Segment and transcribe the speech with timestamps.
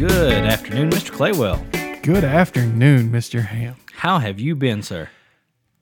[0.00, 1.10] Good afternoon, Mr.
[1.10, 2.02] Claywell.
[2.02, 3.44] Good afternoon, Mr.
[3.44, 3.76] Ham.
[3.96, 5.10] How have you been, sir?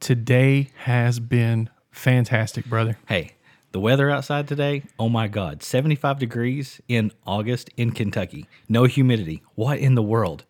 [0.00, 2.98] Today has been fantastic, brother.
[3.06, 3.34] Hey,
[3.70, 8.48] the weather outside today, oh my God, 75 degrees in August in Kentucky.
[8.68, 9.40] No humidity.
[9.54, 10.44] What in the world?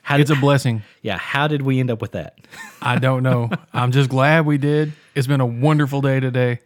[0.00, 0.82] How It's a blessing.
[1.02, 2.38] yeah, how did we end up with that?
[2.80, 3.50] I don't know.
[3.74, 4.94] I'm just glad we did.
[5.14, 6.60] It's been a wonderful day today.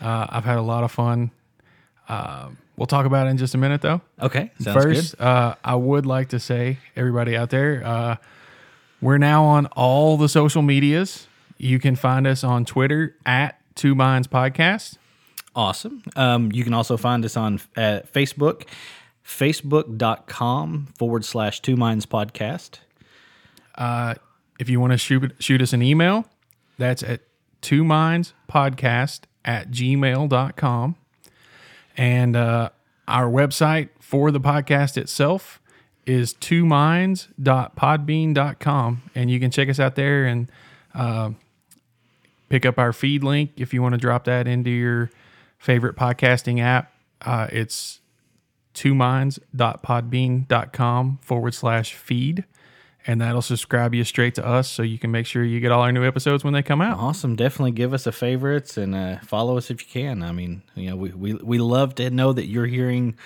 [0.00, 1.30] Uh, I've had a lot of fun.
[2.08, 4.00] Uh, we'll talk about it in just a minute, though.
[4.20, 8.16] Okay, sounds First, uh, I would like to say, everybody out there, uh,
[9.00, 11.26] we're now on all the social medias.
[11.58, 14.96] You can find us on Twitter at Two Minds Podcast.
[15.54, 16.02] Awesome.
[16.16, 18.64] Um, you can also find us on uh, Facebook,
[19.24, 22.80] facebook.com forward slash two minds podcast.
[24.58, 26.26] If you want to shoot, shoot us an email,
[26.78, 27.20] that's at
[27.60, 30.96] two minds podcast at gmail.com.
[31.96, 32.70] And uh,
[33.08, 35.60] our website for the podcast itself
[36.06, 36.64] is two.
[39.14, 40.50] And you can check us out there and
[40.94, 41.30] uh,
[42.48, 45.10] pick up our feed link if you want to drop that into your
[45.58, 46.92] favorite podcasting app.
[47.22, 48.00] Uh, it's
[48.74, 48.94] two
[51.22, 52.44] forward slash feed.
[53.06, 55.82] And that'll subscribe you straight to us so you can make sure you get all
[55.82, 56.98] our new episodes when they come out.
[56.98, 57.36] Awesome.
[57.36, 60.22] Definitely give us a favorites and uh, follow us if you can.
[60.24, 63.16] I mean, you know, we, we, we love to know that you're hearing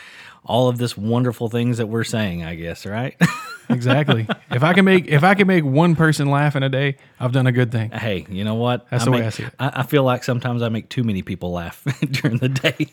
[0.45, 3.17] all of this wonderful things that we're saying, I guess, right?
[3.70, 4.27] Exactly.
[4.50, 7.31] if I can make if I can make one person laugh in a day, I've
[7.31, 7.92] done a good thing.
[7.92, 8.91] hey, you know what?
[8.91, 9.55] That's I the way I see it.
[9.61, 12.89] I, I feel like sometimes I make too many people laugh during the day.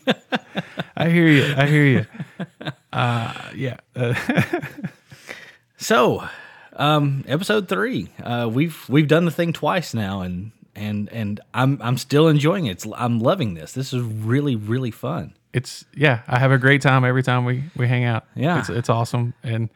[0.96, 1.52] I hear you.
[1.56, 2.06] I hear you.
[2.92, 3.78] Uh, yeah.
[3.96, 4.14] Uh,
[5.76, 6.26] so,
[6.78, 11.80] um, episode three, uh, we've we've done the thing twice now, and and and I'm
[11.82, 12.70] I'm still enjoying it.
[12.72, 13.72] It's, I'm loving this.
[13.72, 15.34] This is really really fun.
[15.52, 16.20] it's yeah.
[16.28, 18.24] I have a great time every time we we hang out.
[18.36, 18.60] Yeah.
[18.60, 19.70] It's it's awesome, and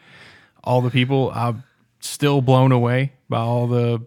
[0.65, 1.31] all the people.
[1.35, 1.65] I'm
[2.01, 4.07] still blown away by all the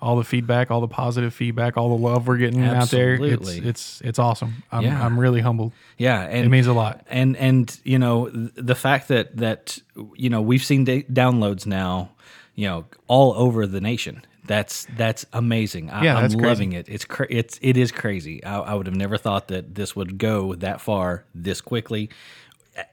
[0.00, 3.14] all the feedback, all the positive feedback, all the love we're getting out there.
[3.14, 3.68] It's Absolutely.
[3.68, 4.62] it's it's awesome.
[4.70, 5.04] I'm Yeah.
[5.04, 5.72] I'm really humbled.
[5.96, 7.04] Yeah, and It means a lot.
[7.10, 9.78] and and you know the fact that that
[10.14, 12.10] you know we've seen da- downloads now
[12.58, 16.88] you know all over the nation that's that's amazing I, Yeah, i'm that's loving it
[16.88, 20.18] it's cra- it's it is crazy I, I would have never thought that this would
[20.18, 22.08] go that far this quickly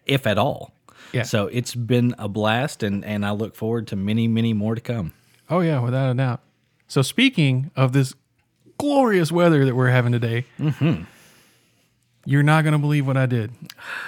[0.06, 0.74] if at all
[1.14, 1.24] Yeah.
[1.24, 4.81] so it's been a blast and and i look forward to many many more to
[4.81, 5.14] come
[5.50, 6.42] Oh yeah, without a doubt.
[6.88, 8.14] So speaking of this
[8.80, 11.04] glorious weather that we're having today, Mm-hmm.
[12.25, 13.52] you're not gonna believe what I did.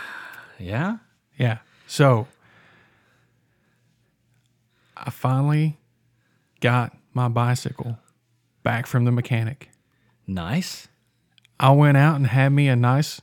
[0.60, 0.98] yeah
[1.38, 1.60] Yeah.
[1.88, 2.28] So
[5.06, 5.80] I finally
[6.62, 7.98] got my bicycle
[8.64, 9.70] back from the mechanic.
[10.26, 10.88] nice
[11.60, 13.22] I went out and had me a nice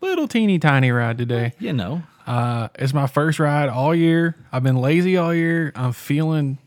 [0.00, 1.52] little teeny tiny ride today.
[1.58, 4.36] you know Uh, it's my first ride all year.
[4.52, 5.72] I've been lazy all year.
[5.74, 6.58] I'm feeling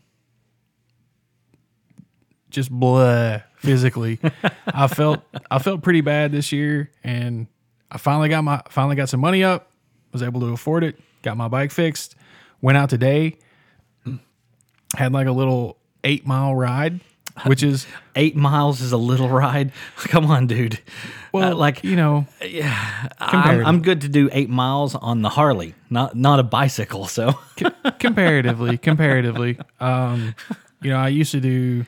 [2.50, 4.18] just blah physically.
[4.66, 7.46] I felt I felt pretty bad this year, and
[7.90, 9.70] I finally got my finally got some money up.
[10.12, 10.98] Was able to afford it.
[11.22, 12.16] Got my bike fixed.
[12.62, 13.36] Went out today.
[14.96, 17.00] Had like a little eight mile ride,
[17.44, 19.72] which is eight miles is a little ride?
[19.96, 20.80] Come on dude.
[21.32, 22.26] Well, Uh, like you know,
[23.20, 27.06] I'm, I'm good to do eight miles on the Harley, not not a bicycle.
[27.06, 27.34] So.
[27.98, 30.34] Comparatively comparatively um
[30.82, 31.86] you know i used to do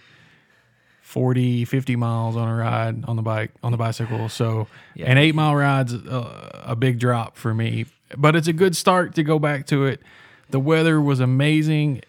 [1.03, 4.67] 40 50 miles on a ride on the bike on the bicycle so
[4.99, 7.87] an eight mile ride's a, a big drop for me
[8.17, 10.01] but it's a good start to go back to it.
[10.49, 12.01] The weather was amazing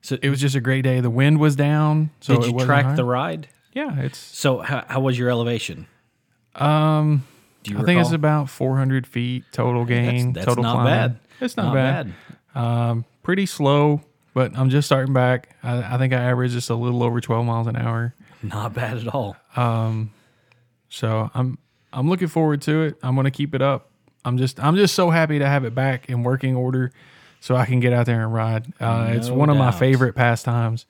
[0.00, 2.96] So it was just a great day the wind was down so did you track
[2.96, 3.48] the ride?
[3.72, 5.86] yeah it's So how, how was your elevation?
[6.54, 7.24] um
[7.76, 10.92] i think it's about 400 feet total gain that's total not climbing.
[10.92, 11.18] bad.
[11.40, 12.12] it's not, Not bad.
[12.54, 14.00] Um, pretty slow,
[14.34, 15.54] but I'm just starting back.
[15.62, 18.14] I, I think I average just a little over 12 miles an hour.
[18.42, 19.36] not bad at all.
[19.54, 20.10] Um,
[20.88, 21.58] So I'm
[21.92, 22.96] I'm looking forward to it.
[23.02, 23.90] I'm gonna keep it up.
[24.24, 26.90] I'm just I'm just so happy to have it back in working order,
[27.40, 28.72] so I can get out there and ride.
[28.80, 29.78] Uh, it's No one of my doubt.
[29.78, 30.86] favorite pastimes.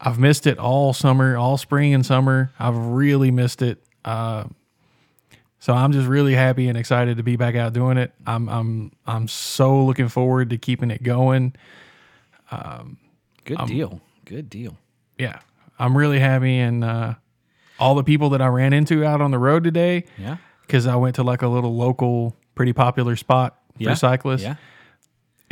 [0.00, 2.52] I've missed it all summer, all spring and summer.
[2.58, 3.82] I've really missed it.
[4.04, 4.44] Uh,
[5.58, 8.12] so I'm just really happy and excited to be back out doing it.
[8.26, 11.54] I'm I'm I'm so looking forward to keeping it going.
[13.44, 14.00] Good um, deal.
[14.24, 14.76] Good deal.
[15.18, 15.40] yeah,
[15.78, 17.14] I'm really happy, and uh,
[17.78, 20.36] all the people that I ran into out on the road today, Yeah.
[20.66, 24.42] because I went to like a little local, pretty popular spot for cyclists.
[24.42, 24.54] Yeah.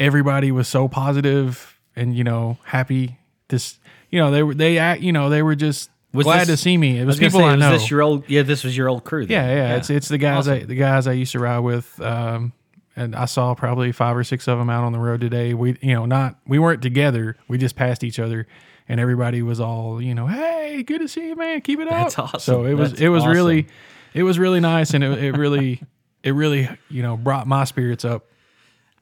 [0.03, 3.19] Everybody was so positive and you know happy.
[3.49, 3.79] This,
[4.11, 6.57] you know, they were they act, you know, they were just Was glad this- to
[6.57, 6.99] see me.
[6.99, 7.71] It was, was people say, I know.
[7.73, 9.27] This your old, yeah, this was your old crew.
[9.27, 9.47] Then.
[9.49, 12.53] yeah, yeah, It's it's the guys I, the guys I used to ride with um,
[12.97, 15.55] and I saw probably five or six of them out on the road today.
[15.55, 17.37] We, you know, not we weren't together.
[17.49, 18.47] We just passed each other,
[18.89, 21.61] and everybody was all, you know, hey, good to see you, man.
[21.61, 21.93] Keep it up.
[21.93, 22.41] That's awesome.
[22.41, 23.33] So it was That's it was awesome.
[23.37, 23.67] really
[24.15, 25.83] it was really nice, and it, it really
[26.23, 28.25] it really you know brought my spirits up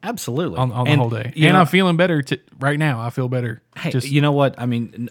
[0.02, 0.58] Absolutely.
[0.58, 1.32] on, on the And, whole day.
[1.34, 3.00] And know, I'm feeling better t- right now.
[3.00, 3.62] I feel better.
[3.76, 4.54] Hey, Just you know what?
[4.58, 5.10] I mean,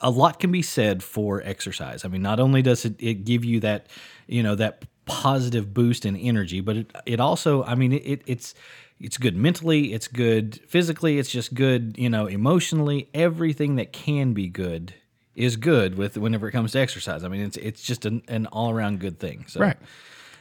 [0.00, 2.04] a lot can be said for exercise.
[2.04, 3.86] I mean, not only does it, it give you that,
[4.26, 8.54] you know, that positive boost in energy, but it, it also, I mean, it, it's
[9.00, 13.08] it's good mentally, it's good physically, it's just good, you know, emotionally.
[13.14, 14.94] Everything that can be good
[15.36, 17.22] is good with whenever it comes to exercise.
[17.22, 19.44] I mean, it's it's just an, an all around good thing.
[19.46, 19.76] So right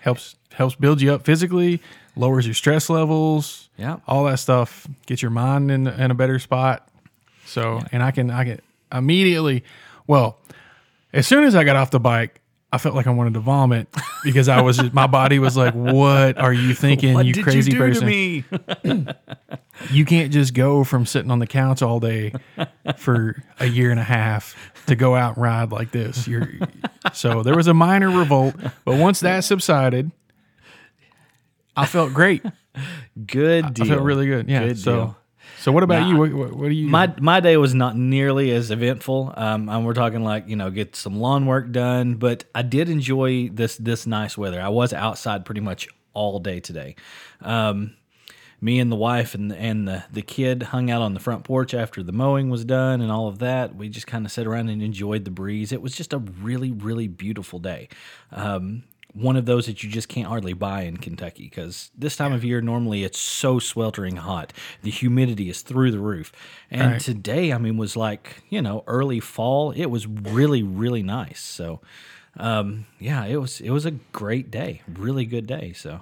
[0.07, 1.81] helps helps build you up physically,
[2.15, 3.69] lowers your stress levels.
[3.77, 3.97] Yeah.
[4.07, 4.87] all that stuff.
[5.05, 6.87] Get your mind in in a better spot.
[7.45, 8.61] So, and I can I can
[8.91, 9.65] immediately.
[10.07, 10.37] Well,
[11.11, 12.39] as soon as I got off the bike.
[12.71, 13.87] I felt like I wanted to vomit
[14.23, 17.43] because I was just, my body was like, "What are you thinking, What you did
[17.43, 18.01] crazy you do person?
[18.01, 19.07] to me?
[19.91, 22.33] you can't just go from sitting on the couch all day
[22.97, 24.55] for a year and a half
[24.87, 26.27] to go out and ride like this.
[26.27, 26.49] You're
[27.13, 30.11] so there was a minor revolt, but once that subsided,
[31.75, 32.43] I felt great.
[33.25, 33.85] Good deal.
[33.85, 34.49] I felt really good.
[34.49, 34.67] Yeah.
[34.67, 35.16] Good so deal.
[35.59, 36.17] So what about Nah, you?
[36.17, 36.87] What, what, what do you?
[36.87, 39.33] my my day was not nearly as eventful.
[39.35, 42.89] Um, and we're talking like you know get some lawn work done, but I did
[42.89, 44.61] enjoy this this nice weather.
[44.61, 46.95] I was outside pretty much all day today.
[47.41, 47.95] Um,
[48.59, 51.73] me and the wife and and the the kid hung out on the front porch
[51.73, 53.75] after the mowing was done and all of that.
[53.75, 55.71] We just kind of sat around and enjoyed the breeze.
[55.71, 57.89] It was just a really really beautiful day.
[58.31, 58.83] Um,
[59.17, 62.43] one of those that you just can't hardly buy in Kentucky because this time of
[62.43, 64.53] year normally it's so sweltering hot.
[64.83, 66.31] The humidity is through the roof.
[66.69, 67.01] And Right.
[67.01, 69.71] today, I mean, was like, you know, early fall.
[69.71, 71.39] It was really, really nice.
[71.39, 71.81] So,
[72.37, 75.73] um, yeah, it was it was a great day, really good day.
[75.73, 76.01] So,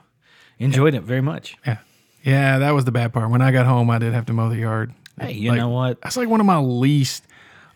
[0.60, 1.58] enjoyed it very much.
[1.66, 1.78] yeah.
[2.24, 3.30] Yeah, that was the bad part.
[3.30, 4.94] When I got home, I did have to mow the yard.
[5.22, 6.02] Hey, you Like, know what?
[6.02, 7.24] That's like one of my least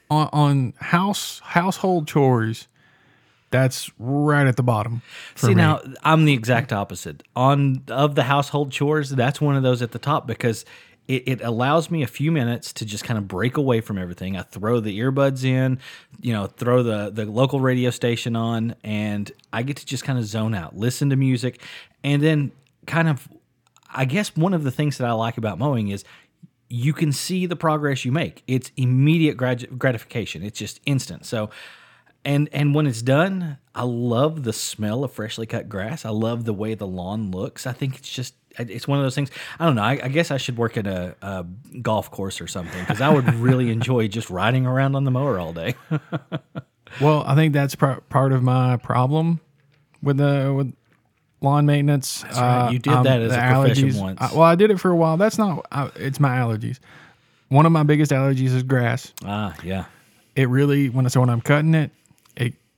[0.10, 2.68] on, on house household chores.
[3.51, 5.01] That's right at the bottom.
[5.36, 5.56] See me.
[5.56, 7.24] now, I'm the exact opposite.
[7.36, 10.66] On of the household chores, that's one of those at the top because
[11.07, 14.38] it, it allows me a few minutes to just kind of break away from everything.
[14.38, 15.80] I throw the earbuds in,
[16.22, 20.19] you know, throw the the local radio station on, and I get to just kind
[20.19, 21.62] of zone out, listen to music,
[22.04, 22.52] and then
[22.86, 23.28] kind of.
[23.92, 26.06] I guess one of the things that I like about mowing is
[26.69, 28.44] you can see the progress you make.
[28.45, 30.44] It's immediate grat- gratification.
[30.44, 31.25] It's just instant.
[31.25, 31.50] So,
[32.25, 36.06] and and when it's done, I love the smell of freshly cut grass.
[36.06, 37.66] I love the way the lawn looks.
[37.68, 39.30] I think it's just it's one of those things.
[39.60, 39.83] I don't know.
[39.83, 41.45] I, I guess I should work at a, a
[41.81, 45.39] golf course or something because I would really enjoy just riding around on the mower
[45.39, 45.75] all day.
[47.00, 49.39] Well, I think that's par- part of my problem
[50.01, 50.74] with the with
[51.39, 52.24] lawn maintenance.
[52.36, 52.71] Right.
[52.71, 54.19] You did that as a profession once.
[54.19, 55.16] I, well, I did it for a while.
[55.16, 55.66] That's not.
[55.71, 56.80] I, it's my allergies.
[57.50, 59.13] One of my biggest allergies is grass.
[59.24, 59.86] ah, yeah.
[60.36, 61.92] It really when I so when I'm cutting it,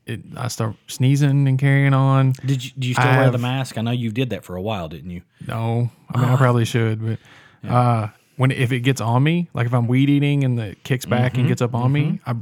[0.06, 2.34] it I start sneezing and carrying on.
[2.46, 3.78] Did you do you still I wear the mask?
[3.78, 5.22] I know you did that for a while, didn't you?
[5.48, 8.08] No, I mean I probably should, but uh,
[8.38, 11.38] when if it gets on me, like if I'm weed eating and it kicks back
[11.38, 12.36] and gets up on me, I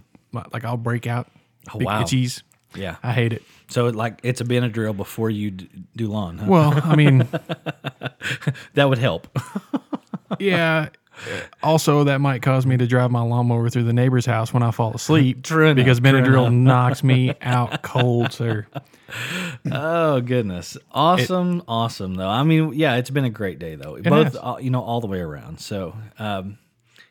[0.53, 1.27] like I'll break out.
[1.27, 1.75] Mm-hmm.
[1.75, 2.03] Oh, big wow.
[2.03, 2.43] itchies.
[2.75, 2.97] Yeah.
[3.03, 3.43] I hate it.
[3.67, 6.37] So it, like it's a Benadryl before you d- do lawn.
[6.37, 6.45] Huh?
[6.47, 7.19] Well, I mean,
[8.73, 9.27] that would help.
[10.39, 10.89] yeah.
[11.63, 14.71] Also, that might cause me to drive my lawnmower through the neighbor's house when I
[14.71, 15.43] fall asleep.
[15.43, 16.53] True because Benadryl enough.
[16.53, 18.65] knocks me out cold, sir.
[19.71, 22.27] Oh goodness, awesome, awesome though.
[22.29, 23.99] I mean, yeah, it's been a great day though.
[24.01, 25.59] Both, uh, you know, all the way around.
[25.59, 26.57] So, um,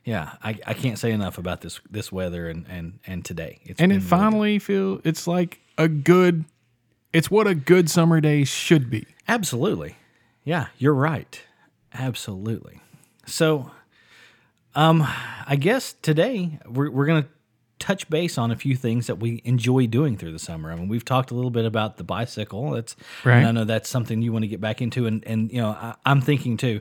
[0.04, 3.58] yeah, I, I can't say enough about this this weather and and and today.
[3.64, 6.44] It's And it really finally feel it's like a good.
[7.12, 9.06] It's what a good summer day should be.
[9.26, 9.96] absolutely,
[10.44, 11.40] yeah, you're right,
[11.94, 12.80] absolutely.
[13.26, 13.70] So,
[14.78, 15.06] um,
[15.46, 17.26] I guess today we're we're gonna
[17.80, 20.70] touch base on a few things that we enjoy doing through the summer.
[20.72, 22.70] I mean, we've talked a little bit about the bicycle.
[22.70, 23.38] That's Right.
[23.38, 25.70] and I know that's something you want to get back into, and and you know,
[25.70, 26.80] I, I'm thinking too.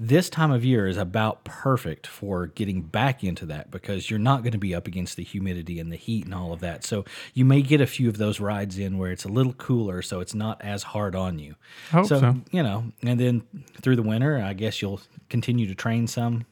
[0.00, 4.42] This time of year is about perfect for getting back into that because you're not
[4.44, 6.84] going to be up against the humidity and the heat and all of that.
[6.84, 10.00] So you may get a few of those rides in where it's a little cooler,
[10.02, 11.56] so it's not as hard on you.
[11.90, 12.36] Hope so.
[12.52, 13.42] you know, and then
[13.80, 15.00] through the winter, I guess you'll
[15.30, 16.44] continue to train some.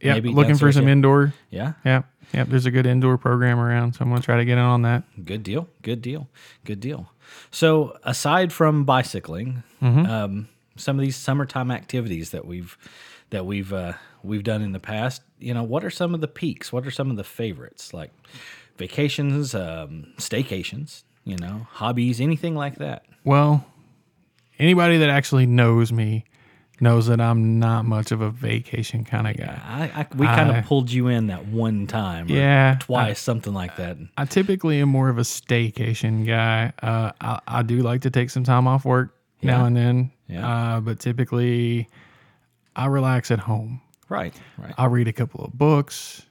[0.00, 1.34] Yeah, looking for some indoor.
[1.50, 2.02] Yeah, Yeah,
[2.34, 2.44] yeah.
[2.44, 5.04] There's a good indoor program around, so I'm gonna try to get in on that.
[5.24, 5.68] Good deal.
[5.82, 6.28] Good deal.
[6.64, 7.10] Good deal.
[7.50, 12.76] So, aside from bicycling, um, some of these summertime activities that we've
[13.30, 16.28] that we've uh, we've done in the past, you know, what are some of the
[16.28, 16.72] peaks?
[16.72, 17.92] What are some of the favorites?
[17.94, 18.10] Like
[18.76, 23.04] vacations, um, staycations, you know, hobbies, anything like that.
[23.24, 23.64] Well,
[24.58, 26.24] anybody that actually knows me
[26.80, 29.60] knows that I'm not much of a vacation kind of guy.
[29.64, 33.54] I, I we kind of pulled you in that one time, or Yeah, twice, something
[33.54, 33.96] like that.
[34.18, 36.72] I typically am more of a staycation guy.
[36.82, 40.46] Uh, I, I do like to take some time off work now and then, Yeah.
[40.76, 41.88] uh, but typically
[42.74, 43.80] I relax at home.
[44.08, 44.74] Right, right.
[44.76, 46.22] I read a couple of books,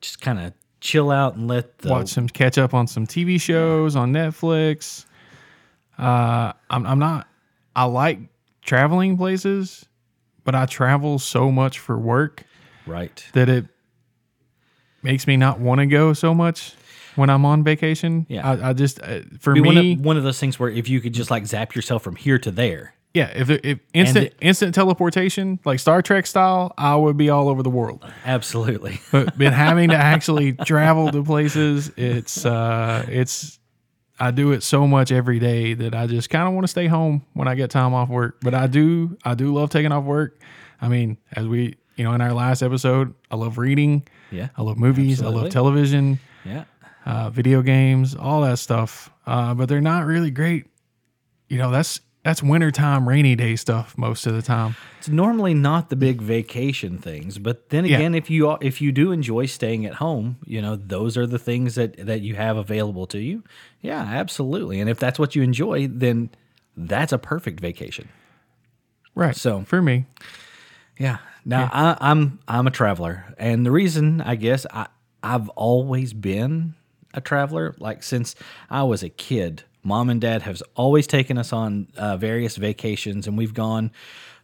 [0.00, 3.40] Just kind of chill out and let the watch some, catch up on some TV
[3.40, 5.04] shows on Netflix.
[5.98, 7.28] Uh, I'm, I'm not.
[7.76, 8.18] I like
[8.62, 9.86] traveling places,
[10.44, 12.44] but I travel so much for work
[12.86, 13.24] right.
[13.32, 13.66] that it
[15.02, 16.74] makes me not want to go so much
[17.16, 18.26] when I'm on vacation.
[18.28, 18.48] Yeah.
[18.48, 20.88] I, I just uh, for Be me, one of, one of those things where if
[20.88, 22.94] you could just like zap yourself from here to there.
[23.14, 23.30] yeah.
[23.34, 27.62] If if instant it- instant teleportation like Star Trek style, I would be all over
[27.62, 28.04] the world.
[28.24, 29.00] Absolutely.
[29.10, 33.58] But been having to actually travel to places, it's uh, it's.
[34.20, 36.86] I do it so much every day that I just kind of want to stay
[36.86, 38.36] home when I get time off work.
[38.42, 40.40] But I do, I do love taking off work.
[40.80, 44.06] I mean, as we, you know, in our last episode, I love reading.
[44.30, 44.50] Yeah.
[44.56, 45.22] I love movies.
[45.22, 46.20] I love television.
[46.44, 46.64] Yeah.
[47.06, 49.10] uh, video games, all that stuff.
[49.26, 50.66] Uh, but they're not really great.
[51.48, 54.76] You know, that's that's wintertime, rainy day stuff most of the time.
[54.98, 57.96] It's normally not the big vacation things, but then Yeah.
[57.96, 61.38] again, if you if you do enjoy staying at home, you know those are the
[61.38, 63.42] things that that you have available to you.
[63.80, 64.80] Yeah, absolutely.
[64.80, 66.30] And if that's what you enjoy, then
[66.76, 68.08] that's a perfect vacation.
[69.14, 69.34] Right.
[69.36, 70.06] So- for me,
[70.98, 71.18] Yeah.
[71.46, 74.88] Now I, I'm I'm a traveler, and the reason I guess I
[75.22, 76.74] I've always been
[77.14, 77.74] a traveler.
[77.78, 78.34] Like since
[78.68, 83.26] I was a kid, mom and dad have always taken us on uh, various vacations,
[83.26, 83.90] and we've gone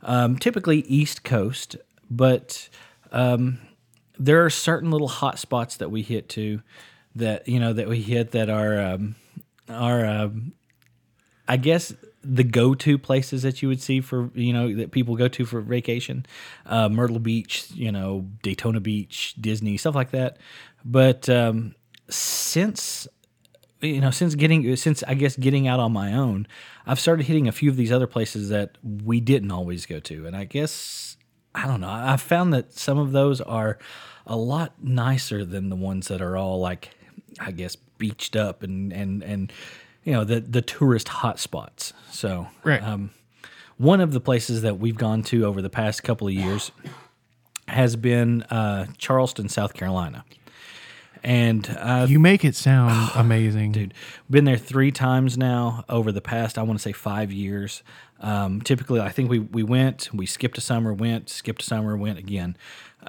[0.03, 1.77] um, typically East Coast,
[2.11, 2.69] but
[3.13, 3.59] um,
[4.19, 6.63] there are certain little hot spots that we hit to
[7.15, 9.17] that you know that we hit that are um,
[9.69, 10.53] are um,
[11.49, 15.29] I guess the go-to places that you would see for you know that people go
[15.29, 16.27] to for vacation,
[16.67, 20.39] uh, Myrtle Beach, you know Daytona Beach, Disney, stuff like that.
[20.85, 21.75] But um,
[22.09, 23.09] since
[23.89, 26.47] you know since getting since I guess getting out on my own,
[26.87, 30.27] I've started hitting a few of these other places that we didn't always go to,
[30.27, 31.17] and I guess
[31.55, 31.91] I don't know.
[31.91, 33.79] I found that some of those are
[34.27, 36.91] a lot nicer than the ones that are all like
[37.41, 39.53] I guess beached up and and and
[40.05, 41.93] you know the the tourist hotspots.
[42.11, 42.83] So Right.
[42.83, 43.11] um,
[43.79, 46.71] one of the places that we've gone to over the past couple of years
[47.69, 50.25] has been uh, Charleston, South Carolina,
[51.23, 53.95] and I've you make it sound amazing, dude.
[54.31, 57.83] Been there three times now over the past, I want to say five years.
[58.21, 61.97] Um, typically, I think we we went, we skipped a summer, went, skipped a summer,
[61.97, 62.57] went again.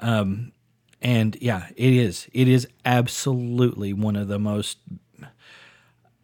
[0.00, 0.52] Um,
[1.00, 2.28] and yeah, it is.
[2.32, 4.78] It is absolutely one of the most.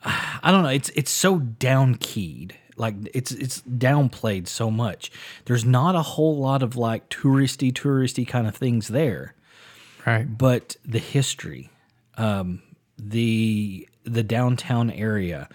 [0.04, 0.68] I don't know.
[0.68, 2.56] It's it's so down keyed.
[2.76, 5.10] Like it's it's downplayed so much.
[5.46, 9.34] There's not a whole lot of like touristy touristy kind of things there
[10.04, 10.26] Right.
[10.36, 11.70] but the history,
[12.16, 12.62] um,
[12.98, 15.48] the the downtown area,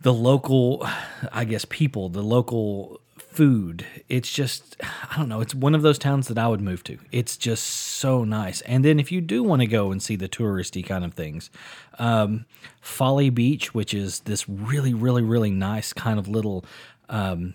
[0.00, 0.86] the local,
[1.32, 3.86] I guess people, the local food.
[4.08, 5.40] It's just I don't know.
[5.40, 6.98] It's one of those towns that I would move to.
[7.12, 8.60] It's just so nice.
[8.62, 11.50] And then if you do want to go and see the touristy kind of things,
[11.98, 12.46] um,
[12.80, 16.64] Folly Beach, which is this really really really nice kind of little.
[17.08, 17.54] Um,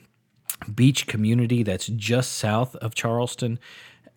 [0.73, 3.59] beach community that's just south of Charleston.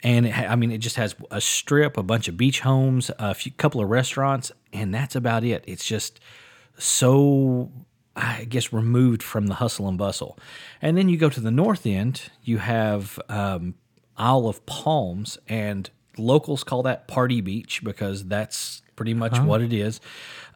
[0.03, 3.11] And it, ha- I mean, it just has a strip, a bunch of beach homes,
[3.19, 5.65] a few, couple of restaurants, and that's about it.
[5.67, 6.21] It's just
[6.79, 7.71] so,
[8.15, 10.39] I guess, removed from the hustle and bustle.
[10.83, 13.75] And then you go to the north end, you have um,
[14.17, 15.89] Isle of Palms, and
[16.19, 20.01] locals call that Party Beach because that's pretty much what it is.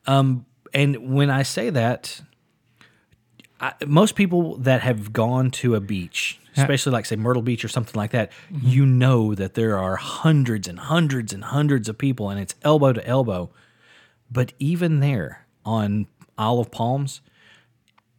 [0.07, 2.23] Um, and when I say that,
[3.61, 7.69] I, most people that have gone to a beach, especially like say Myrtle Beach or
[7.69, 12.31] something like that, you know that there are hundreds and hundreds and hundreds of people,
[12.31, 13.51] and it's elbow to elbow.
[14.31, 16.07] But even there on
[16.39, 17.21] Isle of Palms,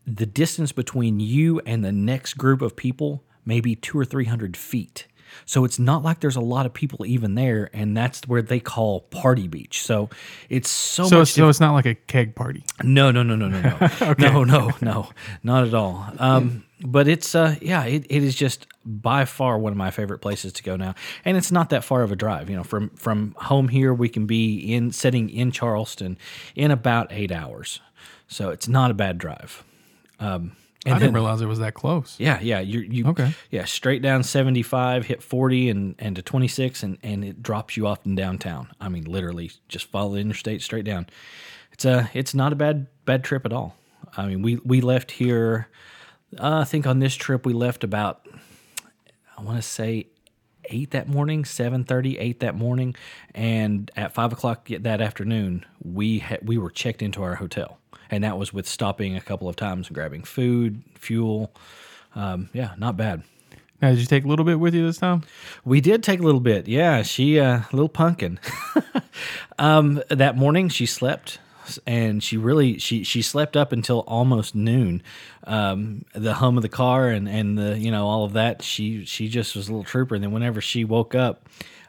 [0.05, 4.25] the distance between you and the next group of people may be two or three
[4.25, 5.07] hundred feet.
[5.45, 8.59] So it's not like there's a lot of people even there, and that's where they
[8.59, 9.81] call party beach.
[9.81, 10.09] So
[10.49, 11.29] it's so, so much.
[11.29, 12.63] It's, it's not like a keg party.
[12.83, 14.23] No, no, no, no, no, no, okay.
[14.23, 15.09] no, no, no,
[15.43, 16.07] not at all.
[16.19, 20.19] Um, but it's uh, yeah, it, it is just by far one of my favorite
[20.19, 20.95] places to go now,
[21.25, 22.49] and it's not that far of a drive.
[22.49, 26.17] You know, from from home here, we can be in sitting in Charleston
[26.55, 27.79] in about eight hours,
[28.27, 29.63] so it's not a bad drive.
[30.19, 32.15] Um, and I then, didn't realize it was that close.
[32.19, 33.33] yeah, yeah, you you Okay.
[33.51, 37.43] yeah, straight down seventy five, hit forty, and and to twenty six, and and it
[37.43, 38.69] drops you off in downtown.
[38.79, 41.07] I mean, literally, just follow the interstate straight down.
[41.71, 43.75] It's a it's not a bad bad trip at all.
[44.17, 45.67] I mean, we we left here.
[46.39, 48.25] Uh, I think on this trip we left about
[49.37, 50.07] I want to say
[50.65, 52.95] eight that morning, 7.30, 8 that morning,
[53.33, 57.77] and at five o'clock that afternoon, we ha- we were checked into our hotel,
[58.09, 61.53] and that was with stopping a couple of times and grabbing food, fuel.
[62.15, 63.23] Um, yeah, not bad.
[63.81, 65.23] Now, did you take a little bit with you this time?
[65.65, 66.67] We did take a little bit.
[66.67, 68.39] Yeah, she uh, a little pumpkin.
[69.59, 71.39] um, that morning she slept
[71.85, 75.03] and she really she she slept up until almost noon.
[75.45, 78.61] Um, the hum of the car and and the you know all of that.
[78.61, 80.15] She she just was a little trooper.
[80.15, 81.47] And then whenever she woke up,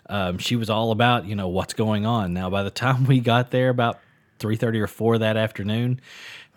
[0.09, 2.33] um, she was all about you know what's going on.
[2.33, 3.99] Now by the time we got there, about
[4.43, 6.01] three thirty or four that afternoon,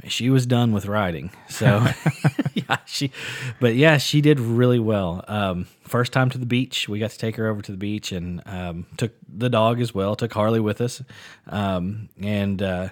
[0.07, 1.31] she was done with riding.
[1.47, 1.85] So
[2.53, 3.11] yeah, she,
[3.59, 5.23] but yeah, she did really well.
[5.27, 8.11] Um, first time to the beach, we got to take her over to the beach
[8.11, 10.15] and um, took the dog as well.
[10.15, 11.01] Took Harley with us,
[11.47, 12.89] um, and uh,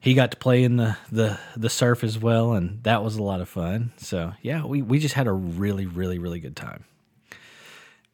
[0.00, 3.22] he got to play in the, the the surf as well, and that was a
[3.22, 3.92] lot of fun.
[3.98, 6.84] So yeah, we we just had a really really really good time.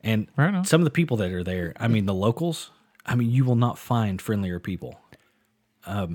[0.02, 2.70] And Right some of the people that are there, I mean, the locals.
[3.04, 5.00] I mean, you will not find friendlier people.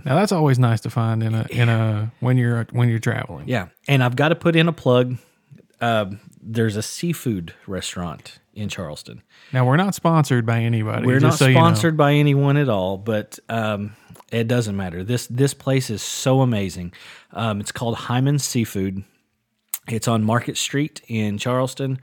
[0.05, 3.47] Now that's always nice to find in a in a when you're when you're traveling.
[3.47, 5.17] Yeah, and I've got to put in a plug.
[5.81, 9.21] Um, there's a seafood restaurant in Charleston.
[9.51, 11.05] Now we're not sponsored by anybody.
[11.05, 11.59] We're not so you know.
[11.59, 13.95] sponsored by anyone at all, but um,
[14.31, 15.03] it doesn't matter.
[15.03, 16.93] This this place is so amazing.
[17.31, 19.03] Um, it's called Hyman Seafood.
[19.87, 21.99] It's on Market Street in Charleston.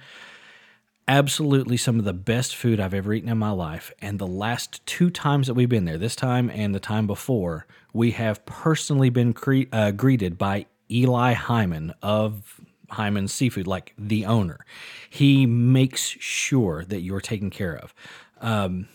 [1.10, 3.92] Absolutely some of the best food I've ever eaten in my life.
[4.00, 7.66] And the last two times that we've been there, this time and the time before,
[7.92, 14.24] we have personally been cre- uh, greeted by Eli Hyman of Hyman Seafood, like the
[14.24, 14.64] owner.
[15.10, 17.92] He makes sure that you're taken care of.
[18.40, 18.86] Um,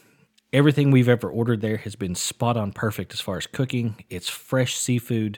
[0.53, 4.05] everything we've ever ordered there has been spot on perfect as far as cooking.
[4.09, 5.37] It's fresh seafood,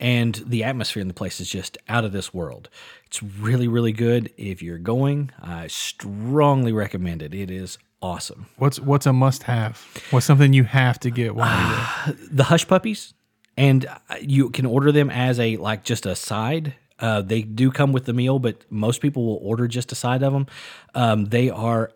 [0.00, 2.68] and the atmosphere in the place is just out of this world.
[3.06, 4.32] It's really, really good.
[4.36, 7.34] If you're going, I strongly recommend it.
[7.34, 8.46] It is awesome.
[8.56, 9.84] What's what's a must have?
[10.10, 12.28] What's something you have to get while you're there?
[12.30, 13.14] The hush puppies,
[13.56, 16.74] and uh, you can order them as a like just a side.
[17.00, 20.22] Uh, they do come with the meal, but most people will order just a side
[20.22, 20.46] of them.
[20.94, 21.92] Um, they are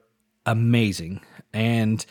[0.47, 1.21] amazing,
[1.53, 2.05] and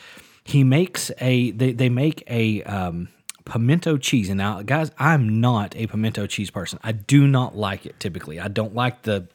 [0.44, 3.10] he makes a they they make a um,
[3.46, 4.30] pimento cheese.
[4.30, 6.80] And now, guys, I'm not a pimento cheese person.
[6.84, 8.40] I do not like it typically.
[8.40, 9.28] I don't like the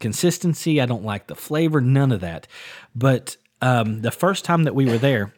[0.00, 0.80] consistency.
[0.80, 1.80] I don't like the flavor.
[1.80, 2.46] None of that.
[2.94, 5.32] But um, the first time that we were there.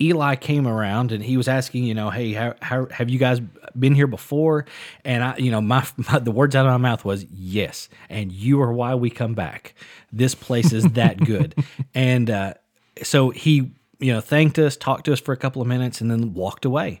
[0.00, 3.40] Eli came around and he was asking, you know, hey, how, how have you guys
[3.76, 4.64] been here before?
[5.04, 8.30] And I, you know, my, my the words out of my mouth was yes, and
[8.30, 9.74] you are why we come back.
[10.12, 11.54] This place is that good,
[11.94, 12.54] and uh,
[13.02, 16.10] so he, you know, thanked us, talked to us for a couple of minutes, and
[16.10, 17.00] then walked away.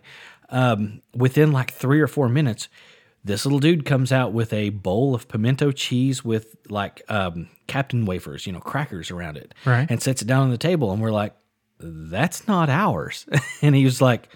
[0.50, 2.68] Um, within like three or four minutes,
[3.24, 8.06] this little dude comes out with a bowl of pimento cheese with like um, Captain
[8.06, 9.86] wafers, you know, crackers around it, Right.
[9.90, 11.34] and sets it down on the table, and we're like
[11.80, 13.26] that's not ours.
[13.62, 14.28] and he was like,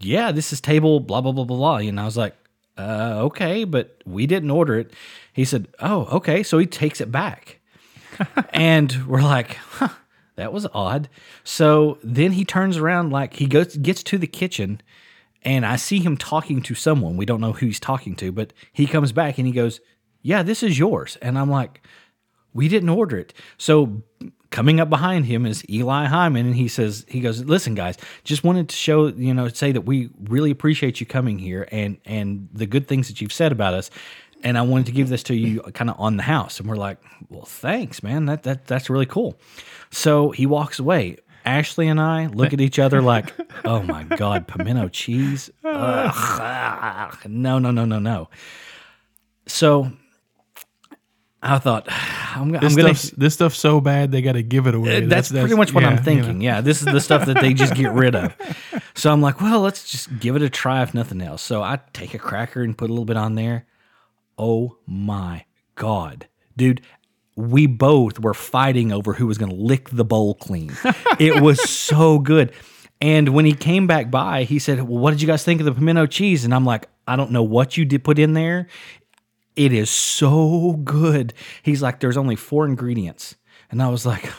[0.00, 1.76] yeah, this is table blah, blah, blah, blah, blah.
[1.78, 2.36] And I was like,
[2.78, 4.92] uh, okay, but we didn't order it.
[5.32, 6.42] He said, oh, okay.
[6.44, 7.58] So he takes it back.
[8.50, 9.88] and we're like, huh,
[10.36, 11.08] that was odd.
[11.44, 14.80] So then he turns around, like he goes, gets to the kitchen
[15.42, 17.16] and I see him talking to someone.
[17.16, 19.80] We don't know who he's talking to, but he comes back and he goes,
[20.22, 21.16] yeah, this is yours.
[21.22, 21.86] And I'm like,
[22.52, 23.32] we didn't order it.
[23.58, 24.02] So
[24.50, 28.42] coming up behind him is Eli Hyman, and he says, he goes, listen, guys, just
[28.42, 32.48] wanted to show, you know, say that we really appreciate you coming here and and
[32.52, 33.90] the good things that you've said about us.
[34.42, 36.58] And I wanted to give this to you kind of on the house.
[36.60, 38.26] And we're like, well, thanks, man.
[38.26, 39.38] That that that's really cool.
[39.90, 41.18] So he walks away.
[41.44, 43.32] Ashley and I look at each other like,
[43.64, 45.48] oh my God, pimento cheese?
[45.64, 47.20] Ugh.
[47.28, 48.28] no, no, no, no, no.
[49.46, 49.92] So
[51.40, 54.74] I thought, I'm, I'm This stuff's, this stuff's so bad they got to give it
[54.74, 55.04] away.
[55.04, 56.04] Uh, that's, pretty much what yeah, I'm you know.
[56.04, 56.40] thinking.
[56.40, 58.34] Yeah, this is the stuff that they just get rid of.
[58.96, 61.42] So I'm like, well, let's just give it a try if nothing else.
[61.42, 63.66] So I take a cracker and put a little bit on there.
[64.38, 65.44] Oh my
[65.74, 66.80] god, dude.
[67.36, 70.74] We both were fighting over who was going to lick the bowl clean.
[71.18, 72.52] it was so good.
[73.00, 75.66] And when he came back by, he said, Well, what did you guys think of
[75.66, 76.44] the pimento cheese?
[76.44, 78.68] And I'm like, I don't know what you did put in there.
[79.54, 81.34] It is so good.
[81.62, 83.36] He's like, There's only four ingredients.
[83.70, 84.30] And I was like,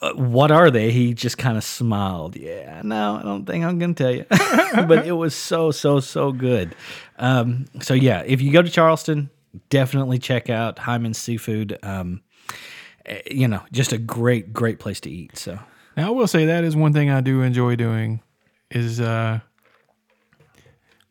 [0.00, 0.90] "Uh, What are they?
[0.90, 2.34] He just kind of smiled.
[2.36, 4.24] Yeah, no, I don't think I'm going to tell you.
[4.86, 6.74] but it was so, so, so good.
[7.18, 9.28] Um, so, yeah, if you go to Charleston,
[9.68, 11.78] definitely check out Hyman's Seafood.
[11.82, 12.22] Um,
[13.06, 15.36] eh, you know, just a great, great place to eat.
[15.36, 15.58] So,
[15.96, 18.20] Now I will say that is one thing I do enjoy doing
[18.70, 19.40] is uh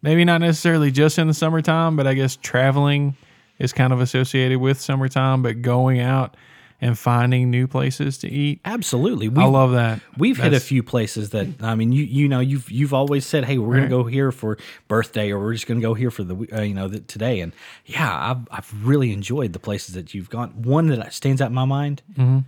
[0.01, 3.17] maybe not necessarily just in the summertime, but I guess traveling
[3.57, 6.37] is kind of associated with summertime, but going out
[6.81, 8.61] and finding new places to eat.
[8.63, 9.29] Absolutely.
[9.35, 9.99] I love that.
[10.17, 13.45] We've hit a few places that I mean, you you know, you've you've always said,
[13.45, 13.89] "Hey, we're Right.
[13.89, 16.73] gonna go here for birthday, or we're just gonna go here for the uh, you
[16.73, 17.51] know the, today." And
[17.85, 20.49] yeah, I've I've really enjoyed the places that you've gone.
[20.61, 22.39] One that stands out in my mind Mm-hmm.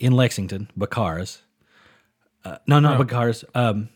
[0.00, 1.38] in Lexington, Bacars.
[2.44, 3.44] Uh, no, not Bacars.
[3.54, 3.88] Um,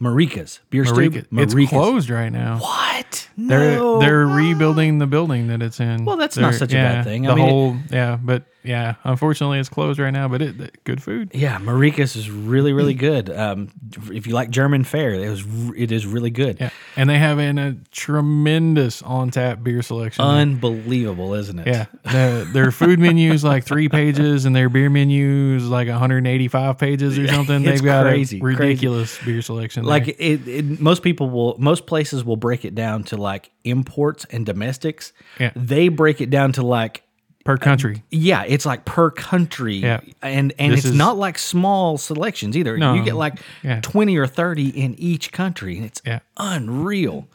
[0.00, 1.40] Marikka's beer Marika, stew.
[1.58, 2.58] it's closed right now.
[2.58, 3.28] What?
[3.36, 3.98] They're No.
[4.00, 6.06] they're rebuilding the building that it's in.
[6.06, 7.26] Well, that's not They're- such a bad thing.
[7.26, 10.28] I The mean, whole yeah, but yeah, unfortunately it's closed right now.
[10.28, 11.30] But it, it- good food.
[11.34, 13.30] Yeah, Marikka's is really really good.
[13.30, 13.68] Um,
[14.12, 15.44] if you like German fare, it was
[15.76, 16.58] it is really good.
[16.60, 20.24] Yeah, and they have an, a tremendous on tap beer selection.
[20.24, 21.66] Unbelievable, isn't it?
[21.66, 25.88] yeah, their, their food menu is like three pages, and their beer menu is like
[25.88, 27.62] 185 pages or something.
[27.62, 29.84] They've got crazy, a ridiculous beer selection.
[29.84, 34.24] like it, it most people will most places will break it down to like imports
[34.30, 35.50] and domestics Yeah.
[35.54, 37.02] they break it down to like
[37.44, 38.02] per country.
[38.10, 40.00] yeah it's like per country Yeah.
[40.22, 42.94] and and This it's is- not like small selections either No.
[42.94, 43.80] you get like Yeah.
[43.80, 46.18] 20 or 30 in each country and it's Yeah.
[46.36, 47.28] unreal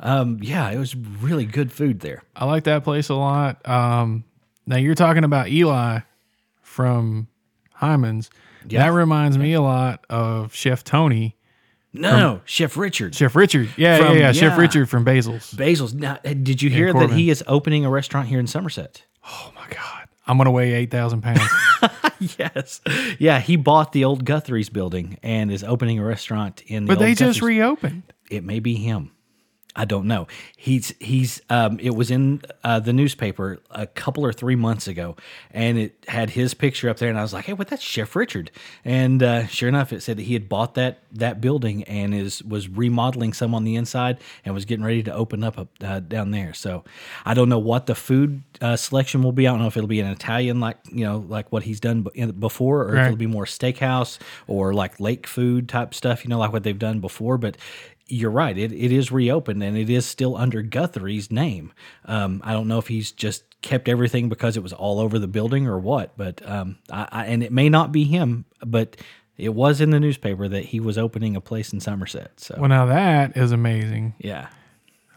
[0.00, 3.66] um yeah it was really good food there I like that place a lot.
[3.68, 4.24] Um,
[4.66, 6.00] now you're talking about Eli
[6.62, 7.28] from
[7.74, 8.30] Hyman's.
[8.68, 8.84] Yeah.
[8.86, 11.36] That reminds me a lot of Chef Tony,
[11.92, 13.68] no no chef richard Chef Richard.
[13.76, 14.56] Yeah, From- yeah, yeah, Chef yeah.
[14.60, 15.52] Richard from Basil's.
[15.52, 17.16] basil's now did you hear that Corbin.
[17.18, 20.90] he is opening a restaurant here in somerset Oh my God, I'm gonna weigh eight
[20.90, 21.40] thousand pounds.
[22.38, 22.80] yes
[23.18, 27.00] yeah he bought the old guthrie's building and is opening a restaurant in the but
[27.00, 27.58] they just Guthrie's.
[27.58, 28.04] reopened.
[28.30, 29.10] it may be him.
[29.74, 30.26] I don't know.
[30.56, 35.16] He's he's um it was in uh, the newspaper a couple or three months ago
[35.50, 38.14] and it had his picture up there and I was like, "Hey, what that's Chef
[38.14, 38.50] Richard."
[38.84, 42.42] And uh, sure enough it said that he had bought that that building and is
[42.42, 46.30] was remodeling some on the inside and was getting ready to open up uh, down
[46.30, 46.52] there.
[46.54, 46.84] So,
[47.24, 49.46] I don't know what the food uh, selection will be.
[49.46, 52.06] I don't know if it'll be an Italian like, you know, like what he's done
[52.38, 56.38] before or if it'll be more steakhouse or like lake food type stuff, you know,
[56.38, 57.38] like what they've done before.
[57.38, 57.56] But
[58.06, 61.72] you're right, it, it is reopened and it is still under Guthrie's name.
[62.04, 65.28] Um, I don't know if he's just kept everything because it was all over the
[65.28, 68.96] building or what, but um, I, I, and it may not be him, but
[69.38, 72.32] it was in the newspaper that he was opening a place in Somerset.
[72.38, 74.14] So Well, now that is amazing.
[74.18, 74.48] yeah.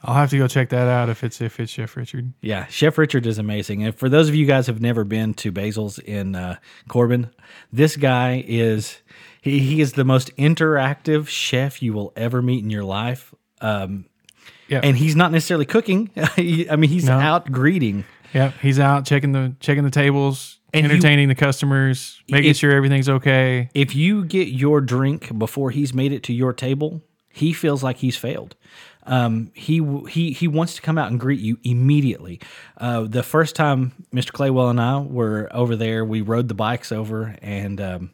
[0.08, 2.32] I'll have to go check that out if it's if it's Chef Richard.
[2.39, 3.84] Yeah, Chef Richard is amazing.
[3.84, 7.32] And for those of you guys who've never been to Basil's in uh, Corbin,
[7.74, 8.98] this guy is
[9.45, 13.34] he, he is the most interactive chef you will ever meet in your life.
[13.62, 14.05] Um,
[14.67, 16.10] Yeah, and he's not necessarily cooking.
[16.36, 17.19] He- I mean, he's No.
[17.19, 18.03] out greeting.
[18.34, 22.71] yeah, he's out checking the checking the tables, And entertaining the customers, making If- sure
[22.71, 23.69] everything's okay.
[23.73, 27.97] If you get your drink before he's made it to your table, he feels like
[27.97, 28.55] he's failed.
[29.08, 29.79] Um, he
[30.10, 32.39] he he wants to come out and greet you immediately.
[32.77, 34.31] Uh, the first time Mr.
[34.31, 38.10] Claywell and I were over there, we rode the bikes over and um,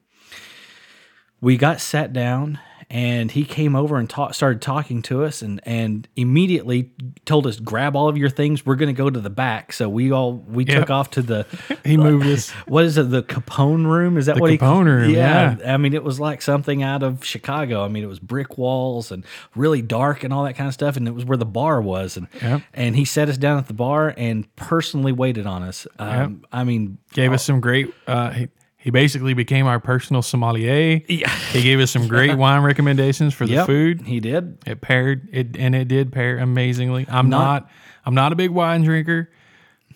[1.42, 2.60] we got sat down.
[2.94, 6.92] And he came over and ta- started talking to us, and and immediately
[7.24, 8.66] told us, "Grab all of your things.
[8.66, 10.78] We're going to go to the back." So we all we Yep.
[10.78, 11.46] took off to the
[11.86, 12.50] He moved us.
[12.68, 13.10] what is it?
[13.10, 14.18] The Capone room?
[14.18, 15.56] Is that The what he Capone room, yeah.
[15.66, 17.86] I mean, it was like something out of Chicago.
[17.86, 19.24] I mean, it was brick walls and
[19.56, 20.98] really dark and all that kind of stuff.
[20.98, 22.18] And it was where the bar was.
[22.18, 22.62] And Yep.
[22.74, 25.88] and he set us down at the bar and personally waited on us.
[25.98, 27.94] Um, I mean, Gave us some great.
[28.06, 28.48] Uh, he,
[28.82, 31.02] he basically became our personal sommelier.
[31.08, 34.02] yeah, He gave us some great wine recommendations for the Yep, food.
[34.02, 34.58] he did.
[34.66, 37.06] It paired it, and it did pair amazingly.
[37.10, 37.70] I'm Not- not,
[38.06, 39.30] I'm not a big wine drinker.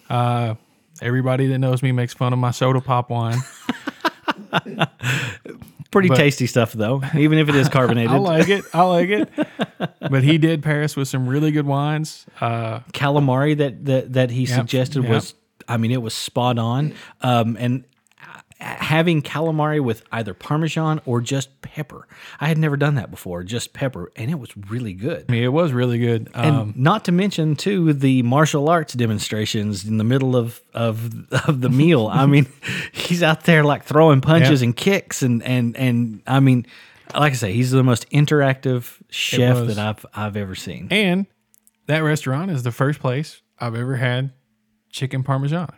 [0.10, 0.56] Uh,
[1.02, 3.39] everybody that knows me makes fun of my soda pop wine.
[5.91, 8.12] Pretty But- tasty stuff though, even if it is carbonated.
[8.12, 8.65] I like it.
[8.74, 9.30] I like it.
[10.02, 12.26] But he did pair us with some really good wines.
[12.41, 15.12] Uh, calamari that that that he suggested yep.
[15.12, 15.36] was
[15.69, 16.93] I mean it was spot on.
[17.21, 17.86] Um, and
[18.60, 22.08] having calamari with either parmesan or just pepper.
[22.39, 25.26] I had never done that before, just pepper, and it was really good.
[25.28, 26.30] I mean, it was really good.
[26.34, 31.30] And Um, not to mention too the martial arts demonstrations in the middle of of
[31.48, 32.08] of the meal.
[32.08, 32.48] I mean,
[32.94, 34.65] he's out there like throwing punches Yeah.
[34.68, 36.65] and kicks and and and I mean,
[37.13, 40.88] like I say, he's the most interactive chef that I've I've ever seen.
[40.91, 41.26] and
[41.88, 44.32] that restaurant is the first place I've ever had
[44.89, 45.72] chicken parmesan.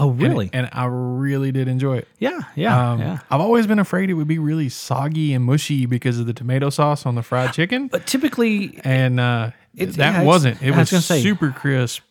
[0.00, 0.48] Oh, really?
[0.52, 2.08] And, I really did enjoy it.
[2.18, 3.18] yeah, yeah, Um, yeah.
[3.30, 6.70] I've always been afraid it would be really soggy and mushy because of the tomato
[6.70, 7.88] sauce on the fried chicken.
[7.88, 10.62] But typically, And uh, It's- that yeah, wasn't.
[10.62, 12.02] It was was, say, super crisp.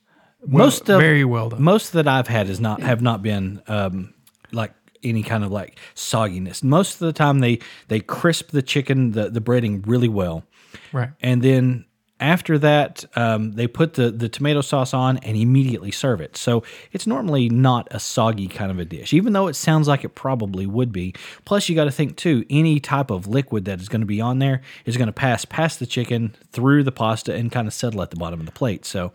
[0.41, 1.63] Well, most of very well done.
[1.63, 4.13] Most that I've had is not have not been um,
[4.51, 4.71] like
[5.03, 6.63] any kind of like sogginess.
[6.63, 10.43] Most of the time, they they crisp the chicken, the the breading really well,
[10.93, 11.09] Right.
[11.21, 11.85] and then
[12.19, 16.35] After that, um, they put the, the tomato sauce on and immediately serve it.
[16.35, 20.03] So it's normally not a soggy kind of a dish, even though it sounds like
[20.03, 21.13] it probably would be.
[21.45, 24.19] Plus, you got to think too, any type of liquid that is going to be
[24.19, 27.73] on there is going to pass past the chicken through the pasta and kind of
[27.73, 28.83] settle at the bottom of the plate.
[28.83, 29.13] So,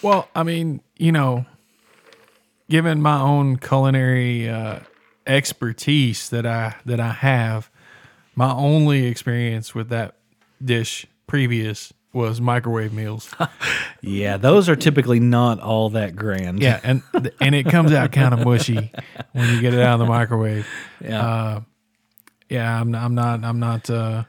[0.00, 1.44] Well, I mean, you know,
[2.70, 4.80] given my own culinary uh,
[5.26, 7.70] expertise that I that I have,
[8.34, 10.14] my only experience with that
[10.64, 13.34] dish previous was microwave meals.
[14.00, 16.60] yeah, those are typically not all that grand.
[16.60, 17.02] yeah, and
[17.40, 18.92] and it comes out kind of mushy
[19.32, 20.66] when you get it out of the microwave.
[21.00, 21.26] Yeah.
[21.26, 21.60] Uh,
[22.48, 24.24] yeah, I'm I'm not I'm not uh,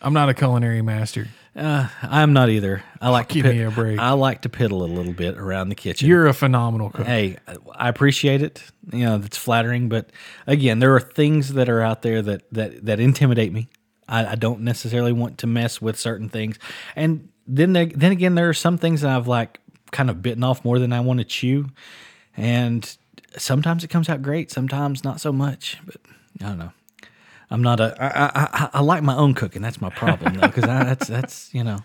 [0.00, 1.28] I'm not a culinary master.
[1.54, 2.82] Uh, I'm not either.
[3.00, 3.98] I like to give pit- me a break.
[3.98, 6.08] I like to piddle a little bit around the kitchen.
[6.08, 7.06] You're a phenomenal cook.
[7.06, 7.38] hey,
[7.74, 8.62] I appreciate it.
[8.92, 10.10] You know, it's flattering, but
[10.46, 13.68] again, there are things that are out there that that that intimidate me.
[14.10, 16.58] I, I don't necessarily want to mess with certain things,
[16.96, 19.60] and then there- then again, there are some things that I've like
[19.92, 21.68] kind of bitten off more than I want to chew,
[22.36, 22.96] and
[23.36, 25.78] sometimes it comes out great, sometimes not so much.
[25.86, 25.96] But
[26.40, 26.72] I don't know.
[27.50, 27.96] I'm not a.
[28.00, 28.30] I, I,
[28.64, 29.62] I, I like my own cooking.
[29.62, 31.78] That's my problem though, because that's that's you know,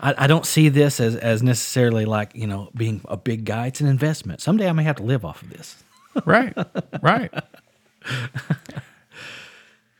[0.00, 3.68] I, I don't see this as as necessarily like you know being a big guy.
[3.68, 4.42] It's an investment.
[4.42, 5.82] Someday I may have to live off of this.
[6.26, 6.52] Right,
[7.00, 7.32] right.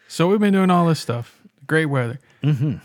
[0.09, 1.38] so we've been doing all this stuff.
[1.69, 2.19] Great weather.
[2.43, 2.71] Mm-hmm.
[2.79, 2.81] A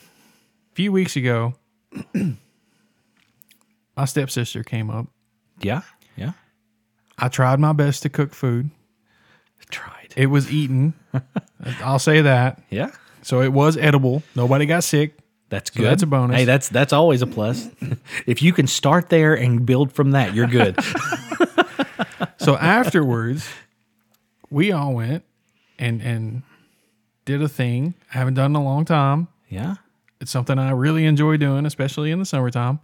[0.75, 1.55] few weeks ago,
[2.13, 5.07] my stepsister came up.
[5.61, 5.81] Yeah,
[6.15, 6.33] yeah.
[7.17, 8.69] I tried my best to cook food.
[9.69, 10.13] Tried.
[10.15, 10.93] It was eaten.
[11.81, 12.61] I'll say that.
[12.69, 12.91] Yeah,
[13.23, 14.21] So it was edible.
[14.35, 15.15] Nobody got sick.
[15.49, 15.85] that's good.
[15.85, 16.35] that's a bonus.
[16.37, 17.67] Hey, that's that's always a plus.
[18.27, 20.77] if you can start there and build from that, you're good.
[22.37, 23.47] So afterwards,
[24.49, 25.23] we all went
[25.79, 26.43] and and
[27.25, 29.27] did a thing I haven't done in a long time.
[29.49, 29.75] yeah.
[30.21, 32.79] It's something I really enjoy doing, especially in the summertime.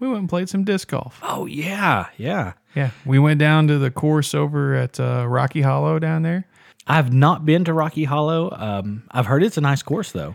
[0.00, 1.20] We went and played some disc golf.
[1.22, 2.54] Oh yeah, yeah.
[2.74, 6.44] Yeah, we went down to the course over at uh, Rocky Hollow down there.
[6.88, 8.50] I've not been to Rocky Hollow.
[8.50, 10.34] Um, I've heard it's a nice course though.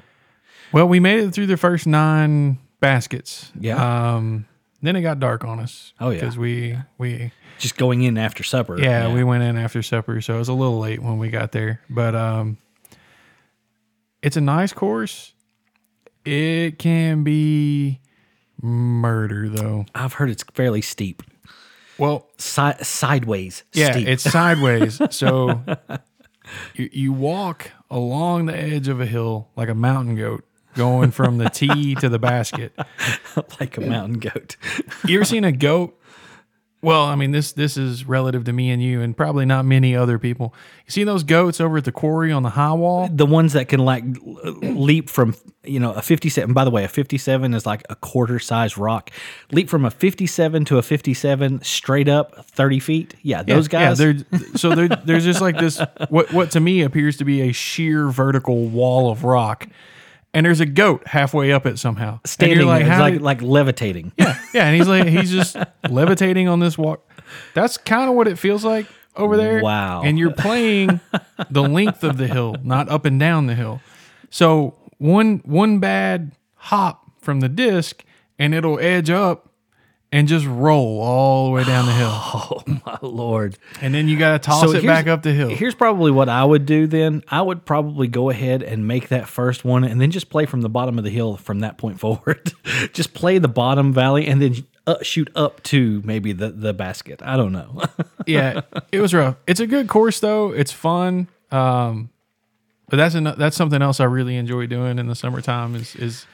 [0.71, 3.51] Well, we made it through the first nine baskets.
[3.59, 4.13] Yeah.
[4.15, 4.45] Um,
[4.81, 5.91] then it got dark on us.
[5.99, 6.21] Oh, yeah.
[6.21, 8.79] because we we Just going in after supper.
[8.79, 11.51] yeah, we went in after supper, so it was a little late when we got
[11.51, 11.81] there.
[11.89, 12.57] But um,
[14.21, 15.33] it's a nice course.
[16.25, 17.99] It can be
[18.61, 19.85] murder though.
[19.95, 21.23] I've heard it's fairly steep.
[21.97, 23.63] Well, Si- sideways.
[23.73, 24.07] Yeah, steep.
[24.07, 25.01] it's sideways.
[25.15, 25.61] so
[26.75, 31.37] you, you walk along the edge of a hill like a mountain goat going from
[31.39, 32.73] the tee to the basket.
[33.59, 34.55] like a mountain goat.
[35.05, 35.98] You ever seen a goat?
[36.81, 39.95] Well, I mean this this is relative to me and you and probably not many
[39.95, 40.53] other people.
[40.85, 43.09] You see those goats over at the quarry on the high wall?
[43.11, 44.03] the ones that can like
[44.61, 48.39] leap from you know a 57 by the way a 57 is like a quarter
[48.39, 49.11] size rock
[49.51, 54.13] leap from a 57 to a 57 straight up 30 feet yeah those guys Yeah,
[54.13, 57.51] they're, so they're, there's just like this what what to me appears to be a
[57.51, 59.67] sheer vertical wall of rock.
[60.33, 62.19] And there's a goat halfway up it somehow.
[62.25, 65.57] Standing you're like, like did- like levitating Yeah, yeah, and he's like he's just
[65.89, 67.03] levitating on this walk.
[67.53, 69.61] That's kind of what it feels like over there.
[69.61, 70.03] Wow.
[70.03, 70.99] And you're playing
[71.49, 73.81] the length of the hill, not up and down the hill.
[74.29, 78.03] So one one bad hop from the disc
[78.37, 79.48] and it'll edge up
[80.11, 82.09] and just roll all the way down the hill.
[82.13, 85.49] oh my lord And then you got to toss So it back up the hill.
[85.49, 89.27] here's probably what i would do then i would probably go ahead and make that
[89.27, 91.99] first one and then just play from the bottom of the hill from that point
[92.03, 92.51] forward
[92.93, 94.55] just play the bottom valley and then
[94.87, 97.81] uh, shoot up to maybe the, the basket i don't know
[98.25, 99.35] yeah, it was rough.
[99.47, 100.51] It's a good course though.
[100.51, 101.27] It's fun.
[101.51, 102.09] Um,
[102.89, 105.73] but that's an, that's something else I really enjoy doing in the summertime.
[105.75, 106.25] Is is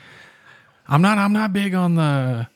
[0.87, 2.47] I'm not I'm not big on the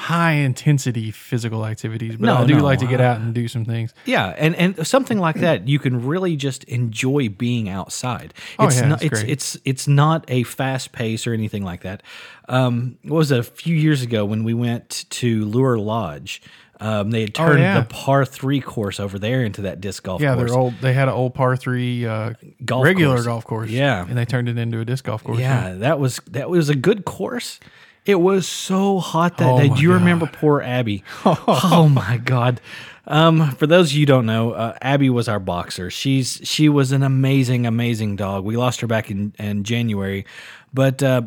[0.00, 3.46] high intensity physical activities, but No, I do no, like to get out and do
[3.48, 3.92] some things.
[4.06, 8.32] Yeah, and and something like that, you can really just enjoy being outside.
[8.58, 9.32] Oh, It's yeah, not it's it's great.
[9.32, 12.02] it's it's not a fast pace or anything like that.
[12.48, 16.42] Um, what was it a few years ago when we went to Lure Lodge?
[16.82, 17.80] Um, they had turned Oh, yeah.
[17.80, 20.50] the par three course over there into that disc golf Yeah, course.
[20.50, 20.74] they're old.
[20.80, 22.32] They had an old par three uh,
[22.64, 23.26] Golf regular course.
[23.26, 23.68] golf course.
[23.70, 24.06] Yeah.
[24.08, 25.38] and they turned it into a disc golf course.
[25.38, 27.60] Yeah, that was that was a good course.
[28.06, 29.68] It was so hot that Oh day.
[29.68, 29.94] Do you God.
[29.94, 31.04] remember poor Abby?
[31.24, 32.60] oh my God.
[33.06, 35.90] Um, for those of you who don't know, uh, Abby was our boxer.
[35.90, 38.44] She's she was an amazing, amazing dog.
[38.44, 40.26] We lost her back in, in January,
[40.72, 41.22] but uh,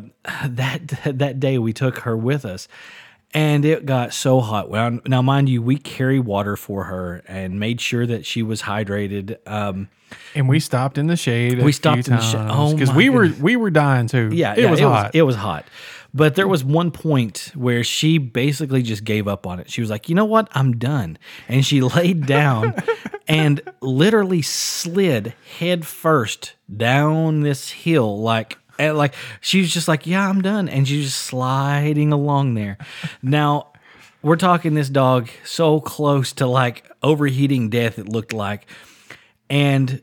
[0.46, 2.68] that that day we took her with us,
[3.34, 4.70] and it got so hot.
[4.70, 8.62] Well, now mind you, we carry water for her and made sure that she was
[8.62, 9.36] hydrated.
[9.46, 9.88] Um,
[10.34, 11.62] and we stopped in the shade.
[11.62, 12.46] We stopped in the shade.
[12.48, 14.30] Oh, because we were we were dying too.
[14.32, 15.06] Yeah, it yeah, was it hot.
[15.06, 15.66] Was, it was hot.
[16.16, 19.68] But there was one point where she basically just gave up on it.
[19.68, 20.48] She was like, "You know what?
[20.52, 22.74] I'm done." And she laid down
[23.26, 30.06] and literally slid head first down this hill like and like she was just like,
[30.06, 32.78] "Yeah, I'm done." And she's just sliding along there.
[33.22, 33.72] Now,
[34.22, 38.66] we're talking this dog so close to like overheating death it looked like.
[39.50, 40.00] And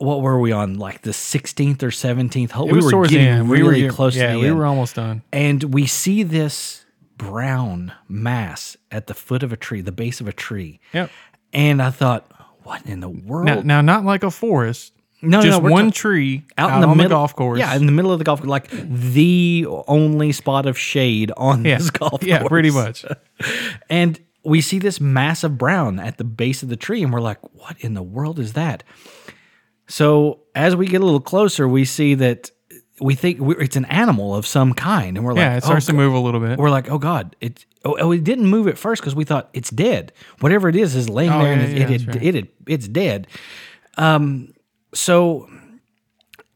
[0.00, 2.66] what were we on like the 16th or 17th hole?
[2.68, 4.96] We were getting really we were getting- close Yeah, to the we end were almost
[4.96, 5.22] done.
[5.32, 6.84] and we see this
[7.16, 10.80] brown mass at the foot of a tree, the base of a tree.
[10.94, 11.10] Yep.
[11.52, 12.30] And I thought,
[12.62, 13.46] what in the world?
[13.46, 14.92] Now, now not like a forest.
[15.22, 17.36] No, no, just no, one ta- tree out, out, in the on middle the golf
[17.36, 17.58] course.
[17.58, 21.62] Yeah, in the middle of the golf course, like the only spot of shade on
[21.62, 22.48] yeah, this golf yeah, course.
[22.48, 23.04] pretty much.
[23.90, 27.38] And we see this massive brown at the base of the tree, and we're like,
[27.54, 28.82] what in the world is that?
[29.90, 32.50] So as we get a little closer, we see that
[33.00, 35.92] we think it's an animal of some kind, and we're Yeah, like, it starts oh,
[35.92, 36.58] to move a little bit.
[36.58, 37.64] we're like, oh god, it.
[37.84, 40.12] Oh, oh, it didn't move at first because we thought it's dead.
[40.40, 42.22] Whatever it is is laying Oh, there, and yeah, it, yeah, it, it, right.
[42.22, 43.26] it, it, it's dead.
[43.96, 44.52] Um,
[44.92, 45.48] so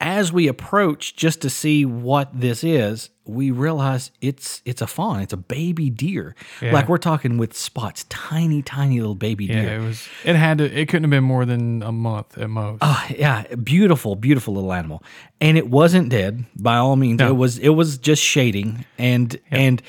[0.01, 5.21] as we approach just to see what this is, we realize it's it's a fawn.
[5.21, 6.35] It's a baby deer.
[6.61, 6.73] Yeah.
[6.73, 9.65] Like we're talking with spots, tiny, tiny little baby yeah, deer.
[9.65, 10.09] Yeah, it was.
[10.25, 10.65] It had to.
[10.65, 12.79] It couldn't have been more than a month at most.
[12.83, 15.03] Oh, yeah, beautiful, beautiful little animal.
[15.41, 17.19] And it wasn't dead by all means.
[17.19, 17.29] No.
[17.29, 19.83] It was it was just shading and and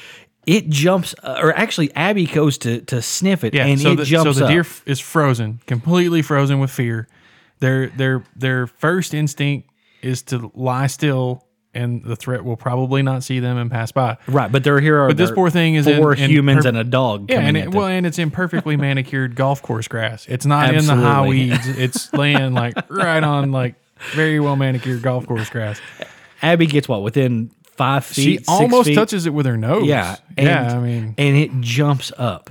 [0.45, 3.95] it jumps uh, or actually Abby goes to to sniff it yeah, and so it
[3.97, 7.07] the, jumps so the deer f- is frozen, completely frozen with fear.
[7.59, 9.69] Their their their first instinct
[10.01, 11.44] is to lie still,
[11.75, 14.17] and the threat will probably not see them and pass by.
[14.27, 16.63] right, but there are here are But this poor thing is in- four in humans
[16.63, 17.29] per- and a dog.
[17.29, 20.25] Yeah, and it, well, and it's in perfectly manicured golf course grass.
[20.27, 21.67] It's not in the high weeds.
[21.67, 23.75] It's laying like right on like
[24.13, 25.79] very well manicured golf course grass.
[26.41, 28.39] Abby gets what within five feet.
[28.41, 28.95] She almost feet?
[28.95, 29.85] touches it with her nose.
[29.85, 30.75] Yeah, yeah.
[30.75, 32.49] I mean, and it jumps up.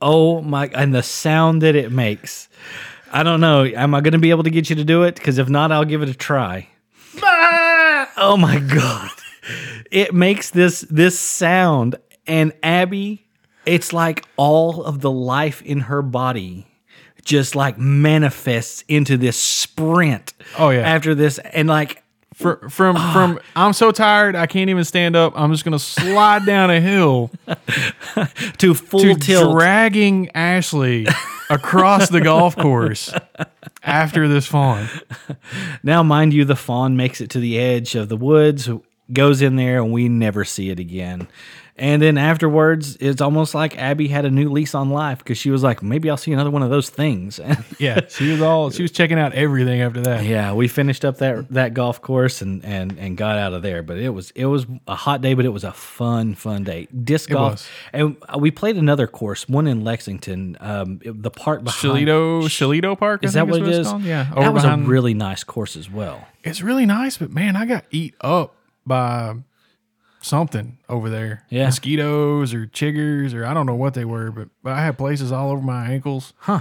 [0.00, 0.68] Oh my!
[0.74, 2.48] And the sound that it makes.
[3.12, 3.64] I don't know.
[3.64, 5.14] Am I going to be able to get you to do it?
[5.14, 6.68] Because if not, I'll give it a try.
[8.18, 9.10] Oh my god!
[9.90, 13.26] It makes this this sound, and Abby,
[13.64, 16.66] it's like all of the life in her body
[17.24, 20.32] just like manifests into this sprint.
[20.58, 20.80] Oh, yeah.
[20.80, 22.02] After this, and like
[22.32, 23.12] for, from Ah.
[23.12, 25.32] from I'm so tired I can't even stand up.
[25.36, 27.30] I'm just gonna slide down a hill
[28.58, 29.52] to full to tilt.
[29.52, 31.06] dragging Ashley
[31.50, 33.12] across the golf course
[33.82, 34.88] after this fawn.
[35.82, 38.68] Now, mind you, the fawn makes it to the edge of the woods,
[39.12, 41.28] goes in there, and we never see it again.
[41.78, 45.50] And then afterwards, it's almost like Abby had a new lease on life because she
[45.50, 47.40] was like, maybe I'll see another one of those things.
[47.78, 50.24] Yeah, she was all she was checking out everything after that.
[50.24, 53.84] yeah, we finished up that that golf course and and and got out of there.
[53.84, 56.88] But it was it was a hot day, but it was a fun fun day.
[57.04, 62.08] Disc golf, and we played another course, one in Lexington, um, the park behind.
[62.08, 63.22] Shillito Shillito Park.
[63.22, 64.02] Is that what it it's called?
[64.02, 66.26] Yeah, that was behind- a really nice course as well.
[66.42, 69.36] It's really nice, but man, I got eat up by
[70.20, 71.44] something over there.
[71.48, 71.66] Yeah.
[71.66, 75.32] Mosquitoes or chiggers or I don't know what they were, but, but I had places
[75.32, 76.32] all over my ankles.
[76.38, 76.60] Huh.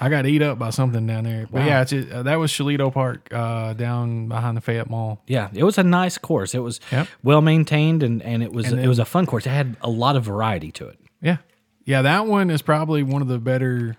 [0.00, 1.46] I got eat up by something down there.
[1.50, 1.66] But Wow.
[1.66, 5.22] yeah, it's, uh, that was Shillito Park uh, down behind the Fayette Mall.
[5.26, 6.54] Yeah, it was a nice course.
[6.54, 7.08] It was Yep.
[7.22, 9.46] well maintained and, and it was And it was a fun course.
[9.46, 10.98] It had a lot of variety to it.
[11.22, 11.38] Yeah.
[11.84, 13.96] Yeah, that one is probably one of the better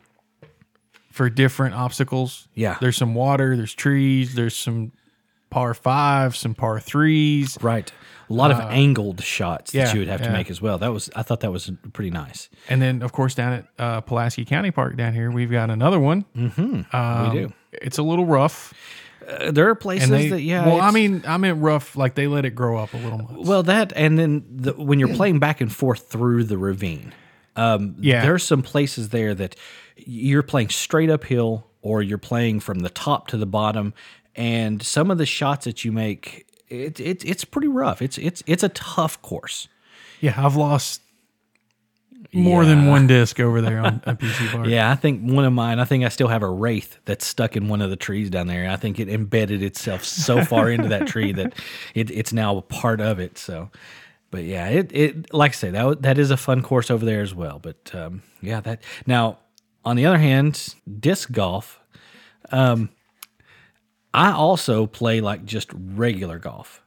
[1.12, 2.48] for different obstacles.
[2.56, 2.78] Yeah.
[2.82, 4.92] There's some water, there's trees, there's some
[5.50, 7.58] par fives, some par threes.
[7.62, 7.92] Right.
[8.30, 10.80] A lot of angled shots that Uh, yeah, you would have to make as well.
[10.80, 12.50] That was I thought that was pretty nice.
[12.68, 16.00] And then, of course, down at uh, Pulaski County Park down here, we've got another
[16.00, 16.26] one.
[16.36, 17.32] Mm-hmm.
[17.36, 17.54] we do.
[17.72, 18.74] It's a little rough.
[19.28, 20.66] Uh, there are places they, that yeah.
[20.66, 23.46] well, I mean, I meant rough, like they let it grow up a little much.
[23.48, 27.14] well that and then the, when you're playing back and forth through the ravine.
[27.56, 28.22] Um, Yeah.
[28.24, 29.56] there's some places there that
[29.98, 33.94] you're playing straight uphill or you're playing from the top to the bottom,
[34.36, 38.02] and some of the shots that you make, it, it it's pretty rough.
[38.02, 39.68] It's it's it's a tough course.
[40.22, 41.02] Yeah, I've lost
[42.34, 44.68] more than one disc over there on a PC Park.
[44.68, 45.80] Yeah, I think one of mine.
[45.80, 48.48] I think I still have a wraith that's stuck in one of the trees down
[48.48, 48.70] there.
[48.70, 51.54] I think it embedded itself so far into that tree that
[51.94, 53.38] it, it's now a part of it.
[53.38, 53.70] So,
[54.32, 57.22] but yeah, it it like I say that that is a fun course over there
[57.22, 57.60] as well.
[57.60, 59.40] But um, yeah, that now
[59.84, 61.80] on the other hand, disc golf.
[62.52, 62.90] Um,
[64.16, 66.82] I also play like just regular golf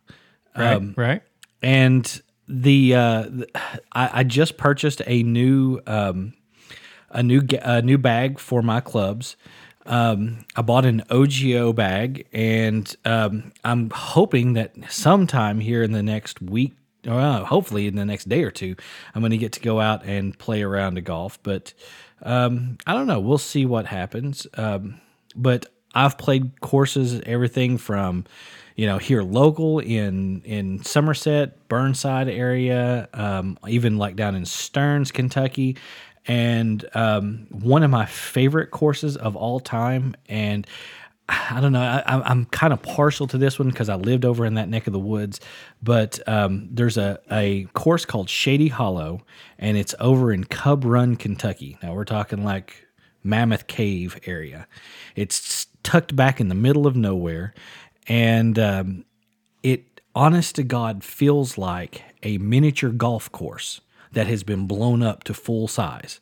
[0.57, 0.97] Right.
[0.97, 1.23] right.
[1.63, 3.51] and the uh, th-
[3.93, 6.33] I, I just purchased a new um,
[7.11, 9.37] a new a new bag for my clubs.
[9.87, 16.03] Um, I bought an OGIO bag, and um, I'm hoping that sometime here in the
[16.03, 16.75] next week
[17.07, 18.75] or uh, hopefully in the next day or two,
[19.15, 21.39] I'm going to get to go out and play around the golf.
[21.43, 21.73] But
[22.23, 23.21] um, I don't know.
[23.21, 24.47] We'll see what happens.
[24.55, 25.01] Um,
[25.37, 28.25] but I've played courses, everything from
[28.77, 35.11] you know here local in in Somerset, Burnside area, um, even like down in Stearns,
[35.11, 35.77] Kentucky.
[36.27, 40.67] And um, one of my favorite courses of all time, and
[41.29, 41.83] I don't know.
[41.83, 44.87] I, am kind of partial to this one because I lived over in that neck
[44.87, 45.41] of the woods.
[45.83, 49.23] But um, there's a, a course called Shady Hollow,
[49.59, 51.77] and it's over in Cub Run, Kentucky.
[51.83, 52.87] Now we're talking like
[53.23, 54.67] Mammoth Cave area.
[55.17, 57.55] It's tucked back in the middle of nowhere,
[58.07, 59.07] and um,
[59.63, 63.81] it, honest to God, feels like a miniature golf course
[64.13, 66.21] that has been blown up to full size.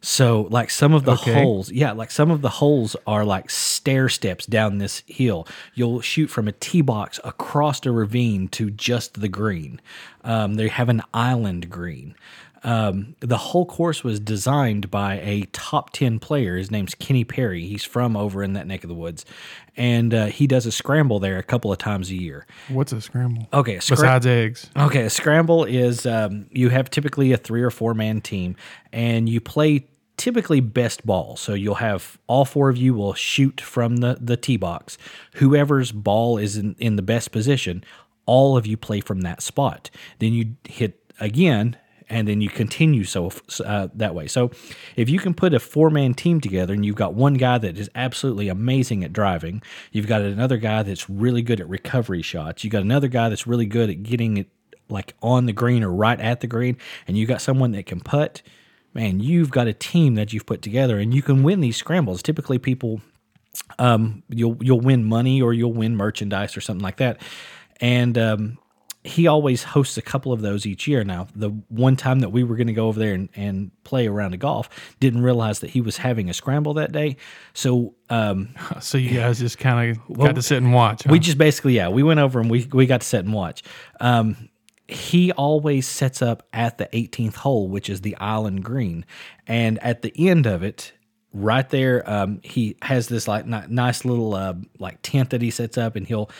[0.00, 1.32] So like some of the okay.
[1.32, 5.46] holes, yeah, like some of the holes are like stair steps down this hill.
[5.74, 9.80] You'll shoot from a tee box across a ravine to just the green.
[10.24, 12.16] Um, they have an island green.
[12.64, 16.56] Um, the whole course was designed by a top 10 player.
[16.56, 17.66] His name's Kenny Perry.
[17.66, 19.24] He's from over in that neck of the woods.
[19.76, 22.46] And uh, he does a scramble there a couple of times a year.
[22.68, 23.46] What's a scramble?
[23.52, 23.76] Okay.
[23.76, 24.70] A scra- Besides eggs.
[24.76, 25.04] Okay.
[25.04, 28.56] A scramble is um, you have typically a three or four man team
[28.92, 29.86] and you play
[30.16, 31.36] typically best ball.
[31.36, 34.98] So you'll have all four of you will shoot from the, the tee box.
[35.34, 37.84] Whoever's ball is in, in the best position,
[38.26, 39.90] all of you play from that spot.
[40.18, 41.76] Then you hit again
[42.08, 43.30] and then you continue so
[43.64, 44.26] uh, that way.
[44.26, 44.50] So
[44.96, 47.78] if you can put a four man team together and you've got one guy that
[47.78, 52.64] is absolutely amazing at driving, you've got another guy that's really good at recovery shots,
[52.64, 54.48] you got another guy that's really good at getting it
[54.88, 58.00] like on the green or right at the green, and you got someone that can
[58.00, 58.42] putt.
[58.94, 62.22] Man, you've got a team that you've put together, and you can win these scrambles.
[62.22, 63.02] Typically, people
[63.78, 67.20] um, you'll you'll win money or you'll win merchandise or something like that.
[67.80, 68.58] And um,
[69.04, 71.04] he always hosts a couple of those each year.
[71.04, 74.06] Now, the one time that we were going to go over there and, and play
[74.06, 74.68] around of golf,
[75.00, 77.16] didn't realize that he was having a scramble that day.
[77.54, 81.04] So, um, so you guys just kind of well, got to sit and watch.
[81.04, 81.12] Huh?
[81.12, 83.62] We just basically, yeah, we went over and we we got to sit and watch.
[84.00, 84.48] Um,
[84.88, 89.04] he always sets up at the 18th hole, which is the island green,
[89.46, 90.92] and at the end of it,
[91.32, 95.78] right there, um, he has this like nice little uh, like tent that he sets
[95.78, 96.30] up, and he'll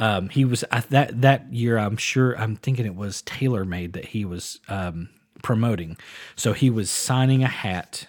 [0.00, 1.76] um, he was that that year.
[1.76, 2.36] I'm sure.
[2.36, 5.10] I'm thinking it was TaylorMade that he was um,
[5.42, 5.98] promoting.
[6.34, 8.08] So he was signing a hat,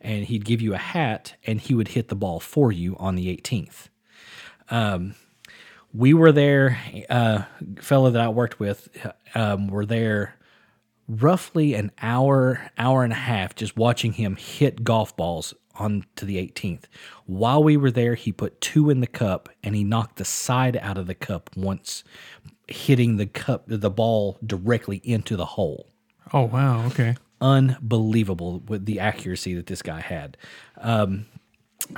[0.00, 3.16] and he'd give you a hat, and he would hit the ball for you on
[3.16, 3.88] the 18th.
[4.70, 5.16] Um,
[5.92, 6.78] we were there.
[7.10, 7.42] Uh,
[7.80, 8.88] fellow that I worked with
[9.34, 10.36] um, were there
[11.08, 16.24] roughly an hour, hour and a half, just watching him hit golf balls on to
[16.24, 16.84] the 18th.
[17.26, 20.76] While we were there, he put two in the cup and he knocked the side
[20.76, 22.04] out of the cup once,
[22.68, 25.88] hitting the cup, the ball directly into the hole.
[26.32, 26.86] Oh, wow.
[26.86, 27.16] Okay.
[27.40, 30.36] Unbelievable with the accuracy that this guy had.
[30.78, 31.26] Um,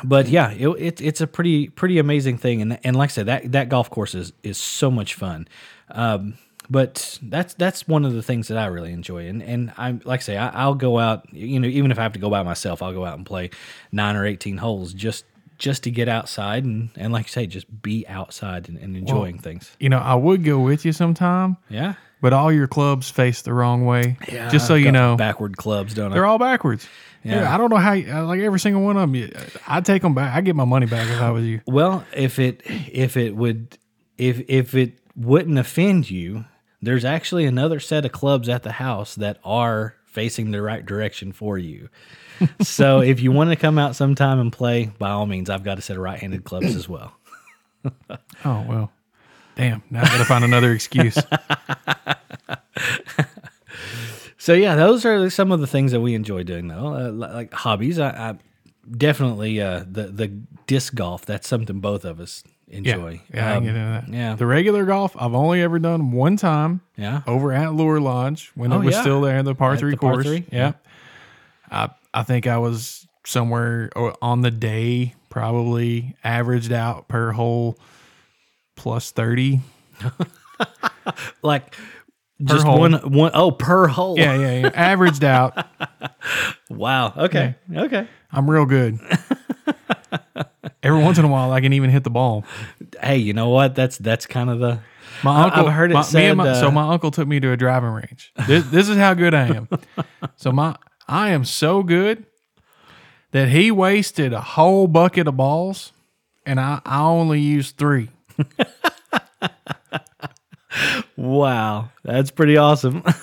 [0.02, 3.26] but yeah, it, it, it's a pretty pretty amazing thing, and and like I said,
[3.26, 5.46] that that golf course is is so much fun.
[5.90, 6.34] Um,
[6.68, 9.26] but that's that's one of the things that I really enjoy.
[9.26, 11.32] And and I'm like I say, I, will go out.
[11.32, 13.50] You know, even if I have to go by myself, I'll go out and play
[13.92, 15.24] nine or eighteen holes just
[15.58, 19.36] just to get outside and and like I say, just be outside and, and enjoying
[19.36, 19.76] well, things.
[19.78, 21.56] You know, I would go with you sometime.
[21.68, 21.94] Yeah.
[22.20, 24.16] But all your clubs face the wrong way.
[24.30, 24.48] Yeah.
[24.48, 26.88] Just so you know, backward clubs, don't They're all backwards.
[27.22, 27.52] Yeah.
[27.52, 27.94] I don't know how.
[27.94, 29.30] Uh, like every single one of them,
[29.66, 30.34] I take them back.
[30.34, 31.60] I get my money back if I was you.
[31.66, 33.76] Well, if it if it would
[34.16, 36.44] if if it wouldn't offend you,
[36.86, 41.32] there's actually another set of clubs at the house that are facing the right direction
[41.32, 41.88] for you.
[42.62, 45.78] so if you want to come out sometime and play, by all means, I've got
[45.78, 47.12] a set of right-handed clubs as well.
[48.44, 48.92] oh well,
[49.56, 49.82] damn!
[49.90, 51.16] Now I got to find another excuse.
[54.38, 57.52] so yeah, those are some of the things that we enjoy doing, though, uh, like
[57.52, 57.98] hobbies.
[57.98, 58.38] I, I
[58.96, 60.28] definitely uh, the the
[60.66, 61.26] disc golf.
[61.26, 63.20] That's something both of us enjoy.
[63.32, 64.04] Yeah, yeah, um, that.
[64.08, 64.34] yeah.
[64.34, 66.80] The regular golf I've only ever done one time.
[66.96, 69.00] Yeah, over at Lure Lodge when oh, it was yeah.
[69.00, 70.16] still there, in the par at three the course.
[70.16, 70.44] Par three?
[70.50, 70.72] Yeah.
[70.72, 70.72] yeah,
[71.70, 71.90] I
[72.20, 73.90] I think I was somewhere
[74.22, 77.78] on the day, probably averaged out per hole
[78.76, 79.60] plus thirty.
[81.42, 81.74] like
[82.42, 82.78] just hole.
[82.78, 84.18] one one oh per hole.
[84.18, 84.70] Yeah, yeah, yeah.
[84.74, 85.66] averaged out.
[86.70, 87.12] wow.
[87.16, 87.54] Okay.
[87.68, 87.82] Yeah.
[87.82, 88.08] Okay.
[88.30, 88.98] I'm real good.
[90.82, 92.44] Every once in a while, I can even hit the ball.
[93.00, 93.74] Hey, you know what?
[93.74, 94.80] That's that's kind of the.
[95.24, 95.66] My uncle.
[95.66, 96.36] I've heard it my, said.
[96.36, 98.32] My, uh, so my uncle took me to a driving range.
[98.46, 99.68] This, this is how good I am.
[100.36, 100.76] so my
[101.08, 102.26] I am so good
[103.30, 105.92] that he wasted a whole bucket of balls,
[106.44, 108.10] and I I only used three.
[111.16, 113.02] wow, that's pretty awesome.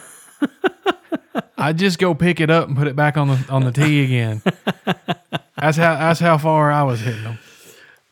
[1.58, 4.04] I just go pick it up and put it back on the on the tee
[4.04, 4.42] again.
[5.64, 7.40] That's how that's how far I was hitting them.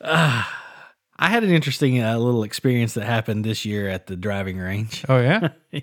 [0.00, 5.04] I had an interesting uh, little experience that happened this year at the driving range.
[5.06, 5.50] Oh yeah,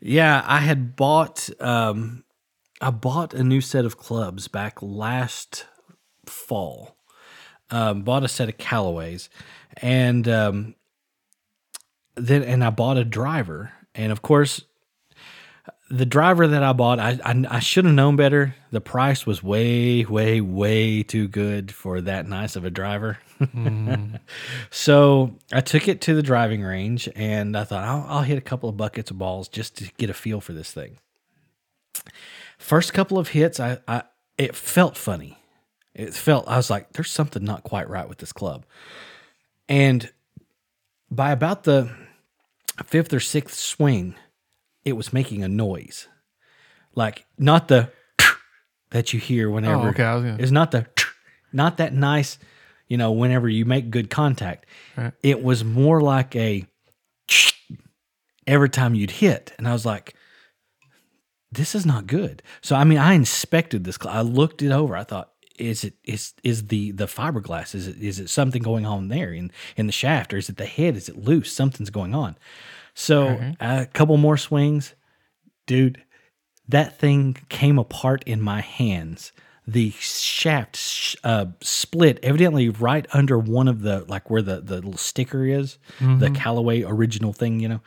[0.00, 2.24] Yeah, I had bought um
[2.80, 5.66] I bought a new set of clubs back last
[6.24, 6.96] fall.
[7.68, 9.28] Um bought a set of Callaways
[9.76, 10.74] and um
[12.16, 13.72] then and I bought a driver.
[13.94, 14.64] And of course
[15.90, 18.54] the driver that I bought, I I, I should have known better.
[18.70, 23.18] The price was way, way, way too good for that nice of a driver.
[24.70, 28.42] So I took it to the driving range, and I thought I'll, I'll hit a
[28.42, 30.98] couple of buckets of balls just to get a feel for this thing.
[32.58, 34.02] First couple of hits, I, I
[34.38, 35.38] it felt funny.
[35.94, 38.64] It felt I was like, there's something not quite right with this club.
[39.68, 40.10] And
[41.10, 41.90] by about the
[42.84, 44.14] fifth or sixth swing,
[44.84, 46.08] it was making a noise,
[46.94, 47.90] like not the
[48.90, 49.86] that you hear whenever.
[49.86, 50.86] Oh, okay, gonna- It's not the
[51.52, 52.38] not that nice,
[52.88, 54.66] you know, whenever you make good contact.
[54.96, 55.12] Right.
[55.22, 56.66] It was more like a
[58.46, 60.14] every time you'd hit, and I was like,
[61.50, 62.42] this is not good.
[62.62, 63.98] So I mean, I inspected this.
[64.06, 64.96] I looked it over.
[64.96, 67.74] I thought, is it is is the the fiberglass?
[67.74, 70.56] Is it is it something going on there in in the shaft, or is it
[70.56, 70.96] the head?
[70.96, 71.52] Is it loose?
[71.52, 72.36] Something's going on.
[72.94, 73.52] So mm-hmm.
[73.60, 74.94] a couple more swings,
[75.66, 76.02] dude.
[76.68, 79.32] That thing came apart in my hands.
[79.66, 84.76] The shaft sh- uh, split evidently right under one of the like where the the
[84.76, 86.34] little sticker is, the mm-hmm.
[86.34, 87.60] Callaway original thing.
[87.60, 87.80] You know,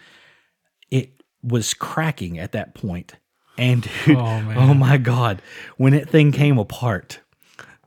[0.91, 3.14] it was cracking at that point.
[3.58, 5.41] And dude, Oh, oh, my god,
[5.78, 7.20] when that thing came apart,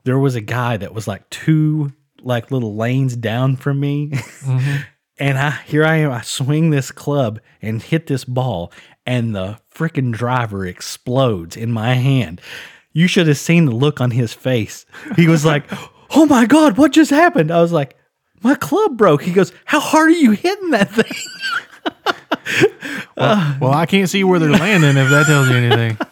[0.03, 4.11] there was a guy that was like two like little lanes down from me.
[4.41, 4.77] Mm-hmm.
[5.21, 8.73] And I here I am, I swing this club and hit this ball,
[9.05, 12.41] and the freaking driver explodes in my hand.
[12.91, 14.85] You should have seen the look on his face.
[15.15, 15.63] He was like,
[16.13, 17.51] Oh my god, what just happened?
[17.51, 17.95] I was like,
[18.41, 19.21] My club broke.
[19.21, 21.13] He goes, How hard are you hitting that thing?
[23.15, 25.97] well I can't see where they're landing if that tells you anything.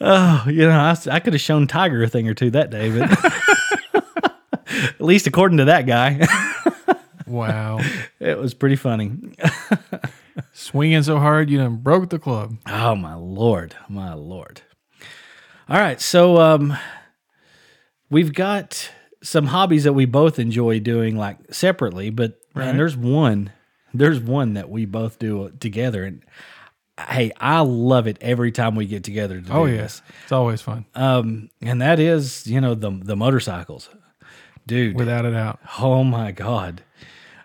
[0.00, 2.90] Oh, you know, I, I could have shown Tiger a thing or two that day,
[2.96, 3.34] but
[4.68, 6.24] at least according to that guy,
[7.28, 7.80] Wow,
[8.20, 9.12] it was pretty funny.
[10.52, 12.56] swinging so hard you done broke the club.
[12.66, 14.62] Oh my lord, my lord.
[15.68, 16.76] All right, so um
[18.10, 18.90] we've got
[19.22, 22.74] some hobbies that we both enjoy doing like separately, but Right.
[22.76, 23.52] there's one
[23.94, 26.22] there's one that we both do together and
[27.08, 30.02] hey, I love it every time we get together to Oh do yes, this.
[30.24, 33.88] it's always fun Um and that is, you know, the the motorcycles.
[34.66, 35.60] Dude, without a doubt.
[35.80, 36.82] Oh my god.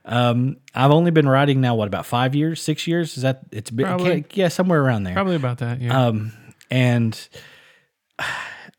[0.06, 1.76] Um, I've only been riding now.
[1.76, 3.16] What about five years, six years?
[3.18, 4.26] Is that it's been Probably.
[4.34, 5.14] yeah somewhere around there.
[5.14, 5.82] Probably about that.
[5.82, 6.08] Yeah.
[6.08, 6.34] Um,
[6.70, 7.28] and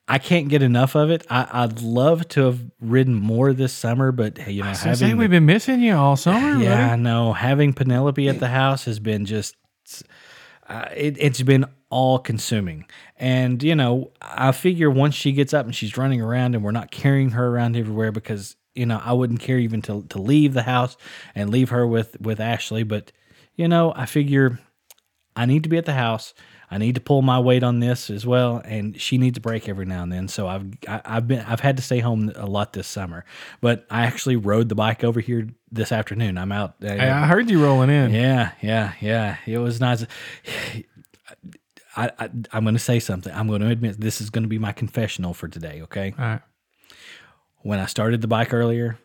[0.07, 1.27] I can't get enough of it.
[1.31, 4.91] I, I'd love to have ridden more this summer, but you know, I was say
[4.91, 6.63] having we've been missing you all summer.
[6.63, 6.93] yeah, buddy.
[6.93, 9.57] I know having Penelope at the house has been just
[10.69, 12.87] uh, it, it's been all consuming.
[13.17, 16.71] And you know, I figure once she gets up and she's running around and we're
[16.73, 20.53] not carrying her around everywhere because you know I wouldn't care even to to leave
[20.55, 20.97] the house
[21.35, 22.83] and leave her with with Ashley.
[22.83, 23.13] But
[23.57, 24.59] you know, I figure
[25.37, 26.35] I need to be at the house.
[26.71, 29.69] I need to pull my weight on this as well, and she needs a break
[29.69, 30.27] every now and then.
[30.29, 33.25] So I've I, I've been I've had to stay home a lot this summer,
[33.61, 36.37] but I actually rode the bike over here this afternoon.
[36.39, 36.75] I'm out.
[36.83, 38.13] uh, Hey, I heard you rolling in.
[38.13, 39.37] yeah, yeah, yeah.
[39.47, 40.05] It was nice.
[41.97, 43.33] I, I I'm going to say something.
[43.33, 45.83] I'm going to admit this is going to be my confessional for today.
[45.83, 46.13] Okay.
[46.19, 46.41] All right.
[47.65, 48.99] When I started the bike earlier,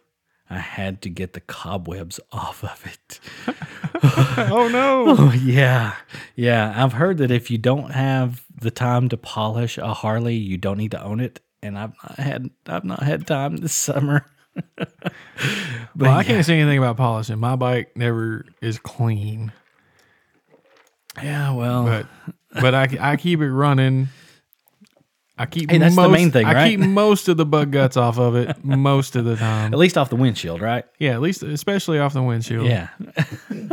[0.49, 3.19] I had to get the cobwebs off of it.
[4.01, 5.07] Oh no.
[5.17, 5.95] Oh yeah,
[6.35, 6.73] yeah.
[6.77, 10.77] I've heard that if you don't have the time to polish a Harley, you don't
[10.77, 11.41] need to own it.
[11.61, 14.25] And I've not had I've not had time this summer.
[14.77, 14.93] but
[15.97, 16.23] well, I yeah.
[16.23, 17.39] can't say anything about polishing.
[17.39, 19.51] My bike never is clean,
[21.23, 22.05] yeah, well, but
[22.61, 24.09] but I, I keep it running.
[25.39, 27.95] I keep Hey, that's the most, main thing, I keep most of the bug guts
[27.95, 29.73] off of it most of the time.
[29.73, 30.83] at least off the windshield, right?
[30.99, 32.67] Yeah, at least especially off the windshield.
[32.67, 32.89] Yeah.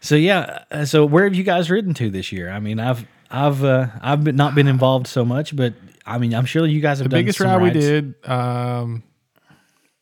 [0.00, 2.50] so yeah, uh, so where have you guys ridden to this year?
[2.50, 5.72] I mean, I've I've uh, I've been, not been involved so much, but
[6.04, 9.02] I mean, I'm sure you guys have the done biggest ride we did um,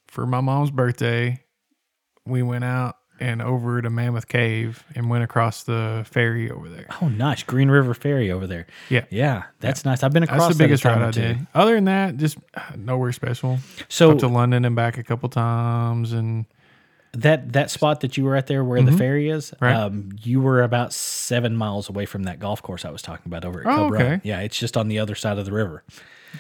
[0.09, 1.41] for my mom's birthday,
[2.27, 6.87] we went out and over to Mammoth Cave and went across the ferry over there.
[7.03, 8.67] Oh, nice Green River Ferry over there.
[8.89, 9.05] Yeah.
[9.11, 10.03] Yeah, that's nice.
[10.03, 11.47] I've been across That's the that biggest time ride I did.
[11.55, 13.59] Other than that, just uh, nowhere special.
[13.89, 16.47] So Up to London and back a couple times, and
[17.13, 19.65] that that spot that you were at there where the ferry is, Mm-hmm.
[19.65, 19.75] Right.
[19.75, 23.45] um, you were about seven miles away from that golf course I was talking about
[23.45, 24.03] over at Oh, Cub Run.
[24.03, 24.21] okay.
[24.25, 25.83] Yeah, it's just on the other side of the river.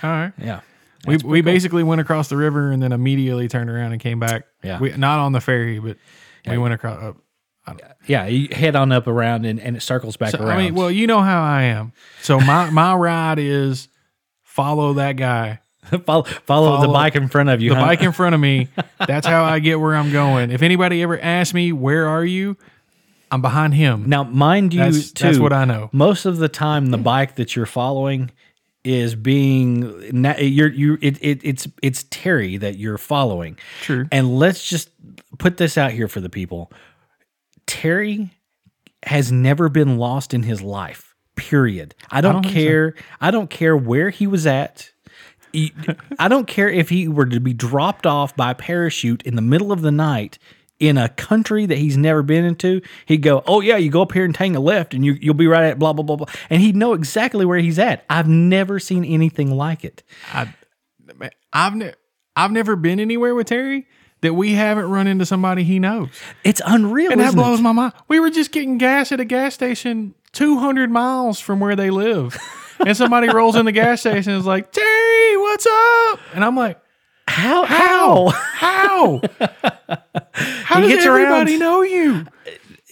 [0.03, 0.33] All right.
[0.39, 0.61] Yeah.
[1.07, 4.47] We, we basically went across the river and then immediately turned around and came back.
[4.64, 4.79] Yeah.
[4.81, 5.97] We, not on the ferry, but
[6.47, 7.03] we went across.
[7.03, 7.16] Up.
[8.07, 10.51] Yeah, you head on up around and, and it circles back So, around.
[10.51, 11.93] I mean, well, you know how I am.
[12.22, 13.89] So my, my ride is
[14.43, 15.61] follow that guy.
[16.07, 17.70] follow, follow, the bike in front of you.
[17.70, 17.86] The huh?
[17.86, 18.68] bike in front of me.
[19.07, 20.51] That's how I get where I'm going.
[20.51, 22.57] If anybody ever asks me, where are you?
[23.30, 24.09] I'm behind him.
[24.09, 25.91] Now, mind you, That's- too, that's what I know.
[25.93, 28.30] Most of the time, the bike that you're following
[28.84, 29.82] is being
[30.39, 33.59] you're you it, it it's it's Terry that you're following.
[33.82, 34.07] True.
[34.11, 34.89] And let's just
[35.39, 36.73] put this out here for the people.
[37.66, 38.31] Terry
[39.05, 41.14] has never been lost in his life.
[41.37, 41.95] Period.
[42.11, 42.61] I don't, don't think so.
[42.61, 42.95] care.
[43.21, 44.91] I don't care where he was at.
[46.19, 49.73] I don't care if he were to be dropped off by parachute in the middle
[49.73, 50.39] of the night
[50.79, 52.81] in a country that he's never been into.
[53.07, 55.35] He'd go, "Oh yeah, you go up here and take a left, and you you'll
[55.35, 58.05] be right at blah blah blah blah," and he'd know exactly where he's at.
[58.11, 60.03] I've never seen anything like it.
[60.33, 60.55] I,
[61.53, 61.95] I've ne-
[62.37, 63.87] I've never been anywhere with Terry
[64.21, 66.09] that we haven't run into somebody he knows,
[66.45, 67.43] It's unreal, and that isn't it?
[67.43, 67.93] blows my mind.
[68.09, 72.37] We were just getting gas at a gas station 200 miles from where they live,
[72.87, 76.57] and somebody rolls in the gas station and is like, "Terry, what's up?" And I'm
[76.57, 76.81] like,
[77.27, 78.29] How "How?
[78.29, 79.21] how?
[79.21, 79.21] How?
[80.33, 82.27] How does everybody around- know you?"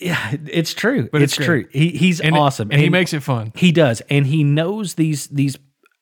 [0.01, 1.09] yeah, it's true.
[1.11, 1.67] But it's, it's true.
[1.71, 3.53] He, he's And awesome, and, he makes it fun.
[3.57, 5.57] He does, and he knows these these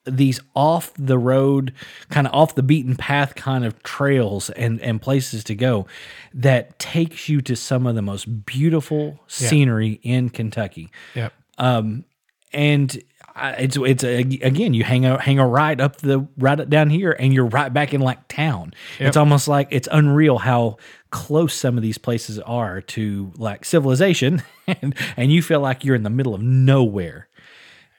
[0.06, 1.72] these off the road,
[2.10, 5.86] kind of off the beaten path kind of trails and and places to go
[6.34, 10.90] that takes you to some of the most beautiful scenery in Kentucky.
[11.14, 11.32] Yep.
[11.58, 12.04] Um,
[12.52, 13.02] and
[13.34, 16.68] I- it's it's a, again you hang a hang a ride up the right up
[16.68, 18.74] down here and you're right back in like town.
[19.00, 20.76] It's almost like it's unreal how
[21.10, 25.96] close some of these places are to like civilization and and you feel like you're
[25.96, 27.28] in the middle of nowhere.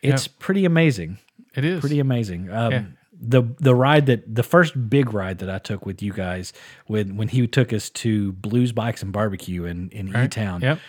[0.01, 1.17] It's pretty amazing.
[1.55, 1.79] It is.
[1.79, 2.51] Pretty amazing.
[2.51, 2.83] Um, Yeah.
[3.17, 6.51] The the ride that the first big ride that I took with you guys
[6.87, 10.59] when when he took us to Blues Bikes and Barbecue in in E Town.
[10.61, 10.79] Yep.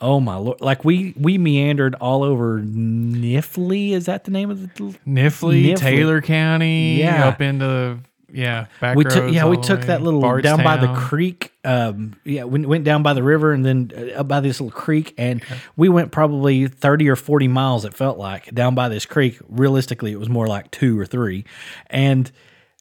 [0.00, 0.62] Oh my lord!
[0.62, 3.90] Like we we meandered all over Knifley.
[3.92, 4.68] Is that the name of the?
[4.68, 5.76] Knifley, Knifley.
[5.76, 7.28] Taylor County, Yeah.
[7.28, 7.98] up into
[8.34, 11.52] yeah, back We took yeah we took that little down by the creek.
[11.64, 14.76] Um, yeah, we went down by the river and then uh, up by this little
[14.78, 15.42] creek, and
[15.76, 17.84] we went probably thirty or forty miles.
[17.84, 19.38] It felt like down by this creek.
[19.48, 21.44] Realistically, it was more like two or three,
[21.88, 22.30] and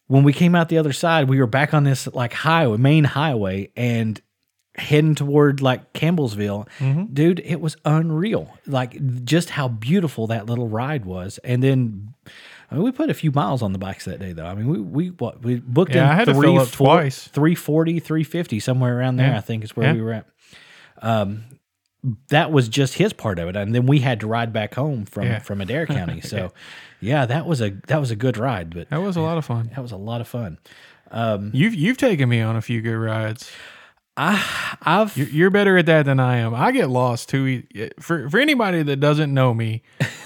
[0.07, 3.05] when we came out the other side, we were back on this like highway, main
[3.05, 4.21] highway, and
[4.75, 7.13] heading toward like Campbellsville, Mm-hmm.
[7.13, 8.57] dude, it was unreal.
[8.67, 11.37] Like just how beautiful that little ride was.
[11.43, 12.12] And then
[12.73, 14.45] I mean, we put a few miles on the bikes that day though.
[14.47, 16.87] I mean, we we what we booked Yeah, in I had to fill up four-
[16.97, 17.27] twice.
[17.27, 19.37] 340, 350, somewhere around there, Yeah.
[19.37, 19.93] I think is where Yeah.
[19.93, 20.25] we were at.
[21.01, 21.43] Um
[22.29, 23.55] that was just his part of it.
[23.55, 25.39] And then we had to ride back home from Yeah.
[25.39, 26.19] from Adair County.
[26.21, 26.51] So
[26.99, 29.45] yeah, that was a that was a good ride, but That was a lot of
[29.45, 29.69] fun.
[29.75, 30.57] that was a lot of fun.
[31.53, 33.51] You've you've taken me on a few good rides.
[34.17, 36.53] I've You're, better at that than I am.
[36.53, 37.63] I get lost too.
[37.99, 39.81] For for anybody that doesn't know me,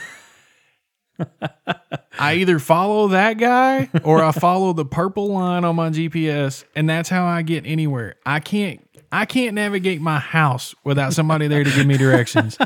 [2.19, 6.89] I either follow that guy or I follow the purple line on my GPS, and
[6.89, 8.15] that's how I get anywhere.
[8.25, 12.57] I can't I can't navigate my house without somebody there to give me directions.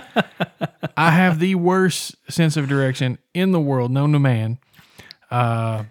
[0.98, 4.58] I have the worst sense of direction in the world, known to man.
[5.30, 5.84] Uh,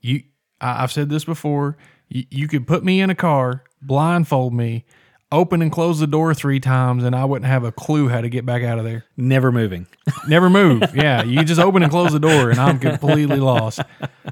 [0.00, 0.22] you,
[0.60, 1.76] I, I've said this before.
[2.08, 4.86] You, you could put me in a car, blindfold me,
[5.30, 8.28] open and close the door three times, and I wouldn't have a clue how to
[8.28, 9.04] get back out of there.
[9.16, 9.86] never moving.
[10.28, 10.82] Never move.
[10.94, 13.80] Yeah, you just open and close the door, and I'm completely lost.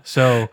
[0.05, 0.49] So,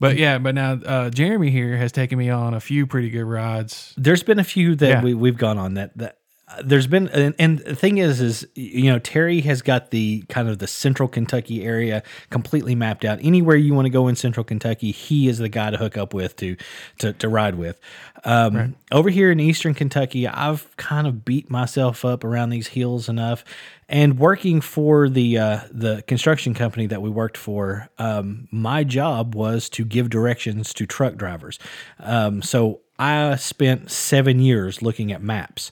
[0.00, 3.24] but yeah, but now uh, Jeremy here has taken me on a few pretty good
[3.24, 3.94] rides.
[3.96, 5.02] there's been a few that Yeah.
[5.02, 6.18] we, we've gone on that that
[6.62, 10.48] there's been and, and the thing is is you know terry has got the kind
[10.48, 13.18] of the central kentucky area completely mapped out.
[13.20, 16.14] Anywhere you want to go in central kentucky he is the guy to hook up
[16.14, 16.56] with to
[16.98, 17.80] to, to ride with.
[18.24, 23.08] Um, over here in eastern kentucky i've kind of beat myself up around these hills
[23.08, 23.44] enough.
[23.88, 29.34] And working for the uh, the construction company that we worked for, um, my job
[29.36, 31.60] was to give directions to truck drivers.
[32.00, 35.70] Um, so I spent seven years looking at maps,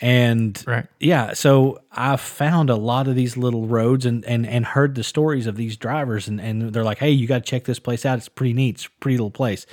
[0.00, 0.86] and Right.
[0.98, 5.02] yeah, so I found a lot of these little roads and and and heard the
[5.04, 8.06] stories of these drivers, and and they're like, hey, you got to check this place
[8.06, 8.18] out.
[8.18, 8.76] It's pretty neat.
[8.76, 9.66] It's a pretty little place.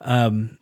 [0.00, 0.58] Um,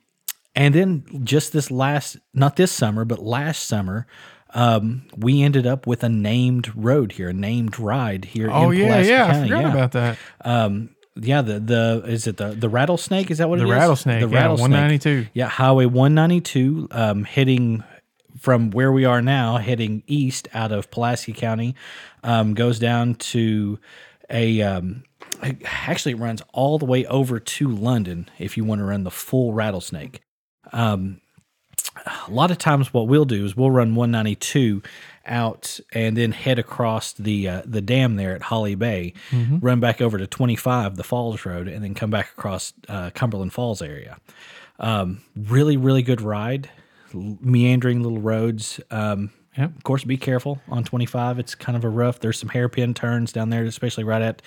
[0.54, 4.06] and then just this last, not this summer, but last summer,
[4.52, 8.50] um, we ended up with a named road here, a named ride here.
[8.50, 9.48] Oh in yeah, Pulaski yeah, I County.
[9.48, 10.18] forgot about that.
[10.44, 13.30] Um, yeah, the the is it the the rattlesnake?
[13.30, 13.72] Is that what The it is?
[13.74, 14.70] rattlesnake, The yeah, rattlesnake.
[14.70, 15.26] 192.
[15.34, 17.84] Yeah, Highway 192, um, heading
[18.40, 21.74] from where we are now, heading east out of Pulaski County,
[22.24, 23.78] um, goes down to
[24.28, 24.62] a.
[24.62, 25.04] Um,
[25.64, 29.10] actually, it runs all the way over to London if you want to run the
[29.10, 30.20] full rattlesnake.
[30.72, 31.20] Um,
[32.06, 34.82] a lot of times, what we'll do is we'll run 192
[35.26, 39.12] out and then head across the uh, the dam there at Holly Bay,
[39.60, 43.52] run back over to 25, the Falls Road, and then come back across uh, Cumberland
[43.52, 44.18] Falls area.
[44.78, 46.70] Um, really, really good ride,
[47.14, 48.80] meandering little roads.
[48.90, 49.76] Um, Yep.
[49.78, 51.40] Of course, be careful on 25.
[51.40, 52.20] It's kind of a rough.
[52.20, 54.42] There's some hairpin turns down there, especially right at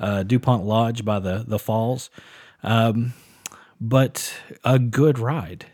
[0.00, 2.10] uh, Dupont Lodge by the the falls.
[2.64, 3.14] Um,
[3.80, 4.34] but
[4.64, 5.66] a good ride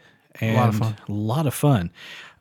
[0.42, 0.96] and lot of fun.
[1.08, 1.90] a lot of fun.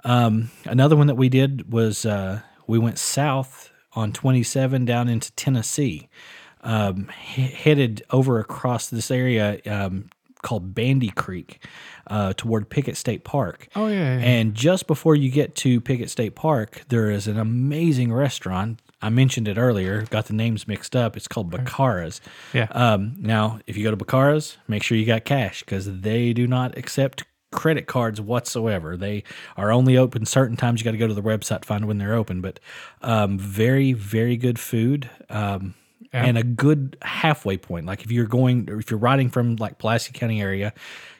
[0.03, 5.31] Um, another one that we did was uh, we went south on 27 down into
[5.31, 6.09] Tennessee,
[6.61, 10.09] um, he- headed over across this area um,
[10.45, 11.65] called Bandy Creek
[12.07, 13.67] uh, toward Pickett State Park.
[13.75, 14.23] Oh yeah, yeah.
[14.23, 18.79] And just before you get to Pickett State Park, there is an amazing restaurant.
[19.01, 21.17] I mentioned it earlier, got the names mixed up.
[21.17, 22.21] It's called Bacara's.
[22.53, 22.67] Yeah.
[22.71, 26.45] Um, now, if you go to Bacara's, make sure you got cash because they do
[26.45, 28.95] not accept credit cards whatsoever.
[28.95, 29.23] They
[29.57, 30.79] are only open certain times.
[30.79, 32.41] You got to go to the website to find when they're open.
[32.41, 32.59] But
[33.01, 35.09] um, very, very good food.
[35.29, 35.73] Um,
[36.13, 37.85] And a good halfway point.
[37.85, 40.73] Like if you're going, or if you're riding from like Pulaski County area,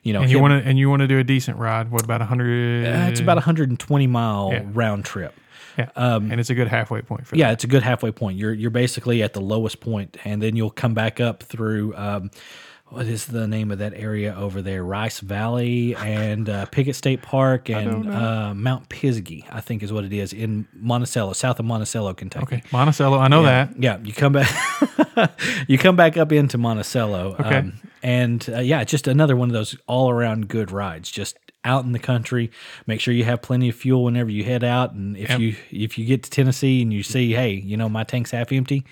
[0.04, 1.92] you know, and you want to and you want to do a decent ride.
[1.92, 2.86] What about a hundred?
[2.86, 4.64] uh, it's about a 120 mile Yeah.
[4.74, 5.34] round trip.
[5.78, 8.38] yeah, and it's a good halfway point for Yeah, it's a good halfway point.
[8.38, 11.94] You're you're basically at the lowest point, and then you'll come back up through.
[11.98, 12.32] Um,
[12.96, 14.82] what is the name of that area over there?
[14.82, 20.06] Rice Valley and uh, Pickett State Park and uh, Mount Pisgah, I think is what
[20.06, 22.46] it is in Monticello, south of Monticello, Kentucky.
[22.58, 23.20] Okay, Monticello.
[23.20, 23.72] I know that.
[23.78, 24.50] Yeah, you come back.
[25.68, 27.36] you come back up into Monticello.
[27.38, 27.58] Okay.
[27.58, 31.12] Um, and uh, yeah, it's just another one of those all around good rides.
[31.12, 32.50] Just out in the country.
[32.88, 34.93] Make sure you have plenty of fuel whenever you head out.
[34.93, 35.39] And if Yep.
[35.41, 38.54] you if you get to Tennessee and you see, hey, you know my tank's half
[38.54, 38.86] empty,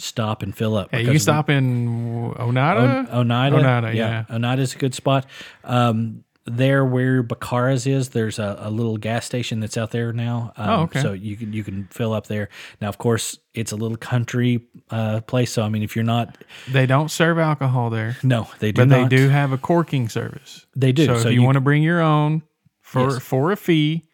[0.00, 0.88] stop and fill up.
[0.90, 3.08] Hey, you can stop in Oneida.
[3.12, 3.56] Oneida.
[3.56, 4.24] Oneida, yeah.
[4.28, 4.34] yeah.
[4.34, 5.26] Oneida's a good spot.
[5.64, 10.52] Um, there where Bacara's is, there's a, a little gas station that's out there now.
[10.56, 11.00] Um, Oh, okay.
[11.02, 12.48] So you can you can fill up there.
[12.80, 15.52] Now, of course, it's a little country uh, place.
[15.52, 16.38] So I mean, if you're not,
[16.72, 19.10] They don't serve alcohol there, no, they do but not.
[19.10, 20.66] they do have a corking service.
[20.74, 21.06] They do.
[21.06, 22.42] So, So if you, you- want to bring your own
[22.80, 23.18] for Yes.
[23.22, 24.08] for a fee,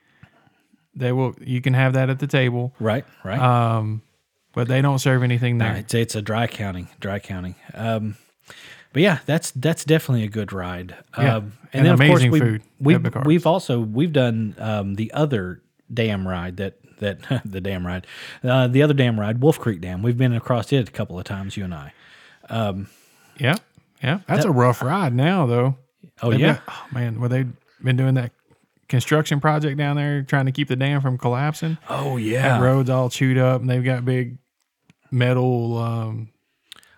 [0.95, 1.35] they will.
[1.41, 2.75] You can have that at the table.
[2.81, 3.05] Right.
[3.25, 3.39] Right.
[3.39, 4.03] Um,
[4.57, 5.71] but they don't serve anything there.
[5.73, 7.55] I'd say it's a dry counting, dry counting.
[7.75, 8.17] Um,
[8.93, 10.97] but yeah, that's that's definitely a good ride.
[11.19, 14.55] Yeah, Um, and then of course amazing we, food at We've we've also we've done
[14.59, 15.61] um, the other
[15.93, 18.07] dam ride that that the dam ride,
[18.43, 20.03] uh, the other dam ride, Wolf Creek Dam.
[20.03, 21.93] We've been across it a couple of times, you and I.
[23.39, 23.57] Yeah,
[24.03, 24.21] yeah.
[24.27, 25.77] That's a rough ride now, though.
[26.23, 27.53] Oh They've yeah, got- oh man, well they've
[27.85, 28.33] been doing that
[28.89, 31.77] construction project down there, trying to keep the dam from collapsing.
[31.91, 32.61] oh That yeah.
[32.63, 34.39] road's all chewed up, and they've got big
[35.11, 36.29] metal, um,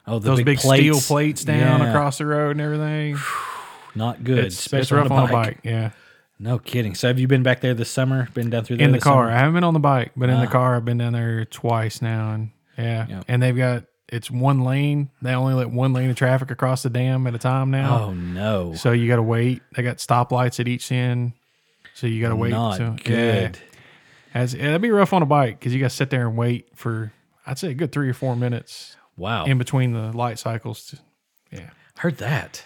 [0.06, 1.44] Oh, those big, steel plates.
[1.44, 1.90] down Yeah.
[1.90, 3.18] across the road and everything.
[3.94, 5.58] Not good, It's, especially it's rough on a bike.
[5.64, 5.90] Yeah,
[6.38, 6.94] No kidding.
[6.94, 8.28] So have you been back there this summer?
[8.32, 9.24] Been down through there in the car.
[9.26, 9.32] summer?
[9.36, 10.50] I haven't been on the bike, but in the Ah.
[10.50, 13.20] car, I've been down there twice now, and yeah, Yeah.
[13.28, 15.10] and they've got it's one lane.
[15.20, 18.04] They only let one lane of traffic across the dam at a time now.
[18.04, 19.60] Oh no, So you got to wait.
[19.76, 21.32] They got stoplights at each end,
[21.92, 22.50] so you got to wait.
[22.52, 23.58] not so, good.
[23.60, 24.40] Yeah.
[24.40, 26.68] As, that'd be rough on a bike because you got to sit there and wait
[26.74, 27.12] for
[27.48, 29.44] I'd say a good three or four minutes Wow.
[29.46, 30.86] in between the light cycles.
[30.88, 30.98] To,
[31.50, 32.62] yeah, Heard that.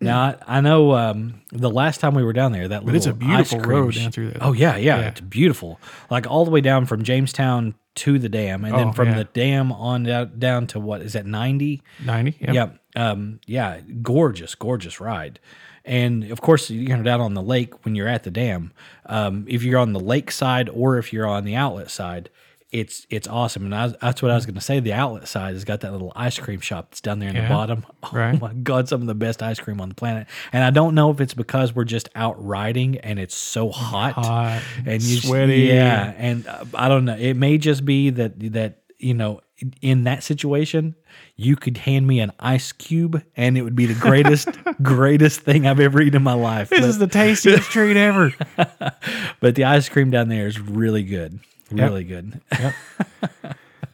[0.00, 3.04] Now I, I know um, the last time we were down there, that but it's
[3.04, 4.38] a beautiful road down through there.
[4.40, 5.08] Oh yeah, yeah, Yeah.
[5.08, 5.78] it's beautiful.
[6.10, 9.18] Like all the way down from Jamestown to the dam, and then Oh, from yeah.
[9.18, 11.82] the dam on down, down to what is that ninety?
[12.02, 12.36] ninety.
[12.40, 12.54] Yep.
[12.54, 12.68] Yeah,
[13.10, 15.40] um, yeah, gorgeous, gorgeous ride.
[15.84, 18.72] And of course, you're down on the lake when you're at the dam.
[19.04, 22.30] Um, if you're on the lake side or if you're on the outlet side,
[22.76, 23.64] it's it's awesome.
[23.64, 24.80] And I that's what I was going to say.
[24.80, 27.48] The outlet side has got that little ice cream shop that's down there in the
[27.48, 27.84] bottom.
[28.02, 28.40] Oh right.
[28.40, 30.28] my god, some of the best ice cream on the planet.
[30.52, 34.12] And I don't know if it's because we're just out riding and it's so hot,
[34.12, 35.62] Hot, and you sweaty.
[35.62, 37.16] Yeah, and uh, I don't know.
[37.16, 39.40] It may just be that that you know
[39.80, 40.94] in that situation
[41.34, 44.48] you could hand me an ice cube and it would be the greatest
[44.82, 46.68] greatest thing I've ever eaten in my life.
[46.68, 48.32] This But, is the tastiest treat ever.
[49.40, 51.40] but the ice cream down there is really good,
[51.70, 52.40] really good.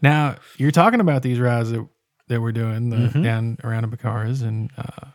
[0.00, 1.86] Now you're talking about these rides that
[2.28, 3.22] that we're doing the, Mm-hmm.
[3.22, 5.06] down around the Bacaras, and uh,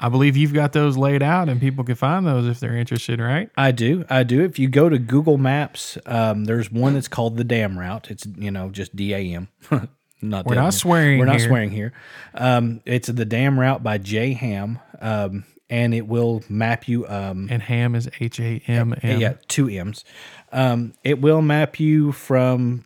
[0.00, 3.20] I believe you've got those laid out, and people can find those if they're interested,
[3.20, 3.50] right?
[3.56, 4.04] I do.
[4.10, 4.42] I do.
[4.42, 8.10] If you go to Google Maps, um, there's one that's called the Dam Route.
[8.10, 9.48] It's you know just D A M.
[10.22, 11.48] not We're not swearing We're not here.
[11.48, 11.92] swearing here.
[12.34, 17.06] Um, it's the Dam Route by Jay Hamm, um, and it will map you.
[17.08, 19.20] Um, And Hamm is H A M M.
[19.20, 20.04] yeah, two M's.
[20.52, 22.84] Um, it will map you from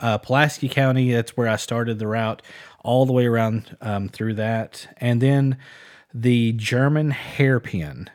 [0.00, 1.12] uh, Pulaski County.
[1.12, 2.42] That's where I started the route,
[2.82, 5.58] all the way around um, through that, and then
[6.14, 8.08] the German hairpin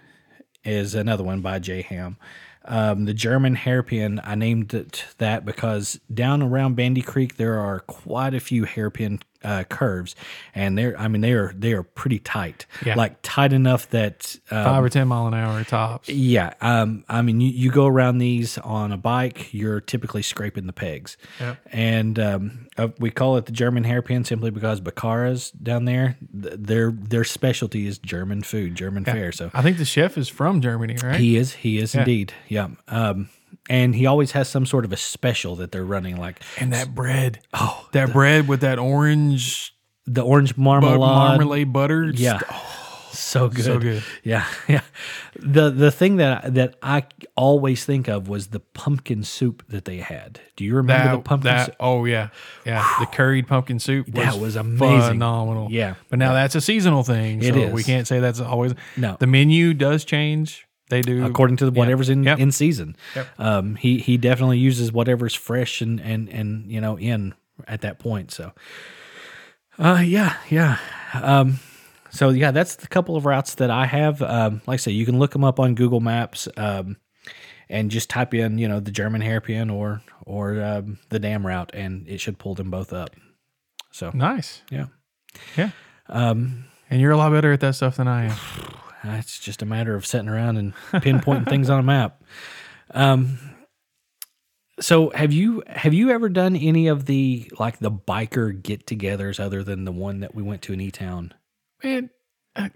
[0.64, 2.18] is another one by Jay Hamm.
[2.66, 7.80] Um, the German hairpin, I named it that because down around Bandy Creek there are
[7.80, 10.16] quite a few hairpin uh, curves,
[10.56, 12.96] and they're I mean they are they are pretty tight, Yeah.
[12.96, 16.10] like tight enough that um, Five or ten mile an hour tops.
[16.10, 20.68] yeah, um, I mean, you, you go around these on a bike, you're typically scraping
[20.68, 21.58] the pegs, Yep.
[21.72, 26.56] and um, uh, we call it the German hairpin simply because Baccaras down there, th-
[26.58, 29.32] their their specialty is German food, German fare.
[29.32, 31.20] So I think the chef is from Germany, right?
[31.20, 32.70] he is, he is indeed, yeah.
[32.88, 33.30] Um,
[33.72, 36.94] and he always has some sort of a special that they're running, like and that
[36.94, 37.40] bread.
[37.54, 39.74] Oh, that bread with that orange
[40.06, 41.00] the orange marmalade.
[41.00, 42.12] marmalade butter.
[42.14, 42.40] Yeah.
[42.52, 43.66] Oh, so good.
[43.66, 44.04] So good.
[44.24, 44.46] Yeah.
[44.68, 44.82] Yeah.
[45.36, 47.04] The the thing that that I
[47.36, 50.40] always think of was the pumpkin soup that they had.
[50.56, 51.76] Do you remember That, the pumpkin that soup?
[51.80, 52.30] oh yeah
[52.66, 55.08] yeah the curried pumpkin soup was That was amazing.
[55.14, 55.96] phenomenal Yeah.
[56.10, 57.74] but now that's a seasonal thing It so is.
[57.74, 59.18] we can't say that's always No.
[59.20, 62.38] the menu does change they do According to whatever's in, Yep.
[62.38, 62.96] in season.
[63.16, 63.28] Yep.
[63.40, 67.34] Um he he definitely uses whatever's fresh and and and you know in
[67.68, 68.30] at that point.
[68.32, 68.52] So
[69.80, 70.78] uh yeah, yeah.
[71.14, 71.60] Um
[72.12, 74.22] so yeah, that's the couple of routes that I have.
[74.22, 76.98] Um, like I say, you can look them up on Google Maps, um,
[77.70, 81.72] and just type in, you know, the German hairpin or or um, the dam route,
[81.74, 83.16] and it should pull them both up.
[83.92, 84.86] So nice yeah,
[85.58, 85.72] yeah
[86.10, 88.38] um, and you're a lot better at that stuff than I am
[89.04, 92.24] it's just a matter of sitting around and pinpointing things on a map.
[92.94, 93.40] Um,
[94.80, 99.64] so have you have you ever done any of the like the biker get-togethers other
[99.64, 101.34] than the one that we went to in E Town?
[101.84, 102.10] man
[102.56, 102.72] I,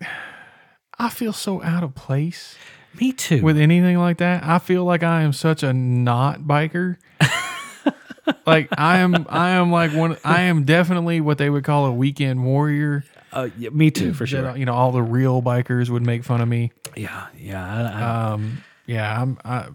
[0.97, 2.55] I feel so out of place
[2.99, 3.41] Me too.
[3.43, 6.97] with anything like that I feel like I am such a not biker
[8.45, 11.91] like I am I am like one I am definitely what they would call a
[11.91, 13.03] weekend warrior
[13.35, 14.57] uh, yeah, me too, for that, sure.
[14.57, 16.71] you know, all the real bikers would make fun of me.
[16.95, 17.63] Yeah, yeah.
[17.65, 19.37] I, I, Um, yeah, I'm.
[19.45, 19.67] I,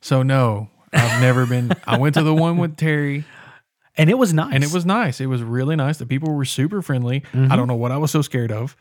[0.00, 1.72] so no, I've never been.
[1.86, 3.24] I went to the one with Terry,
[3.96, 4.54] and it was nice.
[4.54, 5.20] and it was nice.
[5.20, 5.98] It was really nice.
[5.98, 7.22] The people were super friendly.
[7.34, 8.76] I don't know what I was so scared of.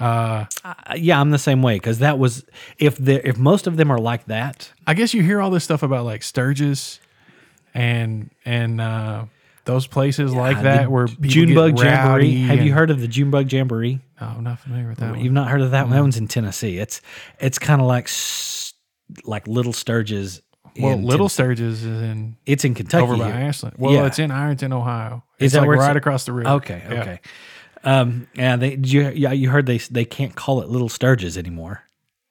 [0.00, 2.44] Uh, Uh, yeah, I'm the same way because that was
[2.78, 4.72] if the if most of them are like that.
[4.86, 6.98] I guess you hear all this stuff about like Sturgis,
[7.74, 9.24] and and uh,
[9.64, 12.34] those places like that where people Junebug get Jamboree.
[12.42, 14.00] Have you heard of the Junebug Jamboree?
[14.20, 15.20] No, I'm not familiar with that one.
[15.20, 15.92] You've not heard of that one?
[15.92, 16.78] That one's in Tennessee.
[16.78, 17.00] It's
[17.40, 18.74] it's kind of like s-
[19.24, 20.40] like Little Sturgis.
[20.78, 21.34] Well, in Little Tennessee.
[21.64, 23.02] Sturgis is in It's in Kentucky.
[23.04, 23.34] over by here.
[23.34, 23.76] Ashland.
[23.78, 24.06] Well, Yeah.
[24.06, 25.22] it's in Ironton, Ohio.
[25.38, 26.48] Is It's that like where it's right across the river.
[26.50, 27.00] Okay, Yeah.
[27.00, 27.20] okay.
[27.84, 31.82] Um, yeah, they you yeah you heard they they can't call it Little Sturgis anymore.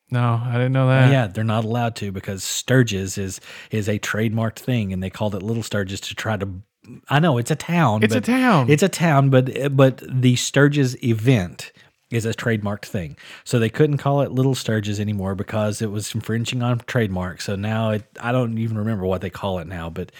[0.09, 1.11] No, I didn't know that.
[1.11, 5.36] yeah, they're not allowed to because Sturgis is is a trademarked thing, and they called
[5.36, 6.49] it Little Sturgis to try to.
[7.09, 8.03] I know it's a town.
[8.03, 8.69] It's a town.
[8.69, 11.71] It's a town, but but the Sturgis event
[12.09, 13.15] is a trademarked thing,
[13.45, 17.39] so they couldn't call it Little Sturgis anymore because it was infringing on trademark.
[17.39, 20.11] So now it, I don't even remember what they call it now, but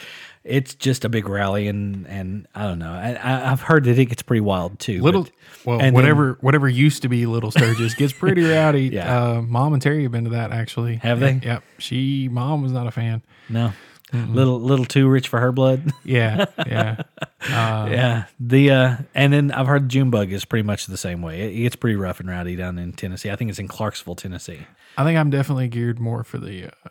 [0.44, 2.94] it's just a big rally, and and I don't know.
[2.94, 5.02] I, I've heard that it gets pretty wild too.
[5.02, 5.32] Little, but-
[5.66, 8.84] well, and then- whatever, whatever used to be Little Sturgis gets pretty rowdy.
[8.94, 9.22] Yeah.
[9.34, 10.96] Uh, mom and Terry have been to that actually.
[10.98, 11.40] Have they?
[11.44, 11.64] Yep.
[11.80, 13.22] She, mom was not a fan.
[13.50, 13.74] no,
[14.14, 15.92] little little too rich for her blood.
[16.04, 17.02] Yeah, yeah.
[17.42, 21.42] Uh, Yeah, the uh, and then I've heard Junebug is pretty much the same way.
[21.42, 23.32] It, it gets pretty rough and rowdy down in Tennessee.
[23.32, 24.60] I think it's in Clarksville, Tennessee.
[24.96, 26.90] I think I'm definitely geared more for the uh,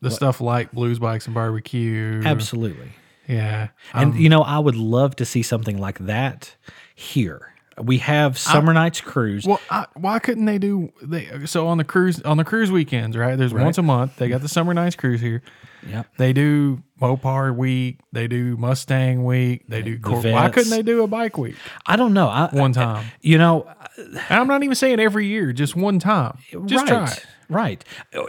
[0.00, 2.22] the stuff like blues bikes and barbecue.
[2.24, 2.92] Absolutely.
[3.28, 3.68] Yeah.
[3.92, 6.56] And Um, you know, I would love to see something like that
[6.94, 7.54] here.
[7.82, 9.44] We have Summer Nights Cruise.
[9.44, 11.44] well, I, why couldn't they do they?
[11.46, 13.36] So on the cruise on the cruise weekends, right?
[13.36, 14.16] There's once a month.
[14.16, 15.42] They got the summer nights cruise here.
[15.88, 16.06] Yep.
[16.16, 18.00] They do Mopar week.
[18.12, 19.64] They do Mustang week.
[19.68, 19.98] They do.
[19.98, 21.56] Cor- why couldn't they do a bike week
[21.86, 22.28] I don't know.
[22.28, 23.06] I, one time?
[23.20, 23.66] you know,
[23.96, 26.38] And I'm not even saying every year, just one time.
[26.66, 27.26] Just right, try it.
[27.48, 27.84] right,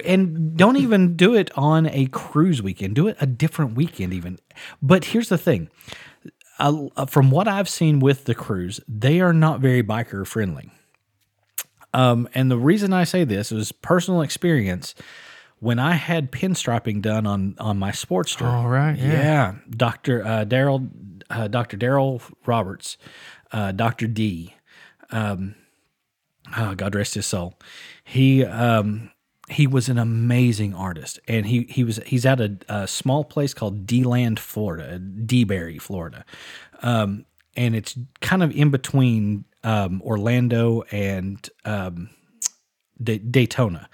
[0.05, 2.95] and don't even do it on a cruise weekend.
[2.95, 4.39] Do it a different weekend, even.
[4.81, 5.69] But here's the thing:
[6.59, 10.71] uh, from what I've seen with the cruise, they are not very biker friendly.
[11.93, 14.95] Um, and the reason I say this is personal experience.
[15.65, 19.11] When I had pinstriping done on on my Sportster, All right, yeah.
[19.11, 20.91] yeah, Doctor uh, Daryl,
[21.27, 22.99] uh, Doctor Daryl Roberts,
[23.51, 24.53] uh, Doctor D,
[25.09, 25.55] um,
[26.55, 27.57] oh, God rest his soul.
[28.03, 29.09] He um,
[29.49, 33.55] he was an amazing artist, and he he was he's at a, a small place
[33.55, 36.25] called DeLand, Florida, DeBary, Florida,
[36.83, 42.11] um, and it's kind of in between um, Orlando and um,
[43.01, 43.89] D- Daytona.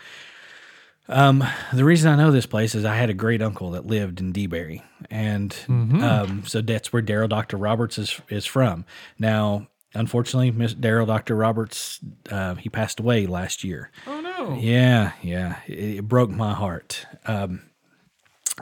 [1.12, 1.44] Um,
[1.74, 4.34] the reason I know this place is I had a great uncle that lived in
[4.34, 8.86] DeBary, and um, so that's where Daryl Doctor Roberts is is from.
[9.20, 12.00] Now, unfortunately, Miss Daryl Doctor Roberts
[12.30, 13.92] uh, he passed away last year.
[14.08, 14.56] Oh no.
[14.56, 17.06] Yeah, yeah, it, it broke my heart.
[17.26, 17.64] Um,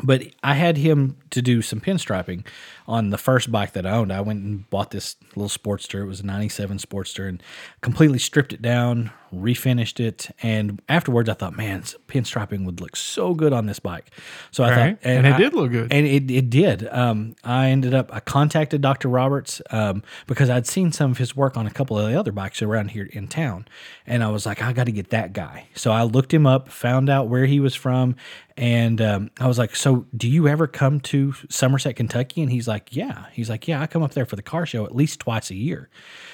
[0.03, 2.45] but I had him to do some pinstriping
[2.89, 4.11] on the first bike that I owned.
[4.11, 6.01] I went and bought this little Sportster.
[6.01, 7.41] It was a 97 Sportster and
[7.81, 10.29] completely stripped it down, refinished it.
[10.41, 14.09] And afterwards, I thought, man, pinstriping would look so good on this bike.
[14.49, 14.99] So I Right.
[14.99, 15.93] thought, And it I- did look good.
[15.93, 16.87] and it, it did.
[16.91, 19.07] Um, I ended up, I contacted Dr.
[19.07, 22.31] Roberts um, because I'd seen some of his work on a couple of the other
[22.31, 23.67] bikes around here in town.
[24.07, 25.67] And I was like, I got to get that guy.
[25.75, 28.15] So I looked him up, found out where he was from.
[28.57, 32.41] And um, I was like, So do you ever come to Somerset, Kentucky?
[32.41, 33.25] And he's like, Yeah.
[33.33, 35.55] He's like, Yeah, I come up there for the car show at least twice a
[35.55, 35.89] year.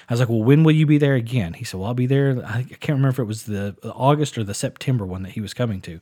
[0.09, 1.53] I was like, Well, when will you be there again?
[1.53, 2.43] He said, Well, I'll be there.
[2.45, 5.41] I I can't remember if it was the August or the September one that he
[5.41, 5.99] was coming to.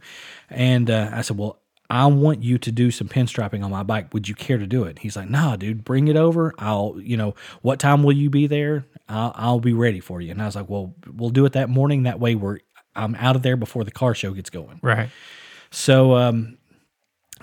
[0.49, 4.13] And uh, I said, Well, I want you to do some pinstriping on my bike.
[4.13, 4.99] Would you care to do it?
[4.99, 6.53] He's like, Nah, dude, bring it over.
[6.57, 8.85] I'll, you know, what time will you be there?
[9.09, 10.31] I'll, I'll be ready for you.
[10.31, 12.03] And I was like, Well, we'll do it that morning.
[12.03, 12.59] That way, we're
[12.95, 14.79] I'm out of there before the car show gets going.
[14.81, 15.09] Right.
[15.71, 16.57] So um,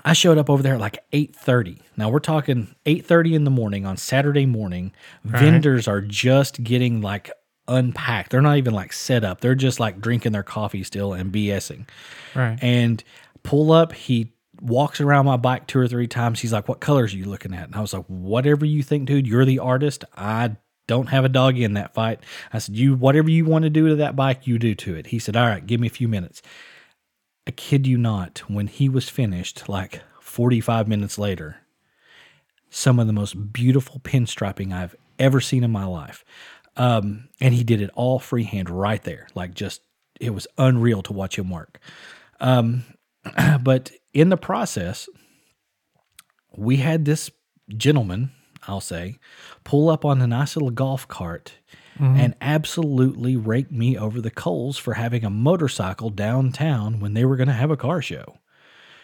[0.03, 1.81] I showed up over there at like eight thirty.
[1.97, 4.91] Now we're talking eight thirty in the morning on Saturday morning.
[5.23, 7.31] Vendors are just getting like
[7.67, 8.31] unpacked.
[8.31, 9.41] They're not even like set up.
[9.41, 11.87] They're just like drinking their coffee still and BSing.
[12.35, 12.57] Right.
[12.61, 13.03] And
[13.43, 13.93] pull up.
[13.93, 16.39] He walks around my bike two or three times.
[16.39, 19.07] He's like, "What colors are you looking at?" And I was like, "Whatever you think,
[19.07, 19.27] dude.
[19.27, 20.05] You're the artist.
[20.15, 22.19] I." Don't have a dog in that fight.
[22.51, 25.07] I said, You whatever you want to do to that bike, you do to it.
[25.07, 26.41] He said, All right, give me a few minutes.
[27.47, 31.57] I kid you not, when he was finished, like 45 minutes later,
[32.69, 36.23] some of the most beautiful pinstriping I've ever seen in my life.
[36.77, 39.27] Um, and he did it all freehand right there.
[39.35, 39.81] Like just,
[40.19, 41.79] it was unreal to watch him work.
[42.39, 42.83] Um,
[43.61, 45.09] but in the process,
[46.55, 47.31] we had this
[47.75, 48.31] gentleman,
[48.67, 49.17] I'll say,
[49.63, 51.53] pull up on a nice little golf cart
[51.99, 52.19] Mm-hmm.
[52.19, 57.35] and absolutely raked me over the coals for having a motorcycle downtown when they were
[57.35, 58.37] going to have a car show.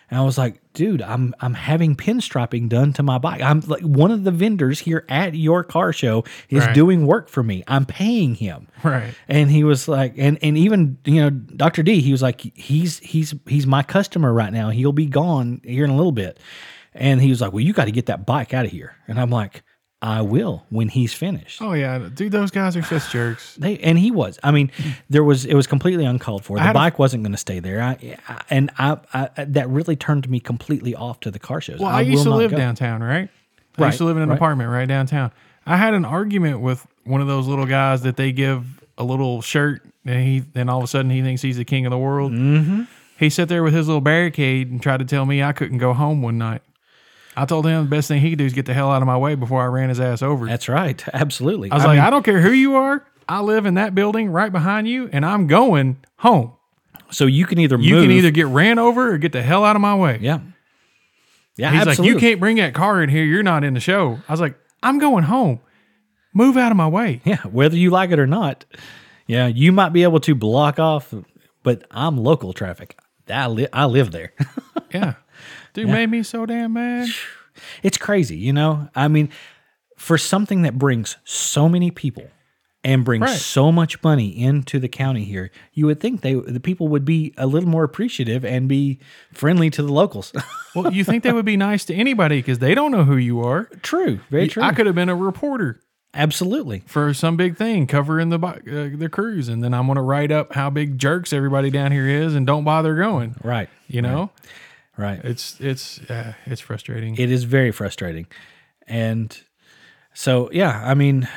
[0.10, 3.42] And I was like, dude, I'm I'm having pinstriping done to my bike.
[3.42, 6.74] I'm like one of the vendors here at your car show is Right.
[6.74, 7.62] doing work for me.
[7.68, 8.70] I'm paying him.
[8.84, 9.14] Right.
[9.28, 11.84] And he was like, and and even you know, Dr.
[11.84, 14.70] D, he was like, he's he's he's my customer right now.
[14.70, 16.40] He'll be gone here in a little bit.
[16.94, 18.96] And he was like, well, you got to get that bike out of here.
[19.10, 19.62] And I'm like,
[20.02, 21.60] I will when he's finished.
[21.62, 23.56] Oh yeah, dude, those guys are just jerks.
[23.56, 24.38] They and he was.
[24.44, 24.72] I mean,
[25.10, 26.58] there was it was completely uncalled for.
[26.58, 27.82] The had a- bike wasn't going to stay there.
[27.82, 31.80] I, I and I, I that really turned me completely off to the car shows.
[31.80, 32.58] Well, I, used will to live go.
[32.58, 33.30] downtown, right?
[33.78, 34.36] I Right, used to live in an right.
[34.36, 35.32] apartment right downtown.
[35.66, 38.66] I had an argument with one of those little guys that they give
[39.00, 41.86] a little shirt, and he then all of a sudden he thinks he's the king
[41.88, 42.32] of the world.
[42.34, 42.84] Mm-hmm.
[43.18, 45.94] He sat there with his little barricade and tried to tell me I couldn't go
[45.94, 46.62] home one night.
[47.40, 49.06] I told him the best thing he could do is get the hell out of
[49.06, 50.48] my way before I ran his ass over.
[50.48, 51.02] That's right.
[51.14, 51.70] Absolutely.
[51.72, 53.06] I was like, I don't care who you are.
[53.30, 56.54] I live in that building right behind you, and I'm going home.
[57.12, 59.64] so you can either You move, can either get ran over or get the hell
[59.64, 60.18] out of my way.
[60.22, 60.40] yeah,
[61.58, 61.72] yeah.
[61.72, 62.14] He's absolutely.
[62.14, 63.24] like, you can't bring that car in here.
[63.24, 64.20] You're not in the show.
[64.28, 65.60] I was like, I'm going home.
[66.34, 67.22] Move out of my way.
[67.26, 68.66] Yeah, whether you like it or not.
[69.28, 71.14] Yeah, you might be able to block off,
[71.64, 72.98] but I'm local traffic.
[73.30, 73.70] I live.
[73.74, 74.34] I live there.
[74.94, 75.16] Yeah.
[75.82, 77.08] Dude made me so damn mad.
[77.84, 78.90] it's crazy, you know.
[78.96, 79.30] I mean,
[79.98, 82.26] for something that brings so many people
[82.84, 83.38] and brings Right.
[83.38, 87.34] so much money into the county here, you would think they the people would be
[87.38, 89.00] a little more appreciative and be
[89.34, 90.34] friendly to the locals.
[90.76, 93.42] Well, you think they would be nice to anybody because they don't know who you
[93.42, 93.64] are.
[93.82, 94.62] true, very true.
[94.62, 95.82] I could have been a reporter
[96.14, 96.84] Absolutely.
[96.86, 100.32] for some big thing covering the uh, the cruise, and then I'm going to write
[100.32, 103.36] up how big jerks everybody down here is, and don't bother going.
[103.44, 103.70] Right.
[103.88, 104.30] You know, Right.
[105.24, 107.16] It's it's uh, it's frustrating.
[107.18, 108.28] It is very frustrating.
[108.88, 109.38] And
[110.14, 111.28] so, yeah, I mean,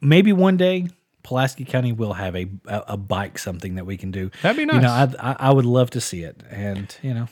[0.00, 0.88] maybe one day
[1.22, 4.30] Pulaski County will have a, a, a bike something that we can do.
[4.42, 4.76] That'd be nice.
[4.76, 6.42] You know, I, I would love to see it.
[6.50, 7.28] And, you know,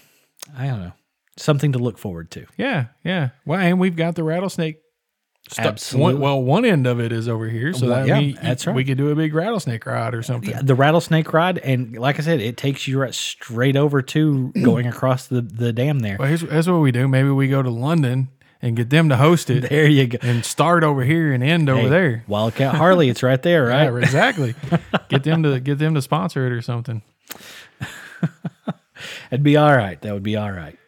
[0.57, 0.93] I don't know,
[1.37, 2.47] something to look forward to.
[2.57, 3.31] yeah, yeah.
[3.47, 4.81] Well, and we've got the rattlesnake.
[5.51, 6.15] Stu- Absolutely.
[6.15, 8.75] One, well, one end of it is over here, so that yeah, mean, that's right.
[8.75, 10.51] We could do a big rattlesnake ride or something.
[10.51, 11.59] Yeah, the rattlesnake ride.
[11.59, 15.73] And like I said, it takes you right straight over to going across the, the
[15.73, 16.17] dam there.
[16.19, 17.09] Well, here's, here's what we do.
[17.09, 18.29] Maybe we go to London
[18.63, 20.19] and get them to host it There you go.
[20.23, 22.25] and start over here and end over there.
[22.27, 23.93] Wildcat Harley, it's right there, right?
[23.93, 24.55] Yeah, exactly.
[25.09, 27.03] get them to get them to sponsor it or something.
[29.31, 30.01] It'd be all right.
[30.01, 30.79] That would be all right.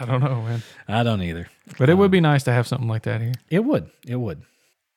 [0.00, 0.62] I don't know, man.
[0.86, 1.48] I don't either.
[1.76, 3.34] But it would be nice to have something like that here.
[3.50, 3.90] It would.
[4.06, 4.42] It would.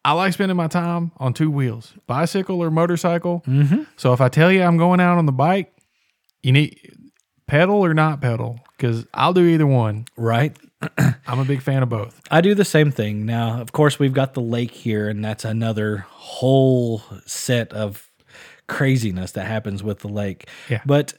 [0.03, 3.43] I like spending my time on two wheels, bicycle or motorcycle.
[3.47, 3.83] Mm-hmm.
[3.97, 5.73] So if I tell you I'm going out on the bike,
[6.41, 6.79] you need
[7.45, 10.05] pedal or not pedal because I'll do either one.
[10.17, 10.57] Right.
[11.27, 12.19] I'm a big fan of both.
[12.31, 13.27] I do the same thing.
[13.27, 18.09] Now, of course, we've got the lake here, and that's another whole set of
[18.67, 20.47] craziness that happens with the lake.
[20.69, 20.81] Yeah.
[20.85, 21.13] But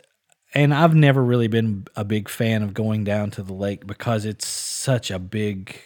[0.54, 4.24] and I've never really been a big fan of going down to the lake because
[4.24, 4.46] it's
[4.82, 5.78] such a big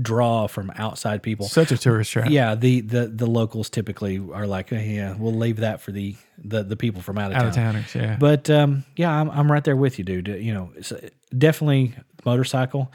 [0.00, 1.48] draw from outside people.
[1.48, 2.30] Such a tourist trap.
[2.30, 6.16] yeah, the, the the locals typically are like, "Hey, yeah, we'll leave that for the
[6.38, 7.48] the, the people from out of Out town.
[7.48, 8.16] of towners, yeah.
[8.18, 10.28] But um, yeah, I'm, I'm right there with you, dude.
[10.28, 10.92] You know, it's,
[11.36, 11.94] definitely
[12.24, 12.92] motorcycle,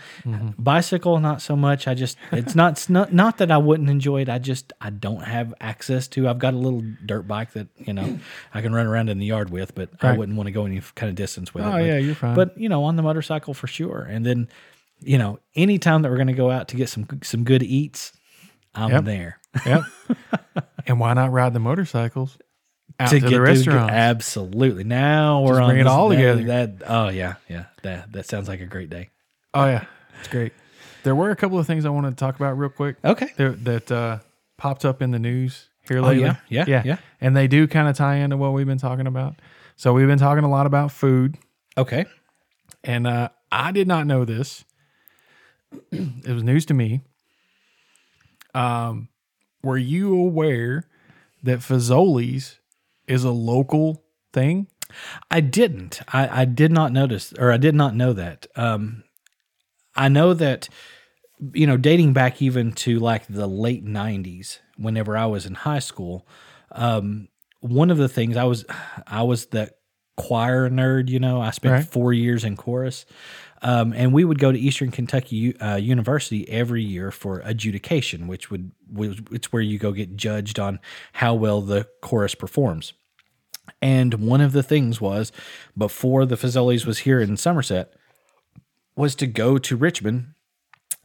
[0.58, 1.88] bicycle, not so much.
[1.88, 4.30] I just it's not it's not not that I wouldn't enjoy it.
[4.30, 6.28] I just I don't have access to.
[6.28, 8.20] I've got a little dirt bike that you know
[8.54, 10.82] I can run around in the yard with, but I wouldn't want to go any
[10.96, 11.68] kind of distance with it.
[11.68, 12.36] Oh, yeah, you're fine.
[12.36, 14.08] But you know, on the motorcycle for sure.
[14.10, 14.48] And then
[15.02, 18.14] you know, anytime that we're going to go out to get some some good eats,
[18.76, 19.04] I'm Yep.
[19.06, 19.40] there.
[19.66, 19.82] yep.
[20.88, 22.38] and why not ride the motorcycles
[23.00, 23.92] out to, get the restaurant?
[23.92, 24.84] absolutely.
[24.84, 26.44] Now we're Just on bring it all that- together.
[26.44, 27.66] That oh yeah, yeah.
[27.84, 29.10] That that sounds like a great day.
[29.54, 29.86] oh yeah,
[30.20, 30.54] it's great.
[31.04, 32.98] There were a couple of things I wanted to talk about real quick.
[33.06, 33.30] Okay.
[33.38, 34.20] there, that uh,
[34.58, 36.24] popped up in the news here Oh, lately.
[36.24, 36.36] yeah?
[36.50, 36.98] Yeah, yeah, yeah.
[37.22, 39.36] And they do kind of tie into what we've been talking about.
[39.78, 41.38] So we've been talking a lot about food,
[41.78, 42.06] Okay.
[42.84, 44.66] and uh, I did not know this.
[45.92, 47.02] It was news to me.
[48.54, 49.10] Um,
[49.64, 50.88] were you aware
[51.44, 52.60] that Fazoli's
[53.08, 54.04] is a local
[54.34, 54.68] thing?
[55.30, 56.02] I didn't.
[56.14, 58.48] I, I did not notice, or I did not know that.
[58.56, 59.04] Um,
[59.96, 60.70] I know that,
[61.54, 65.80] you know, dating back even to like the late '90s, whenever I was in high
[65.80, 66.26] school,
[66.72, 67.28] um,
[67.60, 68.64] one of the things I was,
[69.06, 69.72] I was the
[70.16, 71.10] choir nerd.
[71.10, 71.86] You know, I spent Right.
[71.86, 73.06] four years in chorus,
[73.62, 78.52] um, and we would go to Eastern Kentucky uh, University every year for adjudication, which
[78.52, 78.72] would
[79.32, 80.80] it's where you go get judged on
[81.14, 82.94] how well the chorus performs.
[83.82, 85.32] And one of the things was
[85.78, 87.94] before the Fazoli's was here in Somerset
[88.96, 90.34] was to go to Richmond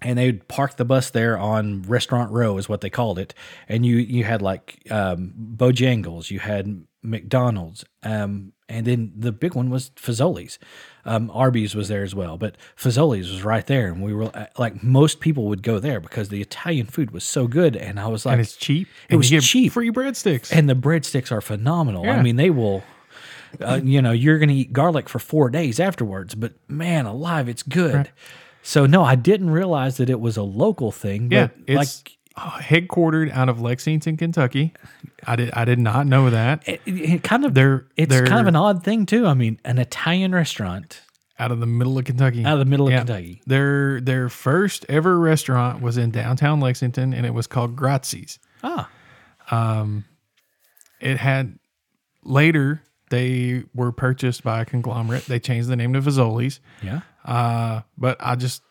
[0.05, 3.35] and they'd park the bus there on Restaurant Row is what they called it.
[3.69, 9.55] And you you had like um, Bojangles, you had McDonald's, um, and then the big
[9.55, 10.59] one was Fazoli's.
[11.05, 14.47] Um, Arby's was there as well, but Fazoli's was right there, and we were uh,
[14.57, 17.75] like most people would go there because the Italian food was so good.
[17.77, 18.87] And I was like, And it's cheap.
[19.09, 19.73] It and was cheap.
[19.73, 20.53] Free breadsticks.
[20.53, 22.09] and the breadsticks are phenomenal.
[22.09, 22.83] I mean, they will.
[23.61, 27.51] Uh, you know, you're going to eat garlic for four days afterwards, but man, alive,
[27.51, 27.95] it's good.
[27.95, 28.11] Right.
[28.63, 31.31] So no, I didn't realize that it was a local thing.
[31.31, 34.73] Yeah, but it's like uh, headquartered out of Lexington, Kentucky.
[35.27, 36.67] I did I did not know that.
[36.69, 39.27] it, it kind of They're it's they're kind of an odd thing too.
[39.27, 41.03] I mean, an Italian restaurant
[41.39, 42.45] out of the middle of Kentucky.
[42.45, 42.99] out of the middle of Yeah.
[43.01, 43.43] Kentucky.
[43.47, 48.39] Their their first ever restaurant was in downtown Lexington, and it was called Grazzi's.
[48.63, 48.89] Ah,
[49.51, 50.05] um,
[51.01, 51.59] It had
[52.25, 55.27] later they were purchased by a conglomerate.
[55.27, 56.61] They changed the name to Fazoli's.
[56.83, 57.01] yeah.
[57.25, 58.63] Uh, but I just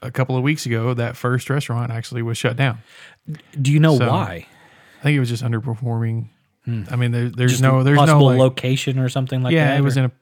[0.00, 2.78] a couple of weeks ago that first restaurant actually was shut down.
[3.60, 4.46] Do you know So, why?
[5.00, 6.28] I think it was just underperforming.
[6.66, 9.64] I mean, there, there's Just no there's no possible like, location or something like yeah,
[9.66, 9.72] that.
[9.72, 10.12] Yeah, it was or- in a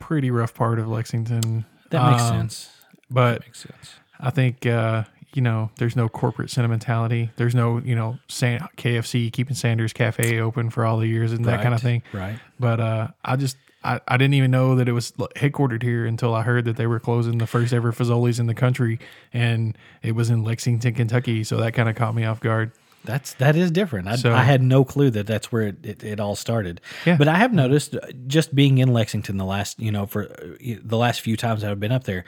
[0.00, 1.64] pretty rough part of Lexington.
[1.90, 2.70] that makes Um, sense.
[3.10, 3.94] But Makes sense.
[4.18, 5.04] I think uh,
[5.34, 7.30] you know, there's no corporate sentimentality.
[7.36, 11.44] There's no you know, San- KFC keeping Sanders Cafe open for all the years and
[11.44, 12.02] that kind of thing.
[12.12, 12.38] Right.
[12.58, 16.34] But uh, I just I, I didn't even know that it was headquartered here until
[16.34, 18.98] I heard that they were closing the first ever Fazoli's in the country,
[19.32, 21.44] and it was in Lexington, Kentucky.
[21.44, 22.72] So that kind of caught me off guard.
[23.04, 24.06] That's that is different.
[24.06, 26.80] I, So- I had no clue that that's where it, it, it all started.
[27.04, 27.16] Yeah.
[27.16, 27.98] But I have noticed uh,
[28.28, 31.80] just being in Lexington the last you know for uh, the last few times I've
[31.80, 32.24] been up there,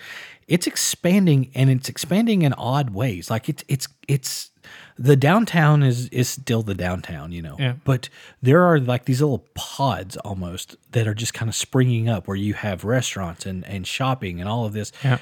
[0.49, 3.31] it's expanding and it's expanding in odd ways.
[3.31, 4.51] Like it's it's it's
[4.97, 7.57] the downtown is is still the downtown, you know.
[7.59, 7.75] Yeah.
[7.85, 8.09] But
[8.43, 12.37] there are like these little pods almost that are just kind of springing up where
[12.37, 14.93] you have restaurants and and shopping and all of this.
[15.03, 15.19] Yeah.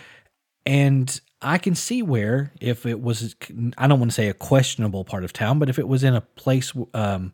[0.65, 3.35] And I can see where if it was,
[3.77, 6.15] I don't want to say a questionable part of town, but if it was in
[6.15, 7.33] a place um,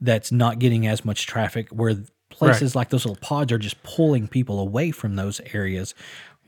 [0.00, 1.96] that's not getting as much traffic, where
[2.30, 5.92] places like those little pods are just pulling people away from those areas,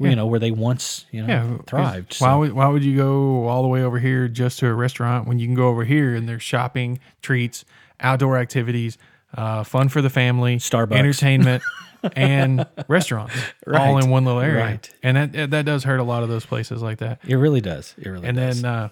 [0.01, 2.17] you know, where they once, you know, Yeah, thrived.
[2.21, 5.29] Why would why would you go all the way over here just to a restaurant
[5.29, 7.65] when you can go over here and there's shopping, treats,
[8.01, 8.97] outdoor activities,
[9.37, 10.97] uh, fun for the family, Starbucks.
[10.97, 11.63] entertainment,
[12.17, 13.35] and restaurants
[13.73, 14.65] all in one little area.
[14.65, 14.91] Right.
[15.03, 17.21] And that that does hurt a lot of those places like that.
[17.27, 17.95] it really does.
[17.99, 18.63] It really And does.
[18.63, 18.89] then uh,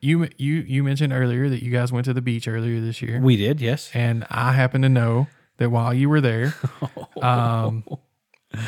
[0.00, 3.20] you you you mentioned earlier that you guys went to the beach earlier this year,
[3.20, 3.90] we did, yes.
[3.94, 6.54] and I happen to know that while you were there,
[7.22, 7.84] um,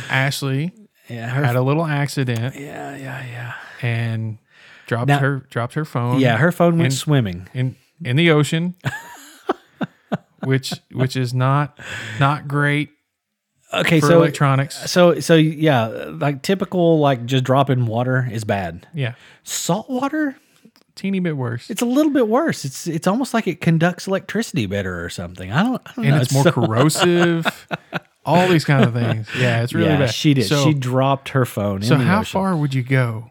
[0.08, 0.72] Ashley
[1.08, 3.54] Yeah, her, had a little accident yeah, yeah, yeah.
[3.80, 4.38] and
[4.86, 6.20] dropped Now- her dropped her phone.
[6.20, 7.48] Yeah, her phone went And- swimming.
[7.54, 8.74] in in the ocean,
[10.44, 11.78] which which is not
[12.20, 12.90] not great
[13.74, 14.90] Okay, for so electronics.
[14.90, 18.86] so so yeah, like typical like just dropping water is bad.
[18.94, 20.36] Yeah, Salt water,
[20.94, 22.64] teeny bit worse, it's a little bit worse.
[22.64, 25.50] It's it's almost like it conducts electricity better or something.
[25.52, 26.20] I don't, I don't and know.
[26.20, 27.66] it's more so- corrosive.
[28.26, 29.28] All these kind of things.
[29.38, 30.10] Yeah, it's really yeah, bad.
[30.14, 30.46] she did.
[30.46, 31.82] So, she dropped her phone.
[31.82, 32.40] so in the how ocean.
[32.40, 33.28] far would you go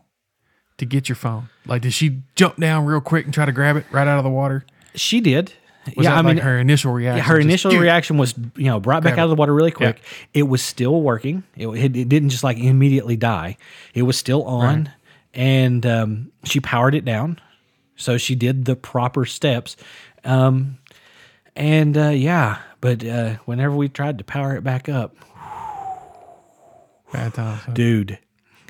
[0.78, 1.50] to get your phone?
[1.66, 4.24] Like, did she jump down real quick and try to grab it right out of
[4.24, 4.66] the water?
[4.94, 5.54] She did.
[5.96, 7.26] Was yeah, that I like mean, her initial reaction?
[7.26, 10.02] her Just, initial reaction was, you know, brought back out of the water really quick.
[10.34, 11.44] It was still working.
[11.56, 13.58] It, it, it didn't just like immediately die.
[13.94, 14.92] It was still on,
[15.36, 17.40] and um, she powered it down.
[17.98, 19.78] So she did the proper steps,
[20.24, 20.80] um,
[21.56, 22.60] and uh, yeah.
[22.86, 25.16] But uh, whenever we tried to power it back up,
[27.12, 27.62] Bad times.
[27.64, 27.72] huh?
[27.74, 28.20] dude.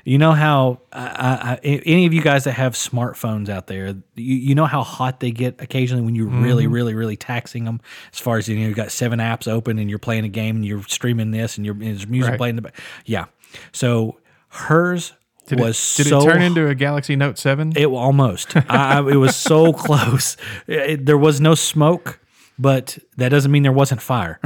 [0.08, 4.36] You know how I, I, any of you guys that have smartphones out there, you,
[4.36, 7.82] you know how hot they get occasionally when you're really, really, really taxing them.
[8.14, 10.58] As far as you know, you've got seven apps open and you're playing a game
[10.58, 12.38] and you're streaming this and, you're, and there's music Right.
[12.38, 12.52] playing.
[12.52, 12.80] In the back.
[13.06, 13.26] Yeah.
[13.72, 14.20] So
[14.50, 15.14] hers
[15.48, 17.74] Did, was it, did so it turn into a Galaxy Note Seven?
[17.76, 18.56] it almost.
[18.56, 20.38] I, I- it was so close.
[20.68, 22.20] It- there was no smoke,
[22.58, 24.40] but that doesn't mean there wasn't fire.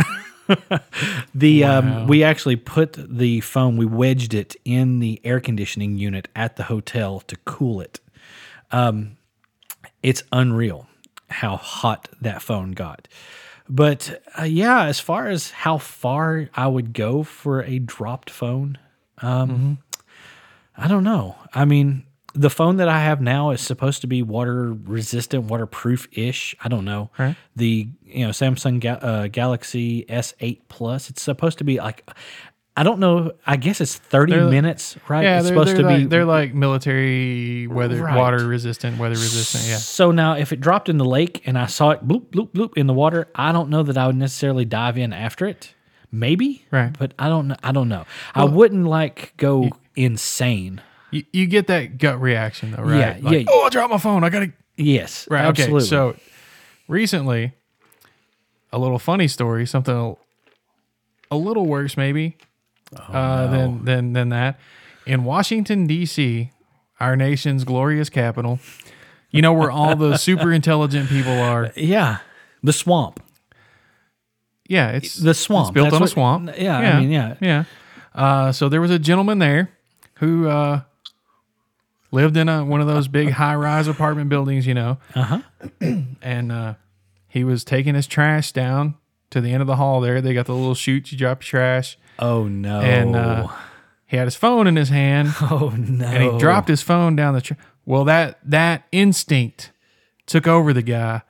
[1.35, 6.27] the um, we actually put the phone, we wedged it in the air conditioning unit
[6.35, 7.99] at the hotel to cool it.
[8.71, 9.17] Um,
[10.01, 10.87] it's unreal
[11.29, 13.07] how hot that phone got.
[13.69, 18.79] But uh, yeah, as far as how far I would go for a dropped phone,
[19.19, 19.77] um,
[20.75, 21.35] I don't know.
[21.53, 26.07] I mean, the phone that I have now is supposed to be water resistant, waterproof
[26.11, 26.55] ish.
[26.63, 27.09] I don't know.
[27.17, 27.35] Right.
[27.55, 31.09] The you know Samsung Ga- uh, Galaxy S8 Plus.
[31.09, 32.09] It's supposed to be like.
[32.77, 33.33] I don't know.
[33.45, 35.21] I guess it's 30 They're- minutes, right?
[35.23, 36.05] Yeah, it's they're, supposed they're to like, be.
[36.05, 38.15] they're like military weather, Right.
[38.15, 39.65] water resistant, weather resistant.
[39.67, 42.51] Yeah, So now, if it dropped in the lake and I saw it bloop bloop
[42.53, 45.73] bloop in the water, I don't know that I would necessarily dive in after it.
[46.09, 46.95] Maybe, Right.
[46.97, 47.55] But I don't know.
[47.63, 48.05] I don't know.
[48.33, 50.79] I wouldn't like go insane.
[51.11, 52.97] You, you get that gut reaction though, right?
[52.99, 53.51] Yeah, Like, yeah.
[53.51, 54.23] Oh, I dropped my phone.
[54.23, 54.51] I gotta.
[54.77, 55.43] Yes, Right.
[55.45, 55.77] Absolutely.
[55.77, 55.85] Okay.
[55.87, 56.15] So
[56.87, 57.53] recently,
[58.71, 60.15] a little funny story, something a,
[61.31, 62.37] a little worse maybe
[62.97, 64.59] Oh, uh, than than than that.
[65.05, 66.51] In Washington D.C.,
[66.99, 68.59] our nation's glorious capital,
[69.31, 71.71] you know where all the super intelligent people are.
[71.75, 72.19] yeah,
[72.63, 73.21] the swamp.
[74.67, 75.69] Yeah, it's The swamp.
[75.69, 76.51] It's built That's on a what- swamp.
[76.57, 77.35] yeah, I mean, yeah.
[77.41, 77.63] yeah.
[78.13, 79.69] Uh, so there was a gentleman there
[80.15, 80.81] who uh,
[82.11, 84.97] lived in a one of those big high rise apartment buildings, you know.
[85.15, 85.41] Uh huh.
[86.21, 86.73] and uh,
[87.27, 88.95] he was taking his trash down
[89.29, 90.21] to the end of the hall there.
[90.21, 92.81] They got the little chute you drop your trash, Oh no.
[92.81, 93.47] and uh,
[94.07, 96.05] he had his phone in his hand, oh no.
[96.05, 97.41] and he dropped his phone down the.
[97.41, 99.71] Tra- well, that that instinct
[100.25, 101.21] took over the guy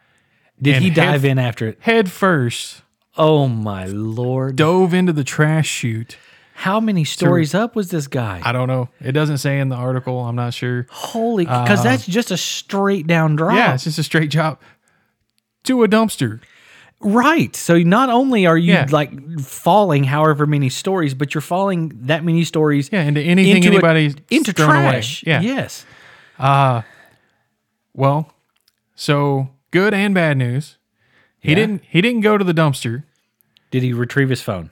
[0.61, 1.77] Did he head- dive in after it?
[1.81, 2.81] head first,
[3.17, 4.55] Oh my lord.
[4.55, 6.17] dove into the trash chute.
[6.59, 8.41] How many stories up was this guy?
[8.43, 8.89] I don't know.
[8.99, 10.19] It doesn't say in the article.
[10.19, 10.87] I'm not sure.
[10.89, 13.53] Holy, because that's just a straight down drop.
[13.53, 14.61] Uh, Yeah, it's just a straight drop
[15.63, 16.41] to a dumpster.
[16.99, 17.55] Right.
[17.55, 18.87] So not only are you Yeah.
[18.91, 23.69] like falling however many stories, but you're falling that many stories Yeah, into anything into
[23.69, 24.91] a- anybody's into thrown away.
[24.91, 25.23] trash.
[25.25, 25.39] Yeah.
[25.39, 25.85] Yes.
[26.37, 26.81] Uh
[27.93, 28.33] well,
[28.95, 30.75] so good and bad news.
[31.39, 31.55] He Yeah.
[31.55, 31.83] didn't.
[31.87, 33.03] He didn't go to the dumpster.
[33.71, 34.71] Did he retrieve his phone?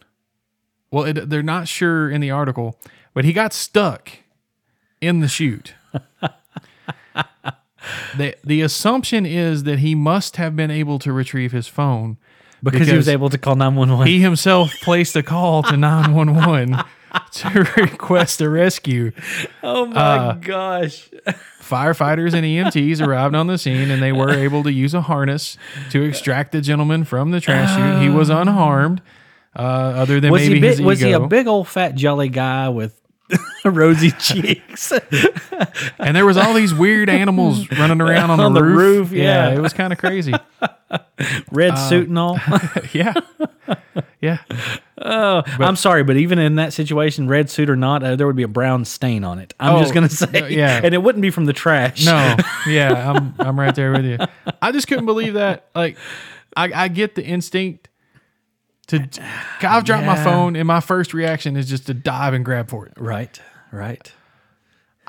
[0.91, 2.77] Well, it, they're not sure in the article,
[3.13, 4.11] but he got stuck
[5.01, 5.73] in the chute.
[8.17, 12.17] the The assumption is that he must have been able to retrieve his phone
[12.63, 14.07] Because, he was able to call 911.
[14.07, 16.83] He himself placed a call to nine one one
[17.31, 19.11] to request a rescue.
[19.63, 21.09] oh my uh, gosh.
[21.61, 25.57] Firefighters and EMTs arrived on the scene and they were able to use a harness
[25.91, 28.01] to extract the gentleman from the trash chute.
[28.01, 29.01] He was unharmed,
[29.57, 32.29] uh, other than Was maybe he big, his was he a big old fat jelly
[32.29, 32.99] guy with
[33.65, 34.91] rosy cheeks?
[35.99, 39.09] and there was all these weird animals running around on, On the, the roof.
[39.09, 39.49] roof, yeah.
[39.53, 40.33] it was kind of crazy.
[41.51, 42.39] Red Uh, suit and all.
[42.93, 43.13] yeah,
[44.21, 44.37] yeah.
[44.99, 48.35] Oh, I'm sorry, but even in that situation, red suit or not, uh, there would
[48.37, 49.53] be a brown stain on it.
[49.59, 50.79] I'm just Oh, gonna say, uh, yeah.
[50.83, 52.05] and it wouldn't be from the trash.
[52.05, 52.35] No,
[52.67, 54.17] yeah, I'm I'm right there with you.
[54.61, 55.67] I just couldn't believe that.
[55.75, 55.97] Like,
[56.55, 57.89] I, I get the instinct
[58.87, 59.07] to.
[59.61, 62.85] I've dropped my phone, and my first reaction is just to dive and grab for
[62.85, 62.93] it.
[62.97, 63.39] Right,
[63.71, 64.11] right.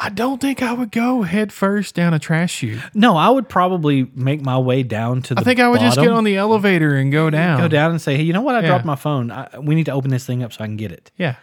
[0.00, 2.78] I don't think I would go head first down a trash chute.
[2.94, 5.98] No, I would probably make my way down to the I think I would just
[5.98, 7.58] get on the elevator and go down.
[7.58, 8.54] go down and say, hey, you know what?
[8.54, 8.68] I Yeah.
[8.68, 9.32] dropped my phone.
[9.32, 11.10] I, we need to open this thing up so I can get it.
[11.16, 11.34] Yeah.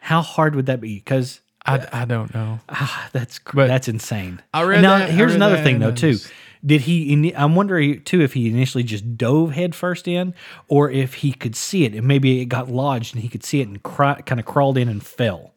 [0.00, 0.96] How hard would that be?
[0.96, 2.58] Because I, I don't know.
[2.68, 4.42] ah, that's But that's insane.
[4.52, 6.16] I read now, that- here's read another thing though too.
[6.64, 7.34] Did he?
[7.34, 10.34] I'm wondering too if he initially just dove headfirst in,
[10.68, 13.60] or if he could see it and maybe it got lodged and he could see
[13.60, 15.52] it and cry, kind of crawled in and fell.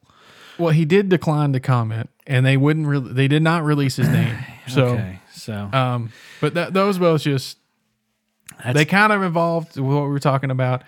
[0.58, 2.88] Well, he did decline to comment, and they wouldn't.
[2.88, 4.36] Re- they did not release his name.
[4.68, 6.12] So, okay, so um,
[6.42, 7.58] but that, those both just
[8.74, 10.84] they kind of involved what we were talking about.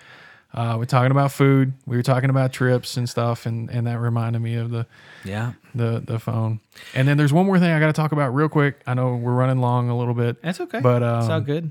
[0.52, 1.74] Uh, we're talking about food.
[1.86, 4.86] We were talking about trips and stuff, and and that reminded me of the
[5.24, 6.60] yeah, the the phone.
[6.94, 8.80] And then there's one more thing I got to talk about real quick.
[8.86, 10.42] I know we're running long a little bit.
[10.42, 10.80] that's okay.
[10.80, 11.70] But, it's all um, good.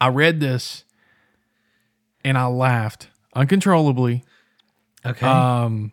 [0.00, 0.84] I read this,
[2.24, 4.24] and I laughed uncontrollably.
[5.06, 5.92] Okay, Um,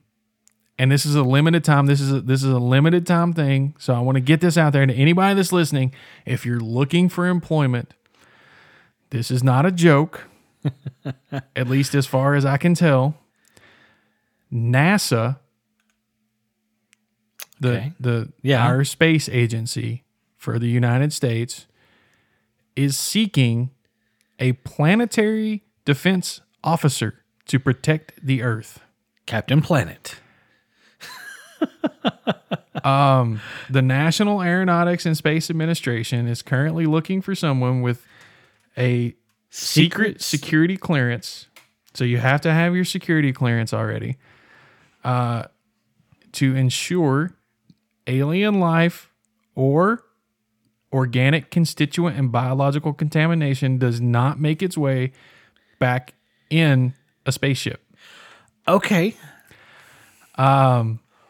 [0.78, 1.86] and this is a limited time.
[1.86, 3.76] This is a, this is a limited time thing.
[3.80, 5.94] So I want to get this out there to anybody that's listening.
[6.26, 7.94] If you're looking for employment,
[9.12, 10.28] this is not a joke.
[11.56, 13.16] At least as far as I can tell.
[14.54, 15.38] NASA,
[17.60, 17.94] the Okay.
[18.00, 18.66] the Yeah.
[18.66, 20.04] our space agency
[20.38, 21.66] for the United States,
[22.76, 23.72] is seeking
[24.40, 28.80] a planetary defense officer to protect the Earth.
[29.26, 30.20] Captain Planet.
[32.84, 33.40] um,
[33.70, 38.06] The National Aeronautics and Space Administration is currently looking for someone with
[38.78, 39.16] a
[39.56, 41.48] secret security clearance.
[41.94, 44.18] So you have to have your security clearance already
[45.04, 45.44] uh,
[46.34, 47.32] to ensure
[48.08, 49.10] alien life
[49.56, 50.04] or
[50.92, 55.14] organic constituent and biological contamination does not make its way
[55.80, 56.14] back
[56.50, 56.94] in
[57.26, 57.82] a spaceship.
[58.68, 59.16] Okay,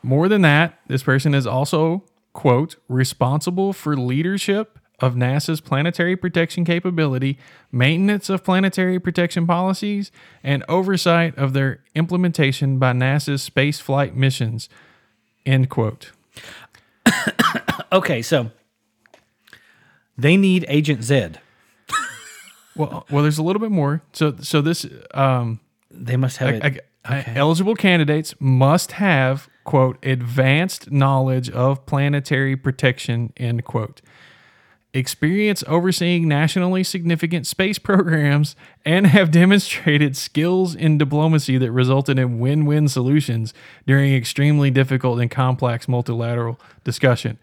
[0.03, 2.03] More than that, this person is also,
[2.33, 7.37] quote, responsible for leadership of NASA's planetary protection capability,
[7.71, 10.11] maintenance of planetary protection policies,
[10.43, 14.69] and oversight of their implementation by NASA's space flight missions,
[15.45, 16.11] end quote.
[17.91, 18.21] okay.
[18.21, 18.51] So
[20.17, 21.39] they need Agent Zed.
[22.75, 24.01] Well, well, there's a little bit more.
[24.11, 26.61] So, so this, um, They must have.
[26.63, 34.01] I- I- eligible candidates must have quote advanced knowledge of planetary protection end quote
[34.95, 38.55] experience overseeing nationally significant space programs
[38.85, 43.53] and have demonstrated skills in diplomacy that resulted in win-win solutions
[43.85, 47.37] during extremely difficult and complex multilateral discussion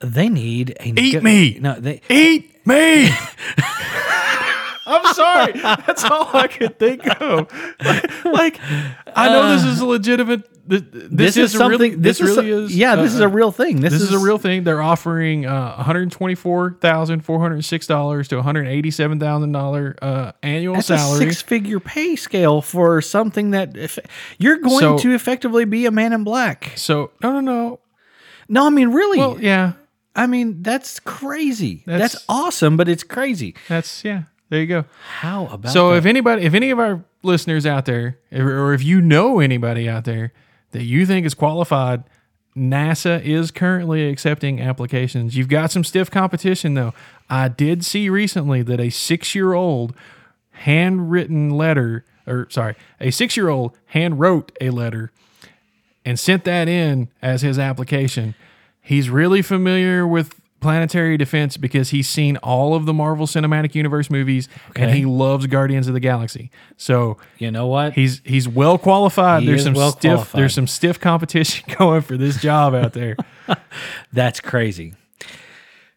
[0.00, 1.58] they need a Eat me!
[1.60, 3.10] No, they eat me
[4.86, 5.52] I'm sorry.
[5.52, 7.50] That's all I could think of.
[8.24, 8.60] Like,
[9.14, 10.48] I know this is a legitimate.
[10.66, 11.80] This, this, is, something.
[11.80, 12.76] Really, this, this, is really a- is.
[12.76, 13.80] Yeah, this uh, is a real thing.
[13.80, 14.62] This, This is a real thing.
[14.64, 19.18] They're offering uh, one hundred twenty-four thousand four hundred six dollars to one hundred eighty-seven
[19.18, 21.26] thousand dollar uh, annual That's salary.
[21.26, 23.98] a six-figure pay scale for something that if,
[24.38, 26.72] you're going So- to effectively be a man in black.
[26.76, 27.80] so no, no, no.
[28.48, 29.18] No, I mean really.
[29.18, 29.72] Well, yeah,
[30.14, 31.82] I mean that's crazy.
[31.86, 33.54] That's- That's, awesome, but it's crazy.
[33.68, 34.24] that's yeah.
[34.50, 34.84] There you go.
[35.20, 35.98] How about So that?
[35.98, 40.04] if anybody, if any of our listeners out there, or if you know anybody out
[40.04, 40.32] there
[40.72, 42.04] that you think is qualified,
[42.56, 45.36] NASA is currently accepting applications.
[45.36, 46.94] You've got some stiff competition though.
[47.28, 49.94] I did see recently that a six-year-old
[50.50, 55.12] handwritten letter, or sorry, a six-year-old hand wrote a letter
[56.04, 58.34] and sent that in as his application.
[58.80, 64.10] He's really familiar with planetary defense because he's seen all of the Marvel Cinematic Universe
[64.10, 66.50] movies and he loves Guardians of the Galaxy.
[66.76, 67.94] So you know what?
[67.94, 69.42] he's he's well qualified.
[69.42, 70.40] He there's some well stiff qualified.
[70.40, 73.16] there's some stiff competition going for this job out there.
[74.12, 74.94] that's crazy.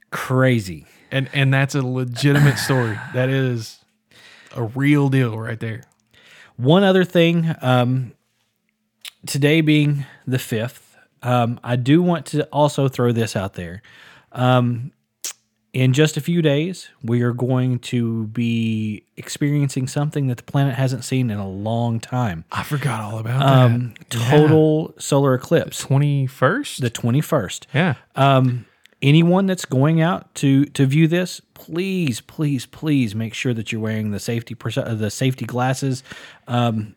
[0.10, 0.86] Crazy.
[1.12, 2.98] and and that's a legitimate story.
[3.14, 3.80] That is
[4.56, 5.84] a real deal right there.
[6.56, 8.14] One other thing, um,
[9.26, 13.82] today being the fifth, um, I do want to also throw this out there.
[14.34, 14.92] Um,
[15.74, 20.76] in just a few days, we are going to be experiencing something that the planet
[20.76, 22.46] hasn't seen in a long time.
[22.52, 24.10] I forgot all about Um, that.
[24.12, 26.82] total solar eclipse, Twenty first.
[26.82, 27.66] the twenty first.
[27.74, 27.96] Yeah.
[28.16, 28.66] Um,
[29.02, 33.82] anyone that's going out to to view this, please, please, please make sure that you're
[33.82, 36.04] wearing the safety uh, the safety glasses.
[36.48, 36.94] Um,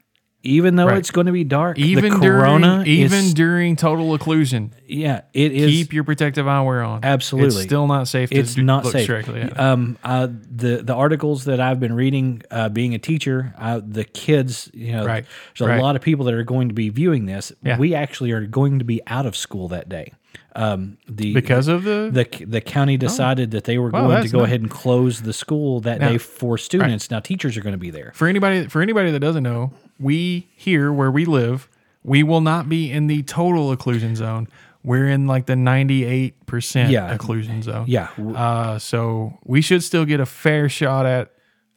[0.46, 0.98] even though Right.
[0.98, 5.22] it's going to be dark, Even the corona during even is, during total occlusion, yeah,
[5.34, 7.00] it is keep your protective eyewear on.
[7.02, 7.56] Absolutely.
[7.56, 8.30] it's still not safe.
[8.30, 9.06] To it's do- not safe.
[9.06, 9.42] directly.
[9.42, 14.04] Um, uh, the the articles that I've been reading, uh, being a teacher, uh, the
[14.04, 15.24] kids, you know, Right.
[15.58, 15.82] there's a Right.
[15.82, 17.52] lot of people that are going to be viewing this.
[17.64, 17.78] Yeah.
[17.78, 20.12] We actually are going to be out of school that day.
[20.54, 24.38] Um, the because of the, the the county decided that they were going to go
[24.38, 24.46] nice.
[24.46, 27.10] ahead and close the school that Now- day for students.
[27.10, 28.12] Now teachers are going to be there.
[28.14, 31.68] for anybody for anybody that doesn't know, we here where we live,
[32.02, 34.48] we will not be in the total occlusion zone.
[34.84, 37.16] We're in like the ninety eight percent Yeah.
[37.16, 37.86] occlusion zone.
[37.88, 41.32] Yeah, Uh, so we should still get a fair shot at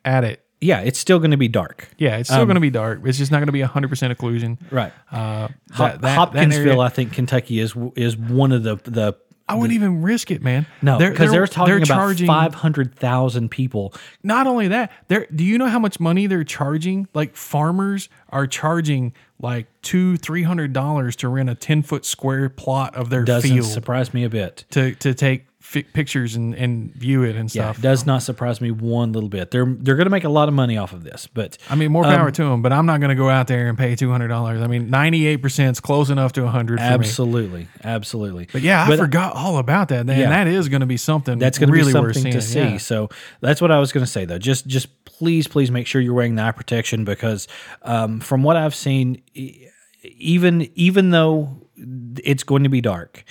[0.05, 0.43] at it.
[0.61, 1.89] yeah, it's still going to be dark.
[1.97, 3.01] Yeah, it's still going to be dark.
[3.05, 4.57] It's just not going to be hundred percent occlusion.
[4.69, 4.93] Right.
[5.11, 9.13] Uh, that- that- that Hopkinsville, area- I think Kentucky is is one of the the
[9.49, 10.65] I wouldn't even risk it, man.
[10.81, 13.93] no because they're, they're- talking they're about charging- five hundred thousand people.
[14.23, 17.07] Not only that, they're, do you know how much money they're charging?
[17.13, 22.47] Like farmers are charging like two, three hundred dollars to rent a ten foot square
[22.49, 24.65] plot of their Doesn't field surprise me a bit.
[24.71, 27.77] to to take fi- pictures and, and view it and Yeah, stuff.
[27.77, 29.51] it does not surprise me one little bit.
[29.51, 31.91] They're they're going to make a lot of money off of this, but I mean,
[31.91, 34.09] more power to them, but I'm not going to go out there and pay two
[34.11, 34.61] hundred dollars.
[34.61, 36.89] I mean, ninety eight percent is close enough to a hundred for me.
[36.93, 38.47] absolutely, absolutely.
[38.51, 39.99] But yeah, I But forgot all about that.
[40.01, 40.29] And Yeah.
[40.29, 41.37] that is going to be something.
[41.37, 42.59] That's going to really be worth something to see.
[42.59, 42.77] Yeah.
[42.77, 43.09] So
[43.41, 44.39] that's what I was going to say though.
[44.39, 47.47] Just just please please make sure you're wearing the eye protection because
[47.83, 49.21] um, from what I've seen,
[50.03, 51.67] even even though
[52.23, 53.23] it's going to be dark.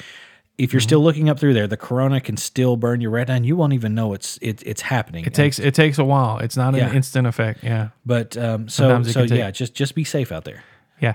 [0.58, 0.74] If Mm-hmm.
[0.74, 3.54] you're still looking up through there, the corona can still burn your retina, and you
[3.56, 5.24] won't even know it's it, it's happening.
[5.24, 6.38] It takes it takes a while.
[6.38, 6.88] It's not Yeah.
[6.90, 7.62] an instant effect.
[7.62, 7.90] Yeah.
[8.04, 10.64] but um, so so take- yeah, just just be safe out there.
[11.00, 11.14] Yeah.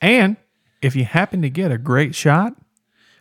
[0.00, 0.36] And
[0.82, 2.54] if you happen to get a great shot,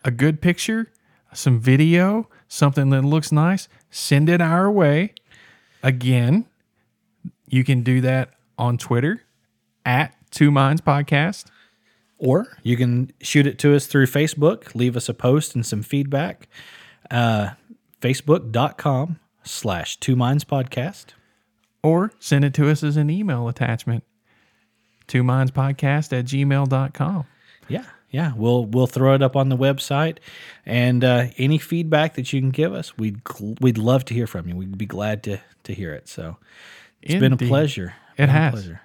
[0.04, 0.92] a good picture,
[1.32, 5.14] some video, something that looks nice, send it our way.
[5.84, 6.46] Again,
[7.48, 9.22] you can do that on Twitter
[9.86, 11.46] at Two Minds Podcast.
[12.26, 15.84] Or you can shoot it to us through Facebook, leave us a post and some
[15.84, 16.48] feedback.
[17.12, 17.52] Uh,
[18.02, 21.08] Facebook.com slash Two Minds Podcast.
[21.84, 24.04] Or send it to us as an email attachment.
[25.08, 27.26] Two Minds Podcast at gmail.com.
[27.68, 28.34] Yeah, yeah.
[28.36, 30.18] We'll we'll throw it up on the website,
[30.66, 33.22] and uh, any feedback that you can give us, we'd
[33.62, 34.56] we'd love to hear from you.
[34.56, 36.08] We'd be glad to to hear it.
[36.08, 36.38] So
[37.04, 37.94] it's been a pleasure.
[38.14, 38.54] It Been a has.
[38.54, 38.82] pleasure.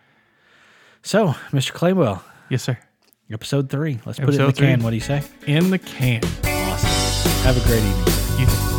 [1.02, 1.72] So, Mr.
[1.72, 2.78] Claywell, Yes, sir.
[3.32, 3.98] Episode three.
[4.04, 4.66] Let's put it in the three.
[4.66, 4.82] can.
[4.82, 5.22] What do you say?
[5.46, 6.22] In the can.
[6.44, 7.30] Awesome.
[7.44, 8.40] Have a great evening.
[8.40, 8.69] You